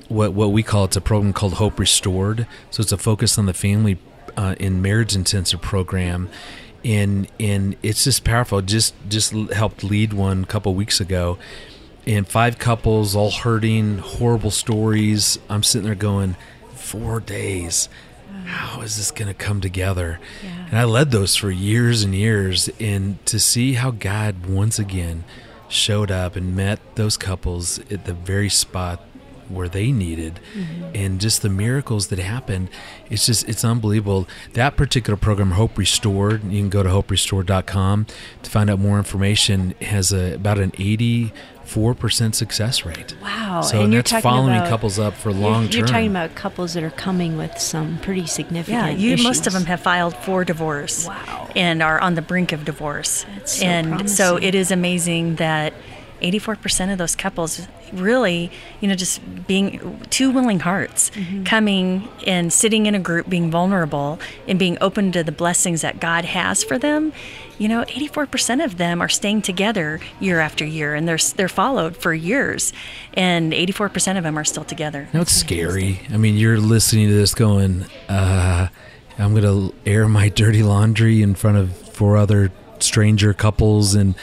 what 0.09 0.33
what 0.33 0.51
we 0.51 0.61
call 0.61 0.85
it's 0.85 0.97
a 0.97 1.01
program 1.01 1.33
called 1.33 1.53
hope 1.53 1.79
restored. 1.79 2.45
So 2.69 2.81
it's 2.81 2.91
a 2.91 2.97
focus 2.97 3.37
on 3.37 3.45
the 3.45 3.53
family 3.53 3.97
uh, 4.37 4.55
in 4.59 4.81
marriage 4.81 5.15
intensive 5.15 5.61
program 5.61 6.29
and 6.83 7.27
and 7.39 7.75
it's 7.83 8.03
just 8.03 8.23
powerful. 8.23 8.61
Just 8.61 8.93
just 9.07 9.31
helped 9.31 9.83
lead 9.83 10.13
one 10.13 10.43
a 10.43 10.47
couple 10.47 10.73
weeks 10.73 10.99
ago, 10.99 11.37
and 12.05 12.27
five 12.27 12.57
couples 12.57 13.15
all 13.15 13.31
hurting, 13.31 13.99
horrible 13.99 14.51
stories. 14.51 15.39
I'm 15.49 15.63
sitting 15.63 15.85
there 15.85 15.95
going, 15.95 16.35
four 16.73 17.19
days. 17.19 17.89
How 18.45 18.81
is 18.81 18.97
this 18.97 19.11
going 19.11 19.27
to 19.27 19.33
come 19.33 19.61
together? 19.61 20.19
Yeah. 20.43 20.67
And 20.69 20.79
I 20.79 20.85
led 20.85 21.11
those 21.11 21.35
for 21.35 21.51
years 21.51 22.03
and 22.03 22.15
years, 22.15 22.69
and 22.79 23.23
to 23.25 23.39
see 23.39 23.73
how 23.73 23.91
God 23.91 24.45
once 24.45 24.79
again 24.79 25.23
showed 25.67 26.11
up 26.11 26.35
and 26.35 26.55
met 26.55 26.79
those 26.95 27.17
couples 27.17 27.79
at 27.91 28.05
the 28.05 28.13
very 28.13 28.49
spot 28.49 29.01
where 29.51 29.69
they 29.69 29.91
needed 29.91 30.39
mm-hmm. 30.53 30.95
and 30.95 31.19
just 31.19 31.41
the 31.41 31.49
miracles 31.49 32.07
that 32.07 32.19
happened 32.19 32.69
it's 33.09 33.25
just 33.25 33.47
it's 33.47 33.63
unbelievable 33.63 34.27
that 34.53 34.75
particular 34.75 35.17
program 35.17 35.51
hope 35.51 35.77
restored 35.77 36.43
you 36.45 36.59
can 36.59 36.69
go 36.69 36.83
to 36.83 36.89
hoperestored.com 36.89 38.05
to 38.43 38.49
find 38.49 38.69
out 38.69 38.79
more 38.79 38.97
information 38.97 39.71
has 39.81 40.11
a 40.11 40.33
about 40.33 40.57
an 40.57 40.71
80 40.77 41.33
four 41.71 41.95
percent 41.95 42.35
success 42.35 42.85
rate. 42.85 43.15
Wow! 43.21 43.61
So 43.61 43.83
and 43.83 43.93
that's 43.93 44.11
following 44.11 44.57
about, 44.57 44.67
couples 44.67 44.99
up 44.99 45.13
for 45.13 45.31
long 45.31 45.69
term. 45.69 45.79
You're 45.79 45.87
talking 45.87 46.09
about 46.09 46.35
couples 46.35 46.73
that 46.73 46.83
are 46.83 46.91
coming 46.91 47.37
with 47.37 47.57
some 47.59 47.97
pretty 47.99 48.27
significant. 48.27 48.83
Yeah, 48.83 48.89
you, 48.89 49.13
issues. 49.13 49.25
most 49.25 49.47
of 49.47 49.53
them 49.53 49.65
have 49.65 49.79
filed 49.79 50.15
for 50.17 50.43
divorce. 50.43 51.07
Wow! 51.07 51.49
And 51.55 51.81
are 51.81 51.99
on 51.99 52.15
the 52.15 52.21
brink 52.21 52.51
of 52.51 52.65
divorce. 52.65 53.25
That's 53.35 53.59
so 53.59 53.65
and 53.65 53.87
promising. 53.87 54.07
so 54.15 54.35
it 54.35 54.53
is 54.53 54.71
amazing 54.71 55.35
that 55.35 55.73
84% 56.21 56.91
of 56.91 56.97
those 56.97 57.15
couples 57.15 57.67
really, 57.91 58.51
you 58.79 58.87
know, 58.87 58.95
just 58.95 59.21
being 59.47 59.99
two 60.09 60.31
willing 60.31 60.59
hearts, 60.59 61.09
mm-hmm. 61.11 61.43
coming 61.43 62.07
and 62.25 62.51
sitting 62.53 62.85
in 62.85 62.95
a 62.95 62.99
group, 62.99 63.29
being 63.29 63.51
vulnerable 63.51 64.19
and 64.47 64.57
being 64.57 64.77
open 64.81 65.11
to 65.11 65.23
the 65.23 65.31
blessings 65.31 65.81
that 65.81 65.99
God 65.99 66.25
has 66.25 66.63
for 66.63 66.77
them. 66.77 67.13
You 67.57 67.67
know, 67.67 67.83
84% 67.83 68.63
of 68.63 68.77
them 68.77 69.01
are 69.01 69.09
staying 69.09 69.43
together 69.43 69.99
year 70.19 70.39
after 70.39 70.65
year 70.65 70.95
and 70.95 71.07
they're 71.07 71.19
they're 71.35 71.49
followed 71.49 71.95
for 71.95 72.13
years 72.13 72.73
and 73.13 73.53
84% 73.53 74.17
of 74.17 74.23
them 74.23 74.37
are 74.37 74.45
still 74.45 74.63
together. 74.63 75.07
You 75.11 75.19
know, 75.19 75.21
it's 75.21 75.33
scary. 75.33 76.01
I 76.09 76.17
mean, 76.17 76.37
you're 76.37 76.59
listening 76.59 77.09
to 77.09 77.13
this 77.13 77.35
going, 77.35 77.85
uh, 78.09 78.69
I'm 79.19 79.35
going 79.35 79.43
to 79.43 79.75
air 79.85 80.07
my 80.07 80.29
dirty 80.29 80.63
laundry 80.63 81.21
in 81.21 81.35
front 81.35 81.57
of 81.57 81.75
four 81.75 82.17
other 82.17 82.51
stranger 82.79 83.33
couples 83.33 83.93
and 83.93 84.15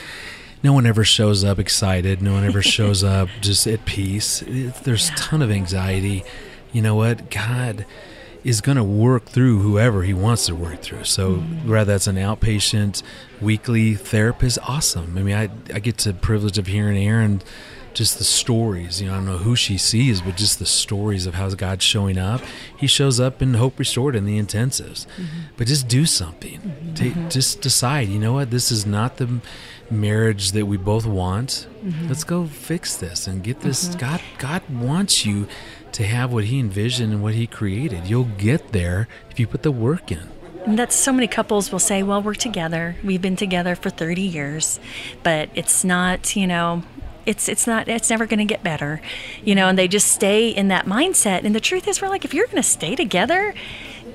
no 0.62 0.73
one 0.73 0.87
ever 0.87 1.05
shows 1.05 1.44
up 1.44 1.59
excited. 1.59 2.23
No 2.23 2.33
one 2.33 2.44
ever 2.44 2.62
shows 2.77 3.05
up 3.05 3.29
just 3.40 3.66
at 3.66 3.85
peace. 3.85 4.42
It, 4.42 4.75
there's 4.85 5.11
a 5.11 5.14
ton 5.14 5.42
of 5.42 5.51
anxiety. 5.51 6.25
You 6.73 6.83
know 6.83 6.94
what? 6.94 7.31
God 7.31 7.87
is 8.44 8.61
going 8.61 8.77
to 8.77 8.85
work 8.85 9.27
through 9.27 9.61
whoever 9.61 10.03
he 10.03 10.14
wants 10.14 10.47
to 10.47 10.55
work 10.55 10.81
through. 10.81 11.05
So 11.05 11.37
mm-hmm. 11.37 11.68
whether 11.68 11.92
that's 11.92 12.07
an 12.07 12.16
outpatient 12.16 13.03
weekly 13.40 13.94
therapist, 13.94 14.59
awesome. 14.66 15.18
I 15.18 15.23
mean, 15.23 15.37
I, 15.37 15.51
I 15.75 15.81
get 15.81 15.99
the 15.99 16.14
privilege 16.14 16.59
of 16.59 16.66
hearing 16.66 16.97
Erin 16.97 17.42
just 17.94 18.18
the 18.18 18.25
stories. 18.25 19.01
You 19.01 19.09
know, 19.09 19.14
I 19.14 19.16
don't 19.16 19.27
know 19.27 19.38
who 19.38 19.57
she 19.57 19.77
sees, 19.77 20.21
but 20.21 20.37
just 20.37 20.61
the 20.61 20.66
stories 20.66 21.27
of 21.27 21.35
how 21.35 21.51
God's 21.51 21.85
showing 21.85 22.16
up. 22.16 22.40
He 22.77 22.87
shows 22.87 23.18
up 23.18 23.42
in 23.42 23.55
Hope 23.55 23.79
Restored 23.79 24.14
in 24.14 24.25
the 24.25 24.38
intensives. 24.38 25.07
Mm-hmm. 25.07 25.40
But 25.57 25.66
just 25.66 25.88
do 25.88 26.07
something. 26.07 26.61
Mm-hmm. 26.61 26.94
Take, 26.94 27.29
just 27.29 27.61
decide, 27.61 28.09
you 28.09 28.21
know 28.21 28.33
what? 28.35 28.51
This 28.51 28.71
is 28.71 28.87
not 28.87 29.16
the 29.16 29.40
marriage 29.90 30.53
that 30.53 30.66
we 30.66 30.77
both 30.77 31.07
want. 31.07 31.66
Mm-hmm. 31.85 32.09
Let's 32.09 32.24
go 32.24 32.46
fix 32.46 32.96
this 32.96 33.27
and 33.27 33.42
get 33.42 33.61
this. 33.61 33.88
Mm-hmm. 33.88 33.98
God, 33.98 34.20
God 34.38 34.62
wants 34.70 35.24
you 35.24 35.48
to 35.92 36.05
have 36.05 36.33
what 36.33 36.44
He 36.44 36.59
envisioned 36.59 37.12
and 37.12 37.22
what 37.22 37.35
He 37.35 37.46
created. 37.46 38.07
You'll 38.07 38.24
get 38.24 38.72
there 38.72 39.09
if 39.31 39.40
you 39.40 39.46
put 39.46 39.62
the 39.62 39.72
work 39.72 40.12
in. 40.12 40.29
And 40.64 40.79
that's 40.79 40.96
so 40.96 41.12
many 41.12 41.27
couples 41.27 41.72
will 41.72 41.79
say, 41.79 42.03
well, 42.03 42.20
we're 42.20 42.35
together. 42.35 42.96
We've 43.03 43.22
been 43.22 43.37
together 43.37 43.74
for 43.74 43.88
30 43.88 44.20
years, 44.20 44.79
but 45.22 45.48
it's 45.55 45.83
not, 45.83 46.37
you 46.37 46.46
know, 46.46 46.83
it's 47.29 47.46
it's 47.46 47.66
not 47.66 47.88
it's 47.88 48.09
never 48.09 48.24
going 48.24 48.38
to 48.38 48.46
get 48.46 48.62
better 48.62 49.03
you 49.44 49.55
know 49.55 49.68
and 49.68 49.79
they 49.79 49.87
just 49.87 50.11
stay 50.11 50.48
in 50.48 50.68
that 50.68 50.87
mindset 50.87 51.44
and 51.44 51.55
the 51.55 51.61
truth 51.61 51.87
is 51.87 52.01
we're 52.01 52.09
like 52.09 52.24
if 52.24 52.33
you're 52.33 52.46
going 52.46 52.57
to 52.57 52.62
stay 52.62 52.96
together 52.96 53.55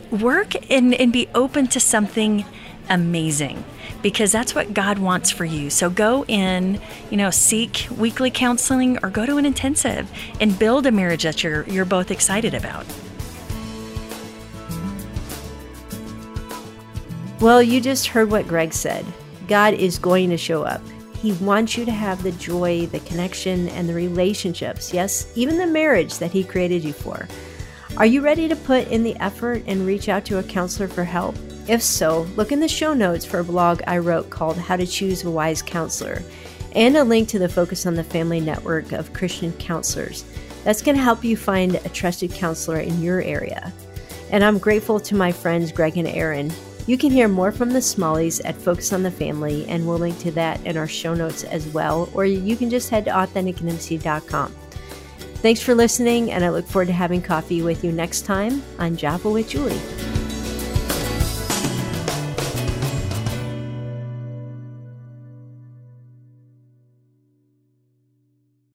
work 0.09 0.53
and, 0.71 0.95
and 0.95 1.13
be 1.13 1.27
open 1.36 1.67
to 1.67 1.79
something 1.79 2.43
amazing 2.89 3.63
because 4.04 4.32
that's 4.32 4.54
what 4.54 4.74
God 4.74 5.00
wants 5.00 5.32
for 5.32 5.46
you. 5.46 5.72
So 5.72 5.89
go 5.89 6.26
in, 6.26 6.80
you 7.10 7.18
know, 7.18 7.32
seek 7.32 7.88
weekly 7.98 8.30
counseling 8.30 9.00
or 9.02 9.10
go 9.10 9.26
to 9.26 9.38
an 9.38 9.46
intensive 9.46 10.12
and 10.39 10.60
build 10.60 10.86
a 10.86 10.92
marriage 10.92 11.24
that 11.24 11.44
you're 11.44 11.63
you're 11.63 11.86
both 11.86 12.12
excited 12.12 12.54
about. 12.54 12.86
Well, 17.39 17.63
you 17.63 17.82
just 17.82 18.08
heard 18.08 18.30
what 18.30 18.48
Greg 18.48 18.74
said. 18.74 19.06
God 19.48 19.74
is 19.74 19.98
going 19.98 20.30
to 20.30 20.38
show 20.38 20.63
up. 20.63 20.82
He 21.18 21.32
wants 21.34 21.78
you 21.78 21.86
to 21.86 21.92
have 21.92 22.22
the 22.22 22.32
joy, 22.34 22.86
the 22.88 23.00
connection, 23.02 23.70
and 23.70 23.88
the 23.88 23.94
relationships, 23.94 24.94
yes, 24.94 25.32
even 25.36 25.58
the 25.58 25.68
marriage 25.68 26.18
that 26.20 26.32
He 26.32 26.44
created 26.44 26.84
you 26.84 26.94
for. 26.94 27.28
Are 27.98 28.06
you 28.06 28.22
ready 28.22 28.48
to 28.48 28.56
put 28.56 28.88
in 28.88 29.04
the 29.04 29.16
effort 29.18 29.63
and 29.68 29.86
reach 29.86 30.10
out 30.10 30.26
to 30.26 30.39
a 30.39 30.44
counselor 30.44 30.88
for 30.88 31.04
help? 31.04 31.36
If 31.67 31.82
so, 31.82 32.23
look 32.36 32.52
in 32.52 32.60
the 32.60 32.67
show 32.67 32.93
notes 32.93 33.23
for 33.23 33.39
a 33.39 33.43
blog 33.43 33.82
I 33.88 33.99
wrote 33.99 34.30
called 34.30 34.58
How 34.58 34.76
to 34.76 34.86
Choose 34.86 35.23
a 35.23 35.32
Wise 35.32 35.62
Counselor 35.62 36.21
and 36.76 36.97
a 36.97 37.04
link 37.04 37.30
to 37.30 37.39
the 37.39 37.47
Focus 37.47 37.86
on 37.86 37.93
the 37.93 38.04
Family 38.04 38.41
network 38.41 38.91
of 38.91 39.13
Christian 39.13 39.54
counselors. 39.54 40.26
That's 40.63 40.82
going 40.82 40.97
to 40.97 41.04
help 41.04 41.23
you 41.23 41.38
find 41.38 41.76
a 41.76 41.89
trusted 41.89 42.34
counselor 42.34 42.80
in 42.80 43.02
your 43.02 43.21
area. 43.21 43.71
And 44.30 44.43
I'm 44.43 44.58
grateful 44.58 44.99
to 45.02 45.15
my 45.15 45.32
friends 45.32 45.71
Greg 45.71 45.97
and 45.97 46.08
Erin. 46.08 46.52
You 46.86 46.97
can 46.97 47.12
hear 47.12 47.30
more 47.30 47.52
from 47.52 47.70
the 47.70 47.80
Smalleys 47.80 48.41
at 48.43 48.55
Focus 48.55 48.91
on 48.91 49.03
the 49.03 49.11
Family, 49.11 49.66
and 49.68 49.88
we'll 49.88 49.99
link 49.99 50.20
to 50.20 50.32
that 50.32 50.66
in 50.66 50.76
our 50.76 50.88
show 50.88 51.14
notes 51.14 51.45
as 51.45 51.68
well, 51.70 52.09
or 52.14 52.26
you 52.26 52.57
can 52.57 52.70
just 52.70 52.89
head 52.89 53.05
to 53.05 53.11
AuthenticIntimacy.com. 53.11 54.53
Thanks 55.36 55.61
for 55.61 55.76
listening, 55.76 56.32
and 56.32 56.43
I 56.43 56.49
look 56.49 56.66
forward 56.66 56.88
to 56.88 56.93
having 56.93 57.22
coffee 57.22 57.61
with 57.61 57.86
you 57.86 57.91
next 57.93 58.22
time 58.24 58.64
on 58.80 58.97
Java 58.97 59.30
with 59.30 59.47
Juli. 59.47 59.80